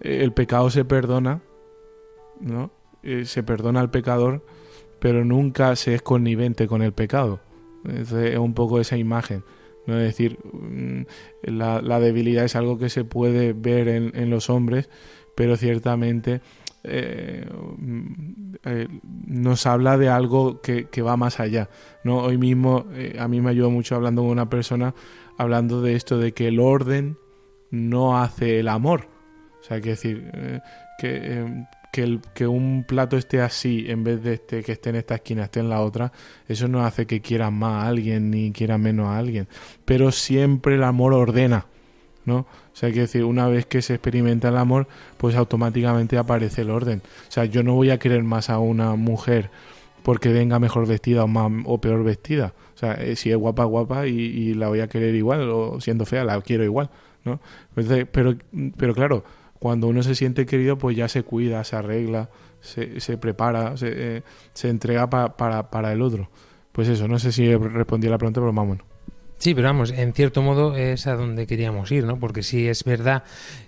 el 0.00 0.32
pecado 0.32 0.70
se 0.70 0.86
perdona, 0.86 1.42
¿no? 2.40 2.70
Se 3.24 3.42
perdona 3.42 3.80
al 3.80 3.90
pecador, 3.90 4.42
pero 5.00 5.22
nunca 5.22 5.76
se 5.76 5.94
es 5.94 6.00
connivente 6.00 6.66
con 6.66 6.80
el 6.80 6.94
pecado. 6.94 7.40
Es 7.84 8.10
un 8.38 8.54
poco 8.54 8.80
esa 8.80 8.96
imagen. 8.96 9.44
¿No? 9.86 9.98
Es 9.98 10.04
decir, 10.04 10.38
mm, 10.52 11.02
la, 11.42 11.80
la 11.80 12.00
debilidad 12.00 12.44
es 12.44 12.56
algo 12.56 12.78
que 12.78 12.88
se 12.88 13.04
puede 13.04 13.52
ver 13.52 13.88
en, 13.88 14.12
en 14.14 14.30
los 14.30 14.50
hombres, 14.50 14.88
pero 15.34 15.56
ciertamente 15.56 16.40
eh, 16.88 17.44
mm, 17.78 18.54
eh, 18.64 18.88
nos 19.26 19.66
habla 19.66 19.98
de 19.98 20.08
algo 20.08 20.60
que, 20.60 20.86
que 20.88 21.02
va 21.02 21.16
más 21.16 21.40
allá. 21.40 21.68
¿no? 22.04 22.18
Hoy 22.18 22.38
mismo 22.38 22.86
eh, 22.92 23.16
a 23.18 23.26
mí 23.26 23.40
me 23.40 23.50
ayudó 23.50 23.70
mucho 23.70 23.96
hablando 23.96 24.22
con 24.22 24.30
una 24.30 24.48
persona, 24.48 24.94
hablando 25.36 25.82
de 25.82 25.96
esto, 25.96 26.18
de 26.18 26.32
que 26.32 26.46
el 26.46 26.60
orden 26.60 27.18
no 27.70 28.20
hace 28.20 28.60
el 28.60 28.68
amor. 28.68 29.08
O 29.60 29.64
sea, 29.64 29.80
que 29.80 29.90
decir, 29.90 30.30
que, 31.00 31.66
que, 31.96 32.02
el- 32.02 32.20
que 32.34 32.46
un 32.46 32.84
plato 32.86 33.16
esté 33.16 33.40
así 33.40 33.86
en 33.88 34.04
vez 34.04 34.22
de 34.22 34.34
este, 34.34 34.62
que 34.62 34.72
esté 34.72 34.90
en 34.90 34.96
esta 34.96 35.14
esquina, 35.16 35.44
esté 35.44 35.60
en 35.60 35.70
la 35.70 35.80
otra, 35.80 36.12
eso 36.48 36.68
no 36.68 36.84
hace 36.84 37.06
que 37.06 37.20
quieran 37.20 37.54
más 37.54 37.84
a 37.84 37.88
alguien 37.88 38.30
ni 38.30 38.52
quieran 38.52 38.82
menos 38.82 39.06
a 39.06 39.18
alguien. 39.18 39.48
Pero 39.84 40.12
siempre 40.12 40.74
el 40.76 40.84
amor 40.84 41.14
ordena, 41.14 41.66
¿no? 42.24 42.38
O 42.38 42.46
sea, 42.78 42.92
que 42.92 43.00
decir, 43.00 43.24
una 43.24 43.48
vez 43.48 43.66
que 43.66 43.82
se 43.82 43.94
experimenta 43.94 44.48
el 44.48 44.56
amor, 44.58 44.88
pues 45.16 45.34
automáticamente 45.36 46.18
aparece 46.18 46.62
el 46.62 46.70
orden. 46.70 47.02
O 47.28 47.32
sea, 47.32 47.44
yo 47.46 47.62
no 47.62 47.74
voy 47.74 47.90
a 47.90 47.98
querer 47.98 48.22
más 48.24 48.50
a 48.50 48.58
una 48.58 48.94
mujer 48.96 49.50
porque 50.02 50.32
venga 50.32 50.58
mejor 50.58 50.86
vestida 50.86 51.24
o, 51.24 51.28
más, 51.28 51.50
o 51.64 51.80
peor 51.80 52.04
vestida. 52.04 52.54
O 52.74 52.78
sea, 52.78 52.94
eh, 52.94 53.16
si 53.16 53.30
es 53.30 53.36
guapa, 53.36 53.64
guapa 53.64 54.06
y, 54.06 54.12
y 54.20 54.54
la 54.54 54.68
voy 54.68 54.80
a 54.80 54.88
querer 54.88 55.14
igual, 55.14 55.48
o 55.50 55.80
siendo 55.80 56.04
fea, 56.06 56.24
la 56.24 56.40
quiero 56.42 56.64
igual, 56.64 56.90
¿no? 57.24 57.40
Entonces, 57.76 58.06
pero, 58.12 58.34
pero 58.76 58.94
claro, 58.94 59.24
cuando 59.58 59.88
uno 59.88 60.02
se 60.02 60.14
siente 60.14 60.46
querido, 60.46 60.78
pues 60.78 60.96
ya 60.96 61.08
se 61.08 61.22
cuida, 61.22 61.62
se 61.64 61.76
arregla, 61.76 62.28
se, 62.60 63.00
se 63.00 63.16
prepara, 63.18 63.76
se, 63.76 63.88
eh, 64.18 64.22
se 64.52 64.68
entrega 64.68 65.08
pa- 65.10 65.36
para, 65.36 65.70
para 65.70 65.92
el 65.92 66.02
otro. 66.02 66.28
Pues 66.72 66.88
eso, 66.88 67.08
no 67.08 67.18
sé 67.18 67.32
si 67.32 67.54
respondí 67.54 68.06
a 68.06 68.10
la 68.10 68.18
pregunta, 68.18 68.40
pero 68.40 68.52
vámonos. 68.52 68.84
Sí, 69.38 69.54
pero 69.54 69.68
vamos, 69.68 69.90
en 69.92 70.14
cierto 70.14 70.40
modo 70.40 70.76
es 70.76 71.06
a 71.06 71.14
donde 71.14 71.46
queríamos 71.46 71.92
ir, 71.92 72.04
¿no? 72.04 72.18
Porque 72.18 72.42
sí 72.42 72.66
es 72.68 72.84
verdad 72.84 73.22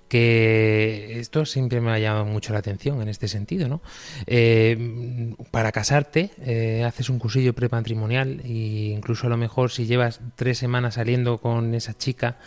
que 0.08 1.18
esto 1.20 1.44
siempre 1.44 1.80
me 1.80 1.92
ha 1.92 1.98
llamado 1.98 2.24
mucho 2.24 2.52
la 2.52 2.58
atención 2.58 3.00
en 3.02 3.08
este 3.08 3.28
sentido, 3.28 3.68
¿no? 3.68 3.80
Eh, 4.26 5.34
para 5.50 5.70
casarte 5.72 6.30
eh, 6.40 6.84
haces 6.84 7.10
un 7.10 7.18
cursillo 7.18 7.52
prematrimonial 7.52 8.40
e 8.44 8.92
incluso 8.96 9.26
a 9.26 9.30
lo 9.30 9.36
mejor 9.36 9.70
si 9.70 9.86
llevas 9.86 10.20
tres 10.36 10.58
semanas 10.58 10.94
saliendo 10.94 11.38
con 11.38 11.74
esa 11.74 11.96
chica, 11.96 12.38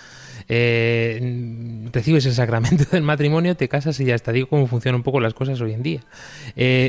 eh, 0.49 1.87
recibes 1.93 2.25
el 2.25 2.33
sacramento 2.33 2.85
del 2.91 3.03
matrimonio, 3.03 3.55
te 3.55 3.69
casas 3.69 3.99
y 3.99 4.05
ya 4.05 4.15
está. 4.15 4.31
Digo 4.31 4.49
cómo 4.49 4.67
funcionan 4.67 4.97
un 4.97 5.03
poco 5.03 5.19
las 5.19 5.33
cosas 5.33 5.61
hoy 5.61 5.73
en 5.73 5.83
día. 5.83 6.01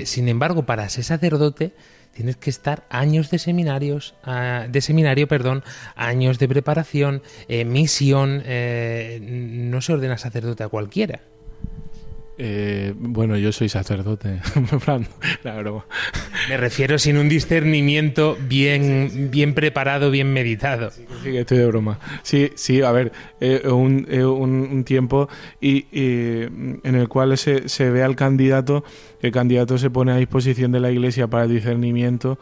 Sin 0.04 0.28
embargo, 0.28 0.64
para 0.64 0.88
ser 0.88 1.04
sacerdote 1.04 1.72
tienes 2.12 2.36
que 2.36 2.50
estar 2.50 2.84
años 2.90 3.30
de 3.30 3.38
seminarios, 3.38 4.14
ah, 4.24 4.66
de 4.68 4.80
seminario, 4.80 5.28
perdón, 5.28 5.64
años 5.96 6.38
de 6.38 6.48
preparación, 6.48 7.22
eh, 7.48 7.64
misión, 7.64 8.42
eh, 8.44 9.18
no 9.22 9.80
se 9.80 9.92
ordena 9.92 10.18
sacerdote 10.18 10.62
a 10.62 10.68
cualquiera. 10.68 11.20
Eh, 12.44 12.92
bueno, 12.98 13.36
yo 13.36 13.52
soy 13.52 13.68
sacerdote. 13.68 14.40
la 15.44 15.56
broma. 15.58 15.84
Me 16.48 16.56
refiero 16.56 16.98
sin 16.98 17.16
un 17.16 17.28
discernimiento 17.28 18.36
bien, 18.48 19.28
bien 19.30 19.54
preparado, 19.54 20.10
bien 20.10 20.32
meditado. 20.32 20.90
Sí, 20.90 21.04
que 21.22 21.38
estoy 21.40 21.58
de 21.58 21.66
broma. 21.66 22.00
Sí, 22.24 22.50
sí, 22.56 22.82
a 22.82 22.90
ver, 22.90 23.12
eh, 23.40 23.62
un, 23.68 24.08
eh, 24.10 24.24
un- 24.24 24.68
un 24.72 24.82
tiempo 24.84 25.28
y, 25.60 25.86
y, 25.92 26.42
en 26.82 26.94
el 26.96 27.08
cual 27.08 27.38
se, 27.38 27.68
se 27.68 27.90
ve 27.90 28.02
al 28.02 28.16
candidato, 28.16 28.82
el 29.20 29.30
candidato 29.30 29.78
se 29.78 29.90
pone 29.90 30.10
a 30.10 30.16
disposición 30.16 30.72
de 30.72 30.80
la 30.80 30.90
iglesia 30.90 31.28
para 31.28 31.44
el 31.44 31.50
discernimiento 31.52 32.40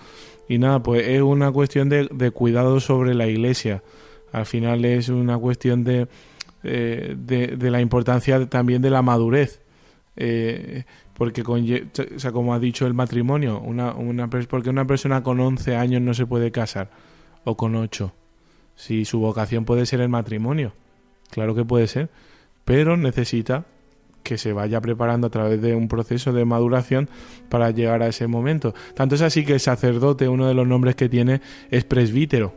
y 0.48 0.56
nada, 0.56 0.82
pues 0.82 1.06
es 1.06 1.20
una 1.20 1.52
cuestión 1.52 1.90
de, 1.90 2.08
de 2.10 2.30
cuidado 2.30 2.80
sobre 2.80 3.12
la 3.14 3.26
iglesia. 3.26 3.82
Al 4.32 4.46
final 4.46 4.82
es 4.86 5.10
una 5.10 5.36
cuestión 5.36 5.84
de, 5.84 6.08
eh, 6.64 7.14
de, 7.18 7.48
de 7.48 7.70
la 7.70 7.82
importancia 7.82 8.46
también 8.46 8.80
de 8.80 8.88
la 8.88 9.02
madurez. 9.02 9.59
Eh, 10.22 10.84
porque 11.14 11.42
conlle- 11.42 11.86
o 12.28 12.32
como 12.32 12.52
ha 12.52 12.58
dicho 12.58 12.86
el 12.86 12.92
matrimonio, 12.92 13.58
una, 13.58 13.94
porque 14.48 14.68
una 14.68 14.86
persona 14.86 15.22
con 15.22 15.40
11 15.40 15.76
años 15.76 16.02
no 16.02 16.12
se 16.12 16.26
puede 16.26 16.50
casar 16.52 16.90
o 17.44 17.56
con 17.56 17.74
8. 17.74 18.12
Si 18.74 19.06
su 19.06 19.18
vocación 19.18 19.64
puede 19.64 19.86
ser 19.86 20.02
el 20.02 20.10
matrimonio, 20.10 20.74
claro 21.30 21.54
que 21.54 21.64
puede 21.64 21.86
ser, 21.86 22.10
pero 22.66 22.98
necesita 22.98 23.64
que 24.22 24.36
se 24.36 24.52
vaya 24.52 24.82
preparando 24.82 25.28
a 25.28 25.30
través 25.30 25.62
de 25.62 25.74
un 25.74 25.88
proceso 25.88 26.34
de 26.34 26.44
maduración 26.44 27.08
para 27.48 27.70
llegar 27.70 28.02
a 28.02 28.08
ese 28.08 28.26
momento. 28.26 28.74
Tanto 28.94 29.14
es 29.14 29.22
así 29.22 29.46
que 29.46 29.54
el 29.54 29.60
sacerdote, 29.60 30.28
uno 30.28 30.46
de 30.46 30.52
los 30.54 30.66
nombres 30.66 30.96
que 30.96 31.08
tiene, 31.08 31.40
es 31.70 31.84
presbítero. 31.84 32.52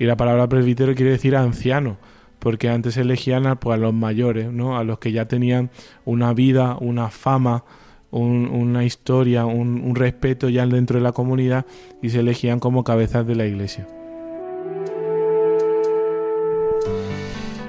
Y 0.00 0.04
la 0.06 0.16
palabra 0.16 0.48
presbítero 0.48 0.96
quiere 0.96 1.12
decir 1.12 1.36
anciano, 1.36 1.98
porque 2.38 2.68
antes 2.68 2.96
elegían 2.96 3.46
a, 3.46 3.56
pues, 3.60 3.74
a 3.74 3.80
los 3.80 3.92
mayores, 3.94 4.52
¿no? 4.52 4.78
a 4.78 4.84
los 4.84 4.98
que 4.98 5.12
ya 5.12 5.26
tenían 5.26 5.70
una 6.04 6.32
vida, 6.34 6.76
una 6.80 7.08
fama, 7.10 7.64
un- 8.10 8.48
una 8.48 8.84
historia, 8.84 9.44
un, 9.46 9.80
un 9.82 9.94
respeto 9.96 10.48
ya 10.48 10.66
dentro 10.66 10.98
de 10.98 11.02
la 11.02 11.12
comunidad 11.12 11.66
y 12.02 12.10
se 12.10 12.20
elegían 12.20 12.60
como 12.60 12.84
cabezas 12.84 13.26
de 13.26 13.34
la 13.34 13.46
iglesia. 13.46 13.86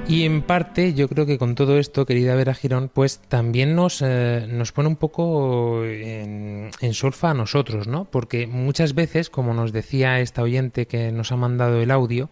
Y 0.10 0.24
en 0.26 0.42
parte, 0.42 0.96
yo 0.96 1.08
creo 1.08 1.28
que 1.28 1.38
con 1.38 1.54
todo 1.54 1.78
esto, 1.78 2.08
querida 2.08 2.34
Vera 2.34 2.56
Girón, 2.56 2.90
pues 2.92 3.20
también 3.20 3.76
nos, 3.76 4.02
eh, 4.02 4.48
nos 4.50 4.72
pone 4.72 4.90
un 4.90 4.96
poco 4.96 5.86
en, 5.86 6.72
en 6.82 6.94
solfa 6.96 7.30
a 7.30 7.34
nosotros, 7.36 7.88
¿no? 7.88 8.06
Porque 8.06 8.48
muchas 8.48 8.96
veces, 8.96 9.30
como 9.30 9.54
nos 9.54 9.72
decía 9.72 10.20
esta 10.20 10.42
oyente 10.42 10.88
que 10.88 11.12
nos 11.12 11.32
ha 11.32 11.36
mandado 11.36 11.80
el 11.80 11.92
audio, 11.92 12.32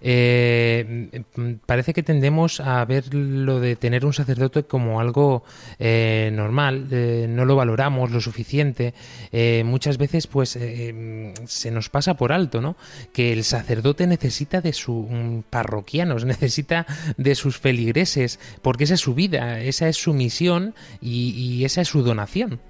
eh, 0.00 1.22
mm, 1.36 1.52
parece 1.66 1.92
que 1.92 2.02
tendemos 2.02 2.60
a 2.60 2.82
ver 2.86 3.12
lo 3.12 3.60
de 3.60 3.76
tener 3.76 4.06
un 4.06 4.14
sacerdote 4.14 4.62
como 4.62 4.98
algo 4.98 5.44
eh, 5.78 6.30
normal, 6.32 6.88
eh, 6.90 7.26
no 7.28 7.44
lo 7.44 7.56
valoramos 7.56 8.10
lo 8.10 8.22
suficiente. 8.22 8.94
eh, 9.32 9.64
muchas 9.66 9.98
veces, 9.98 10.28
pues, 10.28 10.56
eh, 10.56 10.94
mm, 10.94 11.46
se 11.46 11.70
nos 11.70 11.90
pasa 11.90 12.14
por 12.14 12.32
alto, 12.32 12.62
¿no? 12.62 12.74
Que 13.12 13.34
el 13.34 13.44
sacerdote 13.44 14.06
necesita 14.06 14.62
de 14.62 14.72
sus 14.72 15.04
parroquianos, 15.50 16.24
necesita 16.24 16.86
de 17.18 17.34
sus 17.34 17.58
feligreses, 17.58 18.40
porque 18.62 18.84
esa 18.84 18.94
es 18.94 19.00
su 19.00 19.14
vida, 19.14 19.60
esa 19.60 19.88
es 19.88 19.96
su 19.96 20.14
misión 20.14 20.74
y, 21.02 21.30
y 21.30 21.64
esa 21.66 21.82
es 21.82 21.88
su 21.88 22.02
donación. 22.02 22.60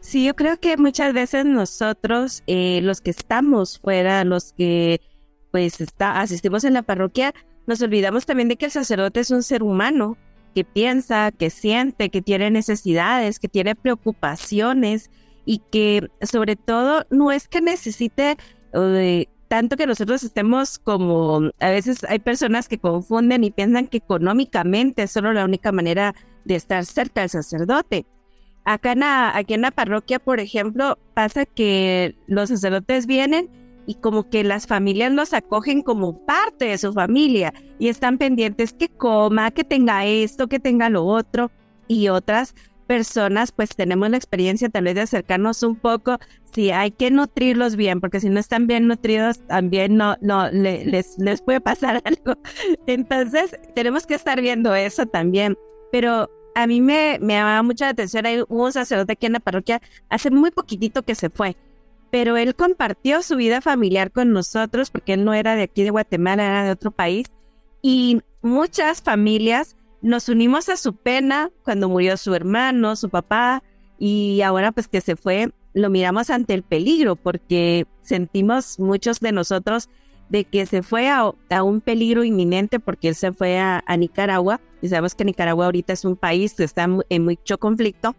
Sí, 0.00 0.24
yo 0.24 0.36
creo 0.36 0.58
que 0.60 0.76
muchas 0.76 1.12
veces 1.14 1.44
nosotros, 1.46 2.42
eh, 2.46 2.80
los 2.82 3.00
que 3.00 3.10
estamos 3.10 3.78
fuera, 3.78 4.22
los 4.24 4.52
que 4.52 5.00
pues 5.50 5.80
está, 5.80 6.20
asistimos 6.20 6.64
en 6.64 6.74
la 6.74 6.82
parroquia, 6.82 7.34
nos 7.66 7.80
olvidamos 7.82 8.26
también 8.26 8.48
de 8.48 8.56
que 8.56 8.66
el 8.66 8.70
sacerdote 8.70 9.20
es 9.20 9.30
un 9.30 9.42
ser 9.42 9.62
humano 9.62 10.16
que 10.54 10.64
piensa, 10.64 11.32
que 11.32 11.50
siente, 11.50 12.10
que 12.10 12.22
tiene 12.22 12.50
necesidades, 12.50 13.38
que 13.38 13.48
tiene 13.48 13.74
preocupaciones 13.74 15.10
y 15.44 15.58
que 15.70 16.08
sobre 16.22 16.56
todo 16.56 17.04
no 17.10 17.32
es 17.32 17.48
que 17.48 17.60
necesite 17.60 18.36
eh, 18.74 19.26
tanto 19.48 19.76
que 19.76 19.86
nosotros 19.86 20.22
estemos 20.24 20.78
como, 20.78 21.50
a 21.60 21.70
veces 21.70 22.04
hay 22.08 22.18
personas 22.18 22.68
que 22.68 22.78
confunden 22.78 23.44
y 23.44 23.50
piensan 23.50 23.86
que 23.86 23.98
económicamente 23.98 25.04
es 25.04 25.10
solo 25.10 25.32
la 25.32 25.44
única 25.44 25.72
manera 25.72 26.14
de 26.44 26.56
estar 26.56 26.84
cerca 26.84 27.20
del 27.22 27.30
sacerdote. 27.30 28.06
Acá 28.64 28.92
en 28.92 29.00
la, 29.00 29.36
aquí 29.36 29.54
en 29.54 29.62
la 29.62 29.70
parroquia, 29.70 30.18
por 30.18 30.40
ejemplo, 30.40 30.98
pasa 31.14 31.46
que 31.46 32.16
los 32.26 32.48
sacerdotes 32.48 33.06
vienen 33.06 33.48
y 33.86 33.94
como 33.94 34.28
que 34.28 34.42
las 34.42 34.66
familias 34.66 35.12
los 35.12 35.32
acogen 35.32 35.82
como 35.82 36.26
parte 36.26 36.66
de 36.66 36.78
su 36.78 36.92
familia 36.92 37.54
y 37.78 37.88
están 37.88 38.18
pendientes 38.18 38.72
que 38.72 38.88
coma, 38.88 39.52
que 39.52 39.62
tenga 39.62 40.04
esto, 40.04 40.48
que 40.48 40.58
tenga 40.58 40.90
lo 40.90 41.04
otro 41.04 41.52
y 41.86 42.08
otras 42.08 42.54
personas 42.86 43.52
pues 43.52 43.70
tenemos 43.76 44.08
la 44.10 44.16
experiencia 44.16 44.68
tal 44.68 44.84
vez 44.84 44.94
de 44.94 45.00
acercarnos 45.02 45.62
un 45.62 45.76
poco 45.76 46.18
si 46.54 46.70
hay 46.70 46.90
que 46.92 47.10
nutrirlos 47.10 47.76
bien 47.76 48.00
porque 48.00 48.20
si 48.20 48.28
no 48.28 48.38
están 48.40 48.66
bien 48.66 48.86
nutridos 48.86 49.40
también 49.46 49.96
no 49.96 50.16
no 50.20 50.50
le- 50.50 50.84
les 50.86 51.18
les 51.18 51.42
puede 51.42 51.60
pasar 51.60 52.00
algo 52.04 52.38
entonces 52.86 53.56
tenemos 53.74 54.06
que 54.06 54.14
estar 54.14 54.40
viendo 54.40 54.74
eso 54.74 55.06
también 55.06 55.56
pero 55.92 56.30
a 56.54 56.66
mí 56.66 56.80
me, 56.80 57.18
me 57.20 57.34
llamaba 57.34 57.62
mucha 57.62 57.84
la 57.84 57.90
atención. 57.90 58.24
Hay 58.24 58.42
un 58.48 58.72
sacerdote 58.72 59.12
aquí 59.12 59.26
en 59.26 59.34
la 59.34 59.40
parroquia 59.40 59.82
hace 60.08 60.30
muy 60.30 60.50
poquitito 60.50 61.02
que 61.02 61.14
se 61.14 61.28
fue, 61.28 61.54
pero 62.10 62.38
él 62.38 62.54
compartió 62.54 63.20
su 63.20 63.36
vida 63.36 63.60
familiar 63.60 64.10
con 64.10 64.32
nosotros 64.32 64.88
porque 64.90 65.12
él 65.12 65.24
no 65.26 65.34
era 65.34 65.54
de 65.54 65.64
aquí 65.64 65.82
de 65.82 65.90
Guatemala, 65.90 66.46
era 66.46 66.64
de 66.64 66.70
otro 66.70 66.92
país. 66.92 67.26
Y 67.82 68.22
muchas 68.40 69.02
familias 69.02 69.76
nos 70.02 70.28
unimos 70.28 70.68
a 70.68 70.76
su 70.76 70.94
pena 70.94 71.50
cuando 71.64 71.88
murió 71.88 72.16
su 72.16 72.34
hermano, 72.34 72.96
su 72.96 73.10
papá, 73.10 73.62
y 73.98 74.42
ahora 74.42 74.72
pues 74.72 74.88
que 74.88 75.00
se 75.00 75.16
fue, 75.16 75.50
lo 75.72 75.90
miramos 75.90 76.30
ante 76.30 76.54
el 76.54 76.62
peligro 76.62 77.16
porque 77.16 77.86
sentimos 78.02 78.78
muchos 78.78 79.20
de 79.20 79.32
nosotros 79.32 79.88
de 80.28 80.44
que 80.44 80.66
se 80.66 80.82
fue 80.82 81.08
a, 81.08 81.32
a 81.50 81.62
un 81.62 81.80
peligro 81.80 82.24
inminente 82.24 82.80
porque 82.80 83.08
él 83.08 83.14
se 83.14 83.32
fue 83.32 83.58
a, 83.58 83.82
Nicaragua 83.96 84.60
y 84.82 84.88
sabemos 84.88 85.14
que 85.14 85.24
Nicaragua 85.24 85.66
ahorita 85.66 85.92
es 85.92 86.04
un 86.04 86.16
país 86.16 86.54
que 86.54 86.64
está 86.64 86.88
en 87.08 87.24
mucho 87.24 87.58
conflicto. 87.58 88.16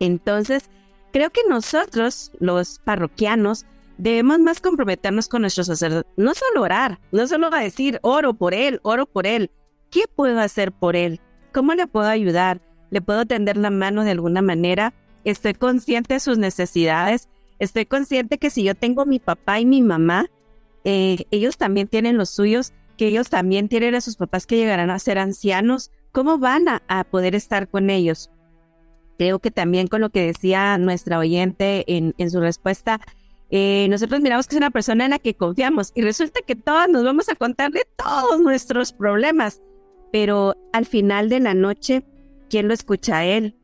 Entonces, 0.00 0.70
creo 1.12 1.30
que 1.30 1.42
nosotros, 1.48 2.32
los 2.40 2.78
parroquianos, 2.80 3.66
debemos 3.98 4.38
más 4.38 4.60
comprometernos 4.60 5.28
con 5.28 5.42
nuestros 5.42 5.66
sacerdotes. 5.66 6.10
No 6.16 6.34
solo 6.34 6.62
orar, 6.62 6.98
no 7.12 7.26
solo 7.26 7.52
a 7.52 7.60
decir, 7.60 8.00
oro 8.02 8.34
por 8.34 8.54
él, 8.54 8.80
oro 8.82 9.06
por 9.06 9.26
él. 9.26 9.50
¿Qué 9.90 10.04
puedo 10.14 10.40
hacer 10.40 10.72
por 10.72 10.96
él? 10.96 11.20
¿Cómo 11.52 11.74
le 11.74 11.86
puedo 11.86 12.06
ayudar? 12.06 12.60
¿Le 12.90 13.00
puedo 13.00 13.26
tender 13.26 13.56
la 13.56 13.70
mano 13.70 14.04
de 14.04 14.12
alguna 14.12 14.40
manera? 14.40 14.94
Estoy 15.24 15.54
consciente 15.54 16.14
de 16.14 16.20
sus 16.20 16.38
necesidades. 16.38 17.28
Estoy 17.58 17.86
consciente 17.86 18.38
que 18.38 18.50
si 18.50 18.62
yo 18.62 18.74
tengo 18.74 19.04
mi 19.04 19.18
papá 19.18 19.60
y 19.60 19.66
mi 19.66 19.82
mamá, 19.82 20.30
eh, 20.84 21.24
ellos 21.30 21.58
también 21.58 21.88
tienen 21.88 22.16
los 22.16 22.30
suyos, 22.30 22.72
que 22.96 23.08
ellos 23.08 23.30
también 23.30 23.68
tienen 23.68 23.94
a 23.94 24.00
sus 24.00 24.16
papás 24.16 24.46
que 24.46 24.56
llegarán 24.56 24.90
a 24.90 24.98
ser 24.98 25.18
ancianos. 25.18 25.90
¿Cómo 26.12 26.38
van 26.38 26.66
a, 26.68 27.04
poder 27.04 27.34
estar 27.34 27.68
con 27.68 27.90
ellos? 27.90 28.30
Creo 29.18 29.40
que 29.40 29.50
también 29.50 29.88
con 29.88 30.00
lo 30.00 30.10
que 30.10 30.24
decía 30.24 30.78
nuestra 30.78 31.18
oyente 31.18 31.84
en, 31.86 32.14
en 32.16 32.30
su 32.30 32.40
respuesta, 32.40 33.00
eh, 33.50 33.88
nosotros 33.90 34.20
miramos 34.20 34.46
que 34.46 34.54
es 34.54 34.60
una 34.60 34.70
persona 34.70 35.04
en 35.04 35.10
la 35.10 35.18
que 35.18 35.34
confiamos 35.34 35.90
y 35.96 36.02
resulta 36.02 36.40
que 36.46 36.54
todas 36.54 36.88
nos 36.88 37.04
vamos 37.04 37.28
a 37.28 37.34
contarle 37.34 37.82
todos 37.96 38.40
nuestros 38.40 38.92
problemas, 38.92 39.60
pero 40.12 40.54
al 40.72 40.86
final 40.86 41.28
de 41.28 41.40
la 41.40 41.54
noche, 41.54 42.04
¿quién 42.48 42.68
lo 42.68 42.74
escucha 42.74 43.18
a 43.18 43.24
él? 43.24 43.56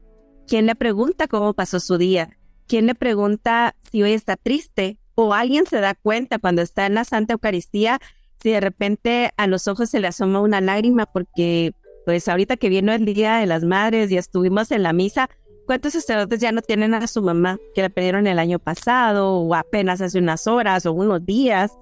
¿Quién 0.47 0.67
le 0.67 0.75
pregunta 0.75 1.27
cómo 1.27 1.55
pasó 1.55 1.81
su 1.81 1.99
día? 1.99 2.37
¿Quién 2.69 2.87
le 2.87 2.95
pregunta 2.95 3.75
si 3.91 4.03
hoy 4.03 4.13
está 4.13 4.37
triste? 4.37 4.99
¿O 5.15 5.35
alguien 5.35 5.67
se 5.67 5.81
da 5.81 5.95
cuenta 5.95 6.39
cuando 6.39 6.63
está 6.63 6.87
en 6.87 6.95
la 6.95 7.05
Santa 7.05 7.35
Eucaristía 7.35 8.01
si 8.43 8.51
de 8.51 8.61
repente 8.61 9.33
a 9.37 9.47
los 9.47 9.67
ojos 9.67 9.91
se 9.91 10.01
le 10.01 10.09
asoma 10.09 10.41
una 10.41 10.61
lágrima 10.61 11.07
porque 11.07 11.73
pues 12.05 12.29
ahorita 12.29 12.57
que 12.57 12.69
vino 12.69 12.93
el 12.93 13.05
Día 13.05 13.39
de 13.39 13.47
las 13.47 13.65
Madres 13.65 14.11
y 14.13 14.17
estuvimos 14.17 14.71
en 14.71 14.85
la 14.85 14.93
misa, 14.93 15.29
¿cuántos 15.67 15.95
sacerdotes 15.95 16.39
ya 16.39 16.53
no 16.53 16.63
tienen 16.63 16.95
a 16.95 17.07
su 17.09 17.23
mamá 17.23 17.59
que 17.75 17.83
la 17.83 17.89
perdieron 17.89 18.27
el 18.29 18.39
año 18.39 18.61
pasado 18.61 19.39
o 19.39 19.55
apenas 19.55 20.01
hace 20.01 20.19
unas 20.19 20.47
horas 20.47 20.87
o 20.87 20.93
unos 20.93 21.27
días? 21.27 21.73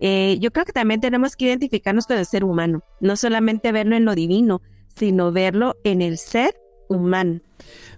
Eh, 0.00 0.38
yo 0.40 0.52
creo 0.52 0.64
que 0.64 0.72
también 0.72 1.00
tenemos 1.00 1.36
que 1.36 1.46
identificarnos 1.46 2.06
con 2.06 2.18
el 2.18 2.26
ser 2.26 2.44
humano, 2.44 2.82
no 3.00 3.16
solamente 3.16 3.72
verlo 3.72 3.96
en 3.96 4.04
lo 4.04 4.14
divino, 4.14 4.62
sino 4.88 5.32
verlo 5.32 5.76
en 5.84 6.02
el 6.02 6.18
ser 6.18 6.54
humano. 6.88 7.40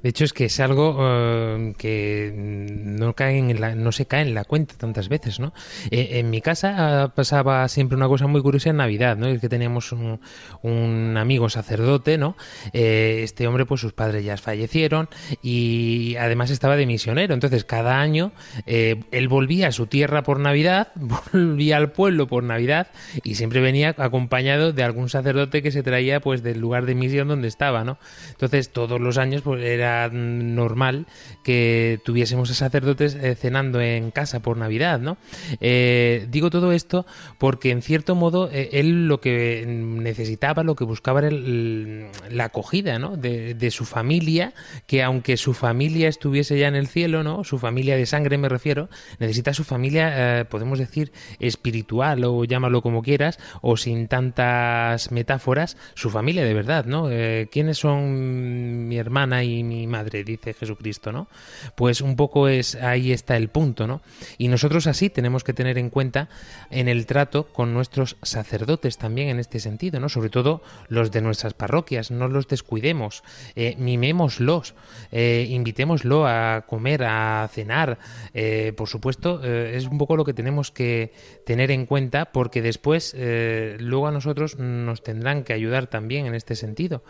De 0.02 0.10
hecho, 0.10 0.24
es 0.24 0.32
que 0.32 0.44
es 0.46 0.60
algo 0.60 0.96
eh, 1.00 1.74
que 1.76 2.32
no, 2.36 3.14
cae 3.14 3.38
en 3.38 3.60
la- 3.60 3.74
no 3.74 3.90
se 3.92 4.06
cae 4.06 4.22
en 4.22 4.34
la 4.34 4.44
cuenta 4.44 4.74
tantas 4.76 5.08
veces, 5.08 5.40
¿no? 5.40 5.52
Eh, 5.90 6.18
en 6.20 6.30
mi 6.30 6.40
casa 6.40 7.02
ah, 7.04 7.14
pasaba 7.14 7.66
siempre 7.68 7.96
una 7.96 8.06
cosa 8.08 8.26
muy 8.26 8.40
curiosa 8.42 8.70
en 8.70 8.76
Navidad, 8.76 9.16
¿no? 9.16 9.26
Es 9.26 9.40
que 9.40 9.48
teníamos 9.48 9.90
un, 9.92 10.20
un 10.62 11.16
amigo 11.16 11.48
sacerdote, 11.48 12.16
¿no? 12.18 12.36
Eh, 12.72 13.20
este 13.24 13.46
hombre, 13.46 13.66
pues 13.66 13.80
sus 13.80 13.92
padres 13.92 14.24
ya 14.24 14.36
fallecieron 14.36 15.08
y 15.42 16.16
además 16.16 16.50
estaba 16.50 16.76
de 16.76 16.86
misionero. 16.86 17.34
Entonces, 17.34 17.64
cada 17.64 18.00
año 18.00 18.32
eh, 18.66 19.00
él 19.10 19.28
volvía 19.28 19.68
a 19.68 19.72
su 19.72 19.86
tierra 19.86 20.22
por 20.22 20.38
Navidad, 20.40 20.88
volvía 21.32 21.76
al 21.76 21.90
pueblo 21.92 22.26
por 22.28 22.44
Navidad 22.44 22.88
y 23.24 23.34
siempre 23.34 23.60
venía 23.60 23.94
acompañado 23.98 24.72
de 24.72 24.82
algún 24.84 25.08
sacerdote 25.08 25.62
que 25.62 25.70
se 25.72 25.82
traía, 25.82 26.20
pues, 26.20 26.42
del 26.42 26.60
lugar 26.60 26.86
de 26.86 26.94
misión 26.94 27.28
donde 27.28 27.48
estaba, 27.48 27.84
¿no? 27.84 27.98
Entonces, 28.30 28.70
todos 28.70 29.00
los 29.00 29.18
años, 29.18 29.42
pues, 29.42 29.57
era 29.58 30.08
normal 30.08 31.06
que 31.42 32.00
tuviésemos 32.04 32.50
a 32.50 32.54
sacerdotes 32.54 33.14
eh, 33.14 33.34
cenando 33.34 33.80
en 33.80 34.10
casa 34.10 34.40
por 34.40 34.56
Navidad, 34.56 35.00
¿no? 35.00 35.16
Eh, 35.60 36.26
digo 36.30 36.50
todo 36.50 36.72
esto 36.72 37.06
porque, 37.38 37.70
en 37.70 37.82
cierto 37.82 38.14
modo, 38.14 38.50
eh, 38.52 38.70
él 38.72 39.08
lo 39.08 39.20
que 39.20 39.64
necesitaba, 39.66 40.62
lo 40.62 40.74
que 40.74 40.84
buscaba 40.84 41.20
era 41.20 41.30
la 41.30 42.44
acogida, 42.44 42.98
¿no? 42.98 43.16
De, 43.16 43.54
de 43.54 43.70
su 43.70 43.84
familia, 43.84 44.52
que 44.86 45.02
aunque 45.02 45.36
su 45.36 45.54
familia 45.54 46.08
estuviese 46.08 46.58
ya 46.58 46.68
en 46.68 46.74
el 46.74 46.86
cielo, 46.86 47.22
¿no? 47.22 47.44
Su 47.44 47.58
familia 47.58 47.96
de 47.96 48.06
sangre, 48.06 48.38
me 48.38 48.48
refiero, 48.48 48.88
necesita 49.18 49.54
su 49.54 49.64
familia, 49.64 50.40
eh, 50.40 50.44
podemos 50.44 50.78
decir, 50.78 51.12
espiritual 51.38 52.24
o 52.24 52.44
llámalo 52.44 52.82
como 52.82 53.02
quieras, 53.02 53.38
o 53.62 53.76
sin 53.76 54.08
tantas 54.08 55.10
metáforas, 55.12 55.76
su 55.94 56.10
familia 56.10 56.44
de 56.44 56.54
verdad, 56.54 56.84
¿no? 56.84 57.08
¿Quiénes 57.50 57.78
son 57.78 58.88
mi 58.88 58.98
hermana 58.98 59.44
mi 59.62 59.86
madre? 59.86 60.24
Dice 60.24 60.54
Jesucristo, 60.54 61.12
¿no? 61.12 61.28
Pues 61.74 62.00
un 62.00 62.16
poco 62.16 62.48
es 62.48 62.74
ahí 62.74 63.12
está 63.12 63.36
el 63.36 63.48
punto, 63.48 63.86
¿no? 63.86 64.00
Y 64.38 64.48
nosotros 64.48 64.86
así 64.86 65.10
tenemos 65.10 65.44
que 65.44 65.52
tener 65.52 65.78
en 65.78 65.90
cuenta 65.90 66.28
en 66.70 66.88
el 66.88 67.06
trato 67.06 67.48
con 67.52 67.74
nuestros 67.74 68.16
sacerdotes 68.22 68.98
también 68.98 69.28
en 69.28 69.38
este 69.38 69.60
sentido, 69.60 70.00
¿no? 70.00 70.08
Sobre 70.08 70.30
todo 70.30 70.62
los 70.88 71.10
de 71.10 71.20
nuestras 71.20 71.54
parroquias, 71.54 72.10
no 72.10 72.28
los 72.28 72.48
descuidemos, 72.48 73.22
eh, 73.56 73.74
mimémoslos, 73.78 74.74
eh, 75.12 75.46
invitémoslo 75.48 76.26
a 76.26 76.64
comer, 76.66 77.04
a 77.04 77.48
cenar, 77.52 77.98
eh, 78.34 78.72
por 78.76 78.88
supuesto, 78.88 79.42
es 79.44 79.86
un 79.86 79.98
poco 79.98 80.16
lo 80.16 80.24
que 80.24 80.34
tenemos 80.34 80.70
que 80.70 81.12
tener 81.44 81.70
en 81.70 81.86
cuenta 81.86 82.32
porque 82.32 82.62
después, 82.62 83.14
luego 83.16 84.06
a 84.06 84.12
nosotros 84.12 84.58
nos 84.58 85.02
tendrán 85.02 85.44
que 85.44 85.52
ayudar 85.52 85.86
también 85.86 86.26
en 86.26 86.34
este 86.34 86.54
sentido. 86.54 87.02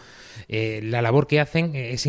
La 0.48 1.02
labor 1.02 1.26
que 1.26 1.40
hacen 1.40 1.74
es 1.74 2.06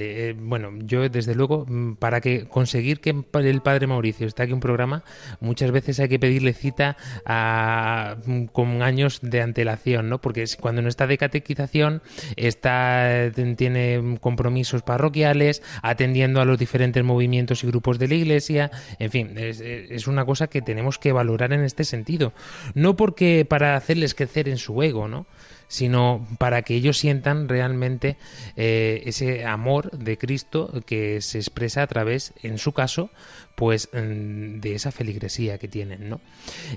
Eh, 0.00 0.34
bueno, 0.38 0.70
yo 0.78 1.08
desde 1.08 1.34
luego, 1.34 1.64
mm, 1.68 1.94
para 1.94 2.20
que 2.20 2.46
conseguir 2.46 3.00
que 3.00 3.14
el 3.34 3.60
padre 3.62 3.86
Mauricio 3.86 4.26
esté 4.26 4.42
aquí 4.42 4.52
un 4.52 4.60
programa, 4.60 5.04
muchas 5.40 5.70
veces 5.70 6.00
hay 6.00 6.08
que 6.08 6.18
pedirle 6.18 6.52
cita 6.52 6.96
a- 7.24 8.16
mm, 8.26 8.44
con 8.46 8.82
años 8.82 9.20
de 9.22 9.40
antelación, 9.40 10.08
¿no? 10.08 10.20
Porque 10.20 10.44
cuando 10.60 10.82
no 10.82 10.88
está 10.88 11.06
de 11.06 11.18
catequización, 11.18 12.02
está 12.36 13.30
tiene 13.56 14.18
compromisos 14.20 14.82
parroquiales, 14.82 15.62
atendiendo 15.82 16.40
a 16.40 16.44
los 16.44 16.58
diferentes 16.58 17.02
movimientos 17.04 17.62
y 17.64 17.66
grupos 17.68 17.98
de 17.98 18.08
la 18.08 18.14
iglesia, 18.14 18.70
en 18.98 19.10
fin, 19.10 19.38
es, 19.38 19.60
es 19.60 20.06
una 20.06 20.24
cosa 20.24 20.48
que 20.48 20.62
tenemos 20.62 20.98
que 20.98 21.12
valorar 21.12 21.52
en 21.52 21.62
este 21.62 21.84
sentido. 21.84 22.32
No 22.74 22.96
porque 22.96 23.46
para 23.48 23.76
hacerles 23.76 24.14
crecer 24.14 24.48
en 24.48 24.58
su 24.58 24.82
ego, 24.82 25.08
¿no? 25.08 25.26
Sino 25.72 26.26
para 26.36 26.60
que 26.60 26.74
ellos 26.74 26.98
sientan 26.98 27.48
realmente 27.48 28.18
eh, 28.56 29.04
ese 29.06 29.46
amor 29.46 29.90
de 29.92 30.18
Cristo 30.18 30.70
que 30.84 31.22
se 31.22 31.38
expresa 31.38 31.80
a 31.80 31.86
través, 31.86 32.34
en 32.42 32.58
su 32.58 32.72
caso, 32.72 33.08
pues 33.54 33.88
mm, 33.94 34.60
de 34.60 34.74
esa 34.74 34.92
feligresía 34.92 35.56
que 35.56 35.68
tienen, 35.68 36.10
¿no? 36.10 36.20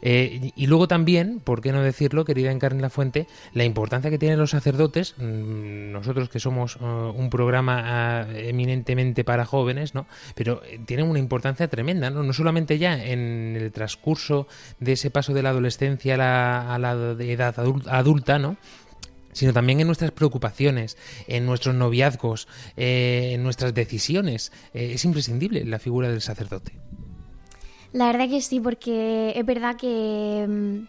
Eh, 0.01 0.51
y 0.55 0.67
luego 0.67 0.87
también, 0.87 1.41
¿por 1.43 1.61
qué 1.61 1.73
no 1.73 1.81
decirlo, 1.81 2.23
querida 2.23 2.53
Encarni 2.53 2.81
La 2.81 2.89
Fuente, 2.89 3.27
la 3.53 3.65
importancia 3.65 4.09
que 4.09 4.17
tienen 4.17 4.39
los 4.39 4.51
sacerdotes, 4.51 5.15
mm, 5.17 5.91
nosotros 5.91 6.29
que 6.29 6.39
somos 6.39 6.77
eh, 6.77 6.85
un 6.85 7.29
programa 7.29 8.27
eminentemente 8.33 9.25
para 9.25 9.43
jóvenes, 9.43 9.93
¿no? 9.93 10.07
Pero 10.35 10.61
tienen 10.85 11.09
una 11.09 11.19
importancia 11.19 11.67
tremenda, 11.67 12.09
¿no? 12.11 12.23
No 12.23 12.31
solamente 12.31 12.77
ya 12.77 12.93
en 13.03 13.57
el 13.59 13.73
transcurso 13.73 14.47
de 14.79 14.93
ese 14.93 15.11
paso 15.11 15.33
de 15.33 15.43
la 15.43 15.49
adolescencia 15.49 16.13
a 16.13 16.17
la, 16.17 16.75
a 16.75 16.79
la 16.79 16.91
edad 17.19 17.55
adul- 17.57 17.87
adulta, 17.89 18.39
¿no? 18.39 18.55
Sino 19.35 19.51
también 19.51 19.81
en 19.81 19.87
nuestras 19.87 20.11
preocupaciones, 20.11 20.97
en 21.27 21.45
nuestros 21.45 21.75
noviazgos, 21.75 22.47
eh, 22.77 23.31
en 23.33 23.43
nuestras 23.43 23.73
decisiones. 23.73 24.53
Eh, 24.73 24.93
es 24.93 25.03
imprescindible 25.03 25.65
la 25.65 25.77
figura 25.77 26.09
del 26.09 26.21
sacerdote. 26.21 26.71
La 27.91 28.07
verdad 28.07 28.29
que 28.29 28.41
sí, 28.41 28.61
porque 28.61 29.33
es 29.35 29.45
verdad 29.45 29.75
que 29.75 30.45
mm, 30.47 30.87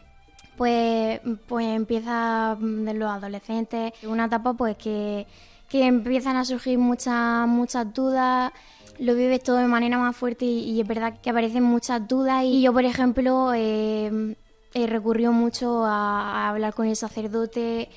pues, 0.56 1.20
pues 1.48 1.66
empieza 1.66 2.56
mm, 2.58 2.84
de 2.84 2.94
los 2.94 3.10
adolescentes, 3.10 3.92
una 4.04 4.26
etapa 4.26 4.54
pues 4.54 4.76
que, 4.76 5.26
que 5.68 5.84
empiezan 5.84 6.36
a 6.36 6.44
surgir 6.44 6.78
muchas 6.78 7.48
muchas 7.48 7.92
dudas, 7.92 8.52
lo 9.00 9.14
vives 9.16 9.42
todo 9.42 9.56
de 9.56 9.66
manera 9.66 9.98
más 9.98 10.16
fuerte 10.16 10.44
y, 10.44 10.80
es 10.80 10.86
verdad 10.86 11.20
que 11.20 11.30
aparecen 11.30 11.64
muchas 11.64 12.06
dudas 12.06 12.44
y 12.44 12.62
yo 12.62 12.72
por 12.72 12.84
ejemplo 12.84 13.52
eh, 13.54 14.36
he 14.72 14.86
recurrido 14.86 15.32
mucho 15.32 15.84
a 15.84 16.48
hablar 16.48 16.74
con 16.74 16.86
el 16.86 16.96
sacerdote, 16.96 17.88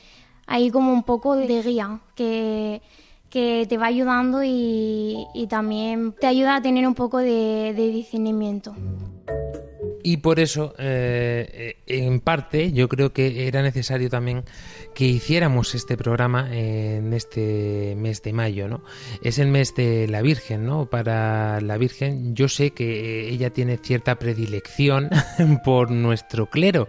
ahí 0.49 0.71
como 0.71 0.91
un 0.91 1.03
poco 1.03 1.35
de 1.35 1.61
guía, 1.61 2.01
que, 2.15 2.81
que 3.29 3.65
te 3.69 3.77
va 3.77 3.85
ayudando 3.85 4.43
y, 4.43 5.27
y 5.33 5.47
también 5.47 6.13
te 6.19 6.27
ayuda 6.27 6.55
a 6.55 6.61
tener 6.61 6.87
un 6.87 6.95
poco 6.95 7.19
de, 7.19 7.73
de 7.75 7.87
discernimiento. 7.91 8.75
Y 10.09 10.17
por 10.17 10.39
eso, 10.39 10.73
eh, 10.79 11.75
eh, 11.85 11.99
en 11.99 12.19
parte, 12.19 12.71
yo 12.71 12.89
creo 12.89 13.13
que 13.13 13.47
era 13.47 13.61
necesario 13.61 14.09
también 14.09 14.43
que 14.95 15.05
hiciéramos 15.05 15.75
este 15.75 15.97
programa 15.97 16.49
en 16.51 17.13
este 17.13 17.93
mes 17.95 18.23
de 18.23 18.33
mayo, 18.33 18.67
¿no? 18.67 18.81
Es 19.21 19.37
el 19.37 19.49
mes 19.49 19.75
de 19.75 20.07
la 20.07 20.23
Virgen, 20.23 20.65
¿no? 20.65 20.87
Para 20.87 21.61
la 21.61 21.77
Virgen, 21.77 22.33
yo 22.35 22.47
sé 22.47 22.71
que 22.71 23.29
ella 23.29 23.51
tiene 23.51 23.77
cierta 23.77 24.15
predilección 24.15 25.11
por 25.63 25.91
nuestro 25.91 26.47
clero. 26.47 26.87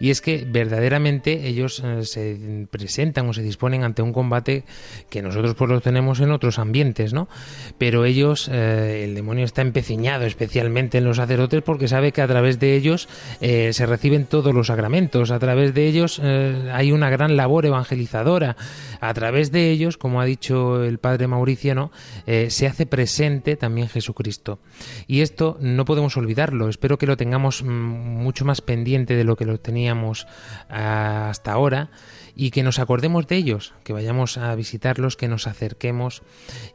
Y 0.00 0.08
es 0.08 0.22
que 0.22 0.46
verdaderamente 0.50 1.46
ellos 1.46 1.82
eh, 1.84 2.06
se 2.06 2.66
presentan 2.70 3.28
o 3.28 3.34
se 3.34 3.42
disponen 3.42 3.84
ante 3.84 4.00
un 4.00 4.14
combate 4.14 4.64
que 5.10 5.20
nosotros 5.20 5.54
pues 5.54 5.68
lo 5.68 5.82
tenemos 5.82 6.18
en 6.20 6.30
otros 6.30 6.58
ambientes, 6.58 7.12
¿no? 7.12 7.28
Pero 7.76 8.06
ellos, 8.06 8.48
el 8.48 9.14
demonio 9.14 9.44
está 9.44 9.60
empecinado 9.60 10.24
especialmente 10.24 10.96
en 10.96 11.04
los 11.04 11.18
sacerdotes 11.18 11.60
porque 11.60 11.88
sabe 11.88 12.10
que 12.12 12.22
a 12.22 12.26
través 12.26 12.53
de 12.58 12.74
ellos 12.74 13.08
eh, 13.40 13.72
se 13.72 13.86
reciben 13.86 14.26
todos 14.26 14.54
los 14.54 14.68
sacramentos, 14.68 15.30
a 15.30 15.38
través 15.38 15.74
de 15.74 15.86
ellos 15.86 16.20
eh, 16.22 16.70
hay 16.72 16.92
una 16.92 17.10
gran 17.10 17.36
labor 17.36 17.66
evangelizadora, 17.66 18.56
a 19.00 19.14
través 19.14 19.52
de 19.52 19.70
ellos, 19.70 19.96
como 19.96 20.20
ha 20.20 20.24
dicho 20.24 20.82
el 20.82 20.98
padre 20.98 21.26
Mauricio, 21.26 21.74
¿no? 21.74 21.90
Eh, 22.26 22.48
se 22.50 22.66
hace 22.66 22.86
presente 22.86 23.56
también 23.56 23.88
Jesucristo. 23.88 24.58
Y 25.06 25.20
esto 25.20 25.58
no 25.60 25.84
podemos 25.84 26.16
olvidarlo, 26.16 26.68
espero 26.68 26.98
que 26.98 27.06
lo 27.06 27.16
tengamos 27.16 27.62
mm, 27.62 27.66
mucho 27.66 28.44
más 28.44 28.60
pendiente 28.60 29.14
de 29.14 29.24
lo 29.24 29.36
que 29.36 29.44
lo 29.44 29.58
teníamos 29.58 30.26
ah, 30.68 31.28
hasta 31.30 31.52
ahora 31.52 31.90
y 32.36 32.50
que 32.50 32.62
nos 32.62 32.78
acordemos 32.78 33.26
de 33.26 33.36
ellos, 33.36 33.72
que 33.84 33.92
vayamos 33.92 34.38
a 34.38 34.54
visitarlos, 34.54 35.16
que 35.16 35.28
nos 35.28 35.46
acerquemos 35.46 36.22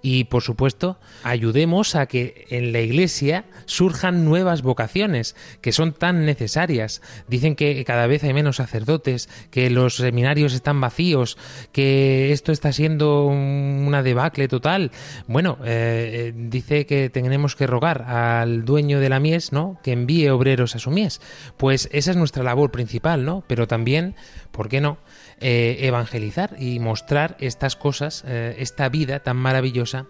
y 0.01 0.23
por 0.25 0.41
supuesto 0.41 0.97
ayudemos 1.23 1.95
a 1.95 2.05
que 2.05 2.45
en 2.49 2.71
la 2.71 2.79
iglesia 2.81 3.45
surjan 3.65 4.23
nuevas 4.25 4.61
vocaciones 4.61 5.35
que 5.61 5.71
son 5.71 5.93
tan 5.93 6.25
necesarias. 6.25 7.01
Dicen 7.27 7.55
que 7.55 7.83
cada 7.83 8.07
vez 8.07 8.23
hay 8.23 8.33
menos 8.33 8.57
sacerdotes, 8.57 9.27
que 9.51 9.69
los 9.69 9.95
seminarios 9.97 10.53
están 10.53 10.79
vacíos, 10.79 11.37
que 11.71 12.31
esto 12.31 12.51
está 12.51 12.71
siendo 12.71 13.25
un- 13.25 13.83
una 13.87 14.01
debacle 14.03 14.47
total. 14.47 14.91
Bueno, 15.27 15.57
eh, 15.65 16.29
eh, 16.29 16.33
dice 16.35 16.85
que 16.85 17.09
tenemos 17.09 17.55
que 17.55 17.67
rogar 17.67 18.03
al 18.03 18.63
dueño 18.65 18.99
de 18.99 19.09
la 19.09 19.19
mies, 19.19 19.51
¿no? 19.51 19.79
Que 19.83 19.91
envíe 19.91 20.29
obreros 20.29 20.75
a 20.75 20.79
su 20.79 20.89
mies. 20.91 21.19
Pues 21.57 21.89
esa 21.91 22.11
es 22.11 22.17
nuestra 22.17 22.43
labor 22.43 22.71
principal, 22.71 23.25
¿no? 23.25 23.43
Pero 23.47 23.67
también, 23.67 24.15
¿por 24.51 24.69
qué 24.69 24.79
no? 24.81 24.97
Eh, 25.41 25.77
evangelizar 25.81 26.55
y 26.59 26.79
mostrar 26.79 27.37
estas 27.39 27.75
cosas, 27.75 28.23
eh, 28.27 28.55
esta 28.59 28.89
vida 28.89 29.21
tan 29.21 29.37
maravillosa 29.37 30.07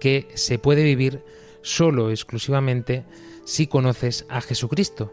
que 0.00 0.28
se 0.34 0.58
puede 0.58 0.84
vivir 0.84 1.22
solo, 1.62 2.10
exclusivamente, 2.10 3.04
si 3.44 3.66
conoces 3.66 4.26
a 4.28 4.40
Jesucristo. 4.40 5.12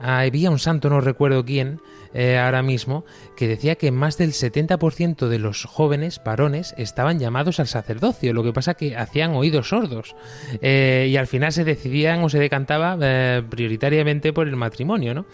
había 0.00 0.50
un 0.50 0.58
santo, 0.58 0.90
no 0.90 1.00
recuerdo 1.00 1.44
quién, 1.44 1.80
eh, 2.14 2.38
ahora 2.38 2.62
mismo, 2.62 3.04
que 3.36 3.48
decía 3.48 3.74
que 3.74 3.90
más 3.90 4.16
del 4.16 4.32
70% 4.32 5.28
de 5.28 5.38
los 5.38 5.64
jóvenes 5.64 6.20
varones 6.24 6.74
estaban 6.78 7.18
llamados 7.18 7.60
al 7.60 7.66
sacerdocio, 7.66 8.32
lo 8.32 8.42
que 8.42 8.52
pasa 8.52 8.74
que 8.74 8.96
hacían 8.96 9.34
oídos 9.34 9.68
sordos 9.68 10.14
eh, 10.62 11.08
y 11.10 11.16
al 11.16 11.26
final 11.26 11.52
se 11.52 11.64
decidían 11.64 12.22
o 12.22 12.28
se 12.28 12.38
decantaba 12.38 12.96
eh, 13.00 13.42
prioritariamente 13.48 14.32
por 14.32 14.48
el 14.48 14.56
matrimonio, 14.56 15.14
¿no? 15.14 15.26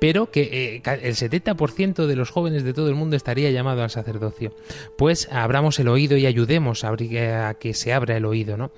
Pero 0.00 0.30
que 0.30 0.80
el 0.84 1.14
70% 1.14 2.06
de 2.06 2.16
los 2.16 2.30
jóvenes 2.30 2.64
de 2.64 2.72
todo 2.72 2.88
el 2.88 2.94
mundo 2.94 3.16
estaría 3.16 3.50
llamado 3.50 3.82
al 3.82 3.90
sacerdocio. 3.90 4.54
Pues 4.96 5.28
abramos 5.32 5.78
el 5.78 5.88
oído 5.88 6.16
y 6.16 6.26
ayudemos 6.26 6.84
a, 6.84 6.90
a 6.90 7.54
que 7.54 7.74
se 7.74 7.92
abra 7.92 8.16
el 8.16 8.24
oído, 8.24 8.56
¿no? 8.56 8.70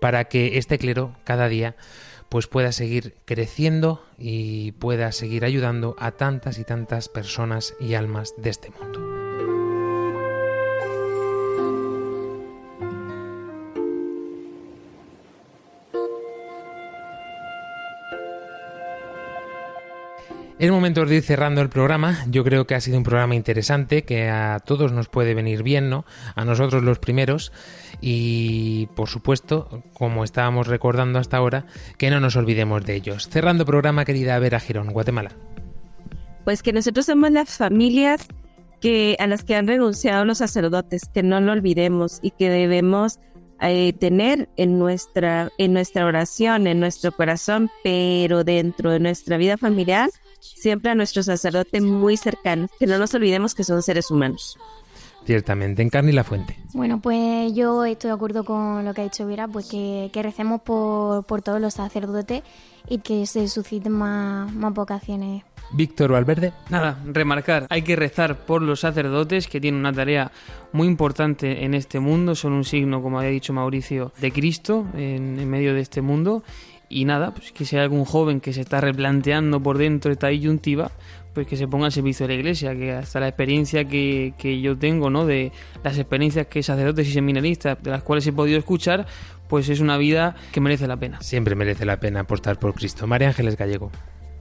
Para 0.00 0.24
que 0.24 0.58
este 0.58 0.78
clero 0.78 1.14
cada 1.24 1.48
día 1.48 1.74
pues 2.28 2.46
pueda 2.46 2.72
seguir 2.72 3.14
creciendo 3.24 4.04
y 4.18 4.72
pueda 4.72 5.12
seguir 5.12 5.44
ayudando 5.44 5.96
a 5.98 6.12
tantas 6.12 6.58
y 6.58 6.64
tantas 6.64 7.08
personas 7.08 7.74
y 7.80 7.94
almas 7.94 8.34
de 8.36 8.50
este 8.50 8.70
mundo. 8.70 9.05
Es 20.58 20.70
momento 20.70 21.04
de 21.04 21.16
ir 21.16 21.22
cerrando 21.22 21.60
el 21.60 21.68
programa. 21.68 22.24
Yo 22.30 22.42
creo 22.42 22.66
que 22.66 22.74
ha 22.74 22.80
sido 22.80 22.96
un 22.96 23.04
programa 23.04 23.34
interesante, 23.34 24.04
que 24.04 24.30
a 24.30 24.58
todos 24.58 24.90
nos 24.90 25.08
puede 25.08 25.34
venir 25.34 25.62
bien, 25.62 25.90
¿no? 25.90 26.06
A 26.34 26.46
nosotros 26.46 26.82
los 26.82 26.98
primeros. 26.98 27.52
Y, 28.00 28.86
por 28.96 29.10
supuesto, 29.10 29.82
como 29.92 30.24
estábamos 30.24 30.66
recordando 30.66 31.18
hasta 31.18 31.36
ahora, 31.36 31.66
que 31.98 32.08
no 32.08 32.20
nos 32.20 32.36
olvidemos 32.36 32.86
de 32.86 32.94
ellos. 32.94 33.28
Cerrando 33.28 33.66
programa, 33.66 34.06
querida 34.06 34.38
Vera 34.38 34.58
Girón, 34.58 34.94
Guatemala. 34.94 35.32
Pues 36.44 36.62
que 36.62 36.72
nosotros 36.72 37.04
somos 37.04 37.30
las 37.32 37.50
familias 37.50 38.26
que 38.80 39.16
a 39.18 39.26
las 39.26 39.44
que 39.44 39.56
han 39.56 39.66
renunciado 39.66 40.24
los 40.24 40.38
sacerdotes, 40.38 41.02
que 41.12 41.22
no 41.22 41.38
lo 41.40 41.52
olvidemos 41.52 42.18
y 42.22 42.30
que 42.30 42.48
debemos 42.48 43.18
eh, 43.60 43.92
tener 43.94 44.48
en 44.56 44.78
nuestra, 44.78 45.50
en 45.58 45.74
nuestra 45.74 46.06
oración, 46.06 46.66
en 46.66 46.80
nuestro 46.80 47.12
corazón, 47.12 47.70
pero 47.82 48.44
dentro 48.44 48.90
de 48.90 49.00
nuestra 49.00 49.36
vida 49.36 49.56
familiar, 49.56 50.10
siempre 50.54 50.90
a 50.90 50.94
nuestro 50.94 51.22
sacerdote 51.22 51.80
muy 51.80 52.16
cercano, 52.16 52.68
que 52.78 52.86
no 52.86 52.98
nos 52.98 53.14
olvidemos 53.14 53.54
que 53.54 53.64
son 53.64 53.82
seres 53.82 54.10
humanos. 54.10 54.58
Ciertamente, 55.24 55.82
en 55.82 55.90
carne 55.90 56.12
y 56.12 56.14
la 56.14 56.22
fuente. 56.22 56.56
Bueno, 56.72 57.00
pues 57.00 57.52
yo 57.52 57.84
estoy 57.84 58.10
de 58.10 58.14
acuerdo 58.14 58.44
con 58.44 58.84
lo 58.84 58.94
que 58.94 59.00
ha 59.00 59.04
dicho 59.04 59.26
Vera, 59.26 59.48
pues 59.48 59.68
que, 59.68 60.08
que 60.12 60.22
recemos 60.22 60.60
por, 60.62 61.24
por 61.24 61.42
todos 61.42 61.60
los 61.60 61.74
sacerdotes 61.74 62.44
y 62.88 62.98
que 62.98 63.26
se 63.26 63.48
susciten 63.48 63.90
más, 63.90 64.52
más 64.54 64.72
vocaciones. 64.72 65.42
Víctor 65.72 66.12
Valverde. 66.12 66.52
Nada, 66.70 67.00
remarcar, 67.06 67.66
hay 67.70 67.82
que 67.82 67.96
rezar 67.96 68.46
por 68.46 68.62
los 68.62 68.80
sacerdotes 68.80 69.48
que 69.48 69.60
tienen 69.60 69.80
una 69.80 69.92
tarea 69.92 70.30
muy 70.72 70.86
importante 70.86 71.64
en 71.64 71.74
este 71.74 71.98
mundo, 71.98 72.36
son 72.36 72.52
un 72.52 72.64
signo, 72.64 73.02
como 73.02 73.18
había 73.18 73.30
dicho 73.30 73.52
Mauricio, 73.52 74.12
de 74.20 74.30
Cristo 74.30 74.86
en, 74.94 75.40
en 75.40 75.50
medio 75.50 75.74
de 75.74 75.80
este 75.80 76.02
mundo. 76.02 76.44
Y 76.88 77.04
nada, 77.04 77.32
pues 77.32 77.52
que 77.52 77.64
hay 77.76 77.82
algún 77.82 78.04
joven 78.04 78.40
que 78.40 78.52
se 78.52 78.60
está 78.60 78.80
replanteando 78.80 79.60
por 79.60 79.78
dentro 79.78 80.12
esta 80.12 80.28
disyuntiva, 80.28 80.90
pues 81.34 81.46
que 81.46 81.56
se 81.56 81.66
ponga 81.66 81.86
al 81.86 81.92
servicio 81.92 82.26
de 82.26 82.34
la 82.34 82.38
iglesia, 82.38 82.74
que 82.74 82.92
hasta 82.92 83.20
la 83.20 83.28
experiencia 83.28 83.84
que, 83.84 84.34
que 84.38 84.60
yo 84.60 84.78
tengo, 84.78 85.10
¿no? 85.10 85.26
De 85.26 85.52
las 85.82 85.98
experiencias 85.98 86.46
que 86.46 86.62
sacerdotes 86.62 87.08
y 87.08 87.12
seminaristas, 87.12 87.82
de 87.82 87.90
las 87.90 88.02
cuales 88.02 88.26
he 88.26 88.32
podido 88.32 88.58
escuchar, 88.58 89.06
pues 89.48 89.68
es 89.68 89.80
una 89.80 89.96
vida 89.96 90.36
que 90.52 90.60
merece 90.60 90.86
la 90.86 90.96
pena. 90.96 91.20
Siempre 91.20 91.54
merece 91.54 91.84
la 91.84 91.98
pena 91.98 92.20
apostar 92.20 92.58
por 92.58 92.74
Cristo. 92.74 93.06
María 93.06 93.28
Ángeles 93.28 93.56
Gallego. 93.56 93.90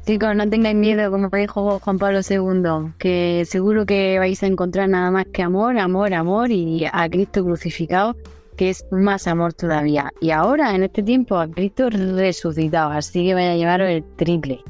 Chicos, 0.06 0.36
no 0.36 0.48
tengáis 0.48 0.76
miedo, 0.76 1.10
como 1.10 1.30
dijo 1.30 1.80
Juan 1.80 1.98
Pablo 1.98 2.20
II, 2.28 2.94
que 3.00 3.44
seguro 3.46 3.88
que 3.88 4.20
vais 4.20 4.42
a 4.44 4.46
encontrar 4.46 4.88
nada 4.88 5.10
más 5.10 5.26
que 5.34 5.42
amor, 5.42 5.80
amor, 5.80 6.14
amor 6.14 6.52
y 6.52 6.86
a 6.86 7.10
Cristo 7.10 7.44
crucificado, 7.44 8.16
que 8.58 8.70
es 8.70 8.86
más 8.92 9.28
amor 9.28 9.54
todavía. 9.54 10.12
Y 10.22 10.32
ahora, 10.32 10.76
en 10.76 10.84
este 10.84 11.04
tiempo, 11.04 11.38
a 11.38 11.48
Cristo 11.48 11.90
resucitado, 11.90 12.92
así 12.92 13.26
que 13.26 13.34
vaya 13.34 13.52
a 13.52 13.56
llevaros 13.56 13.90
el 13.90 14.04
triple. 14.16 14.62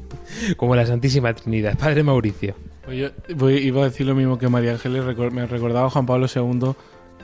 Como 0.56 0.74
la 0.74 0.84
Santísima 0.86 1.32
Trinidad. 1.34 1.78
Padre 1.78 2.02
Mauricio. 2.02 2.54
Pues 2.84 2.98
yo 2.98 3.08
voy- 3.36 3.58
iba 3.58 3.82
a 3.82 3.84
decir 3.84 4.06
lo 4.06 4.14
mismo 4.14 4.38
que 4.38 4.48
María 4.48 4.72
Ángeles. 4.72 5.04
Me 5.32 5.46
recordaba 5.46 5.90
Juan 5.90 6.06
Pablo 6.06 6.26
II 6.32 6.72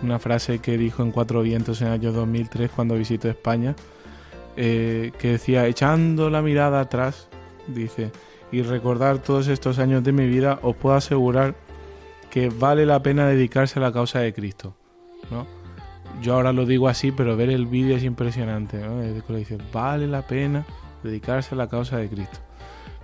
una 0.02 0.18
frase 0.18 0.58
que 0.58 0.76
dijo 0.76 1.02
en 1.04 1.12
Cuatro 1.12 1.42
Vientos 1.42 1.80
en 1.80 1.86
el 1.88 1.92
año 1.92 2.12
2003 2.12 2.70
cuando 2.74 2.96
visitó 2.96 3.28
España, 3.28 3.76
eh, 4.56 5.12
que 5.18 5.32
decía, 5.32 5.66
echando 5.66 6.28
la 6.30 6.42
mirada 6.42 6.80
atrás, 6.80 7.28
dice, 7.68 8.10
y 8.50 8.62
recordar 8.62 9.18
todos 9.18 9.46
estos 9.48 9.78
años 9.78 10.02
de 10.02 10.10
mi 10.12 10.26
vida, 10.26 10.58
os 10.62 10.74
puedo 10.76 10.96
asegurar 10.96 11.54
que 12.30 12.48
vale 12.48 12.84
la 12.84 13.00
pena 13.02 13.26
dedicarse 13.28 13.78
a 13.78 13.82
la 13.82 13.92
causa 13.92 14.18
de 14.18 14.32
Cristo. 14.34 14.74
Yo 16.20 16.34
ahora 16.34 16.52
lo 16.52 16.66
digo 16.66 16.88
así, 16.88 17.12
pero 17.12 17.36
ver 17.36 17.50
el 17.50 17.66
vídeo 17.66 17.96
es 17.96 18.04
impresionante. 18.04 18.78
¿no? 18.78 19.00
Que 19.00 19.36
dice, 19.36 19.58
vale 19.72 20.06
la 20.06 20.22
pena 20.22 20.64
dedicarse 21.02 21.54
a 21.54 21.58
la 21.58 21.68
causa 21.68 21.96
de 21.96 22.08
Cristo. 22.08 22.38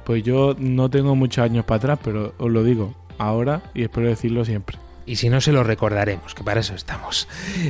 Pues 0.04 0.22
yo 0.22 0.54
no 0.58 0.88
tengo 0.88 1.14
muchos 1.14 1.44
años 1.44 1.64
para 1.64 1.76
atrás, 1.76 1.98
pero 2.02 2.34
os 2.38 2.50
lo 2.50 2.64
digo 2.64 2.94
ahora 3.18 3.62
y 3.74 3.82
espero 3.82 4.08
decirlo 4.08 4.44
siempre. 4.44 4.78
Y 5.08 5.16
si 5.16 5.30
no, 5.30 5.40
se 5.40 5.52
lo 5.52 5.64
recordaremos, 5.64 6.34
que 6.34 6.44
para 6.44 6.60
eso 6.60 6.74
estamos. 6.74 7.28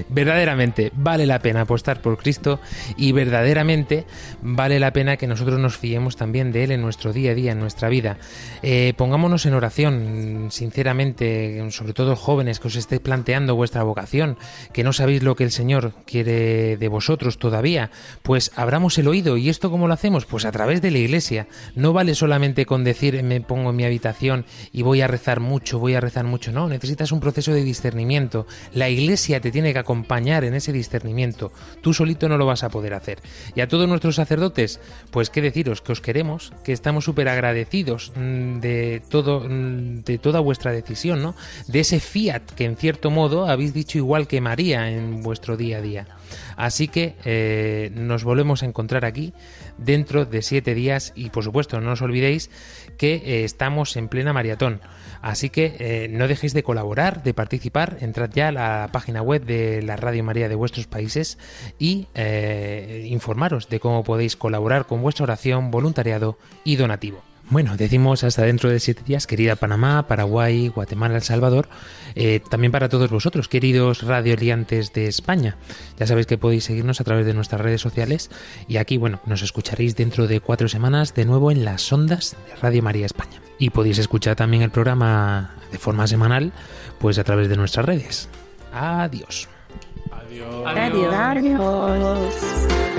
Verdaderamente 0.08 0.90
vale 0.94 1.24
la 1.24 1.38
pena 1.38 1.62
apostar 1.62 2.02
por 2.02 2.18
Cristo 2.18 2.60
y 2.96 3.12
verdaderamente 3.12 4.06
vale 4.42 4.80
la 4.80 4.92
pena 4.92 5.16
que 5.16 5.26
nosotros 5.26 5.60
nos 5.60 5.76
fiemos 5.76 6.16
también 6.16 6.50
de 6.50 6.64
Él 6.64 6.72
en 6.72 6.82
nuestro 6.82 7.12
día 7.12 7.30
a 7.30 7.34
día, 7.34 7.52
en 7.52 7.60
nuestra 7.60 7.88
vida. 7.88 8.18
Eh, 8.62 8.92
pongámonos 8.96 9.46
en 9.46 9.54
oración, 9.54 10.48
sinceramente, 10.50 11.64
sobre 11.70 11.92
todo 11.92 12.16
jóvenes 12.16 12.58
que 12.58 12.68
os 12.68 12.76
estéis 12.76 13.00
planteando 13.00 13.54
vuestra 13.54 13.82
vocación, 13.84 14.36
que 14.72 14.82
no 14.82 14.92
sabéis 14.92 15.22
lo 15.22 15.36
que 15.36 15.44
el 15.44 15.52
Señor 15.52 15.92
quiere 16.06 16.76
de 16.76 16.88
vosotros 16.88 17.38
todavía, 17.38 17.90
pues 18.22 18.50
abramos 18.56 18.98
el 18.98 19.08
oído. 19.08 19.36
¿Y 19.36 19.48
esto 19.48 19.70
cómo 19.70 19.86
lo 19.86 19.94
hacemos? 19.94 20.26
Pues 20.26 20.44
a 20.44 20.52
través 20.52 20.82
de 20.82 20.90
la 20.90 20.98
iglesia. 20.98 21.46
No 21.74 21.92
vale 21.92 22.14
solamente 22.14 22.66
con 22.66 22.84
decir 22.84 23.22
me 23.22 23.40
pongo 23.40 23.70
en 23.70 23.76
mi 23.76 23.84
habitación 23.84 24.44
y 24.72 24.82
voy 24.82 25.02
a 25.02 25.06
rezar 25.06 25.40
mucho, 25.40 25.78
voy 25.78 25.94
a 25.94 26.00
rezar 26.00 26.24
mucho. 26.24 26.52
No, 26.52 26.68
necesitas 26.68 27.12
un 27.12 27.20
proceso 27.28 27.52
de 27.52 27.62
discernimiento. 27.62 28.46
La 28.72 28.88
iglesia 28.88 29.40
te 29.40 29.50
tiene 29.50 29.74
que 29.74 29.78
acompañar 29.78 30.44
en 30.44 30.54
ese 30.54 30.72
discernimiento. 30.72 31.52
Tú 31.82 31.92
solito 31.92 32.26
no 32.26 32.38
lo 32.38 32.46
vas 32.46 32.64
a 32.64 32.70
poder 32.70 32.94
hacer. 32.94 33.18
Y 33.54 33.60
a 33.60 33.68
todos 33.68 33.86
nuestros 33.86 34.14
sacerdotes, 34.14 34.80
pues 35.10 35.28
qué 35.28 35.42
deciros, 35.42 35.82
que 35.82 35.92
os 35.92 36.00
queremos, 36.00 36.54
que 36.64 36.72
estamos 36.72 37.04
súper 37.04 37.28
agradecidos 37.28 38.12
mm, 38.16 38.60
de 38.60 39.02
todo, 39.10 39.40
mm, 39.40 40.04
de 40.04 40.16
toda 40.16 40.40
vuestra 40.40 40.72
decisión, 40.72 41.20
¿no? 41.20 41.34
De 41.66 41.80
ese 41.80 42.00
fiat 42.00 42.42
que 42.56 42.64
en 42.64 42.76
cierto 42.76 43.10
modo 43.10 43.46
habéis 43.46 43.74
dicho 43.74 43.98
igual 43.98 44.26
que 44.26 44.40
María 44.40 44.90
en 44.90 45.22
vuestro 45.22 45.58
día 45.58 45.78
a 45.78 45.82
día. 45.82 46.06
Así 46.56 46.88
que 46.88 47.14
eh, 47.26 47.90
nos 47.94 48.24
volvemos 48.24 48.62
a 48.62 48.66
encontrar 48.66 49.04
aquí 49.04 49.34
dentro 49.76 50.24
de 50.24 50.40
siete 50.40 50.74
días 50.74 51.12
y 51.14 51.28
por 51.28 51.44
supuesto 51.44 51.80
no 51.80 51.92
os 51.92 52.02
olvidéis 52.02 52.50
que 52.96 53.14
eh, 53.16 53.44
estamos 53.44 53.96
en 53.96 54.08
plena 54.08 54.32
maratón. 54.32 54.80
Así 55.22 55.50
que 55.50 55.76
eh, 55.78 56.08
no 56.08 56.28
dejéis 56.28 56.54
de 56.54 56.62
colaborar, 56.62 57.22
de 57.22 57.34
participar, 57.34 57.98
entrad 58.00 58.30
ya 58.30 58.48
a 58.48 58.52
la 58.52 58.88
página 58.92 59.22
web 59.22 59.44
de 59.44 59.82
la 59.82 59.96
Radio 59.96 60.24
María 60.24 60.48
de 60.48 60.54
vuestros 60.54 60.86
países 60.86 61.38
y 61.78 62.06
eh, 62.14 63.06
informaros 63.08 63.68
de 63.68 63.80
cómo 63.80 64.04
podéis 64.04 64.36
colaborar 64.36 64.86
con 64.86 65.02
vuestra 65.02 65.24
oración, 65.24 65.70
voluntariado 65.70 66.38
y 66.64 66.76
donativo. 66.76 67.27
Bueno, 67.50 67.78
decimos 67.78 68.24
hasta 68.24 68.42
dentro 68.42 68.68
de 68.68 68.78
siete 68.78 69.02
días, 69.06 69.26
querida 69.26 69.56
Panamá, 69.56 70.06
Paraguay, 70.06 70.68
Guatemala, 70.68 71.16
El 71.16 71.22
Salvador, 71.22 71.68
eh, 72.14 72.40
también 72.50 72.72
para 72.72 72.90
todos 72.90 73.10
vosotros, 73.10 73.48
queridos 73.48 74.02
radioliantes 74.02 74.92
de 74.92 75.06
España. 75.06 75.56
Ya 75.98 76.06
sabéis 76.06 76.26
que 76.26 76.36
podéis 76.36 76.64
seguirnos 76.64 77.00
a 77.00 77.04
través 77.04 77.24
de 77.24 77.32
nuestras 77.32 77.62
redes 77.62 77.80
sociales 77.80 78.30
y 78.68 78.76
aquí, 78.76 78.98
bueno, 78.98 79.20
nos 79.24 79.40
escucharéis 79.40 79.96
dentro 79.96 80.26
de 80.26 80.40
cuatro 80.40 80.68
semanas 80.68 81.14
de 81.14 81.24
nuevo 81.24 81.50
en 81.50 81.64
las 81.64 81.90
ondas 81.90 82.36
de 82.46 82.56
Radio 82.56 82.82
María 82.82 83.06
España. 83.06 83.40
Y 83.58 83.70
podéis 83.70 83.96
escuchar 83.98 84.36
también 84.36 84.62
el 84.62 84.70
programa 84.70 85.54
de 85.72 85.78
forma 85.78 86.06
semanal, 86.06 86.52
pues 86.98 87.18
a 87.18 87.24
través 87.24 87.48
de 87.48 87.56
nuestras 87.56 87.86
redes. 87.86 88.28
Adiós. 88.74 89.48
Adiós. 90.10 90.66
Adiós. 90.66 91.14
Adiós. 91.14 92.97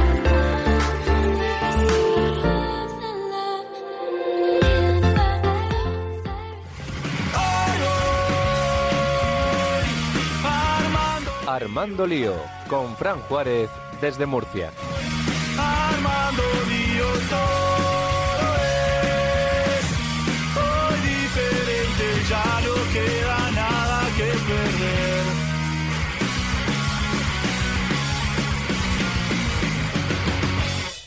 Armando 11.62 12.07
Lío, 12.07 12.36
con 12.70 12.95
Fran 12.95 13.20
Juárez 13.20 13.70
desde 13.99 14.26
Murcia. 14.26 14.72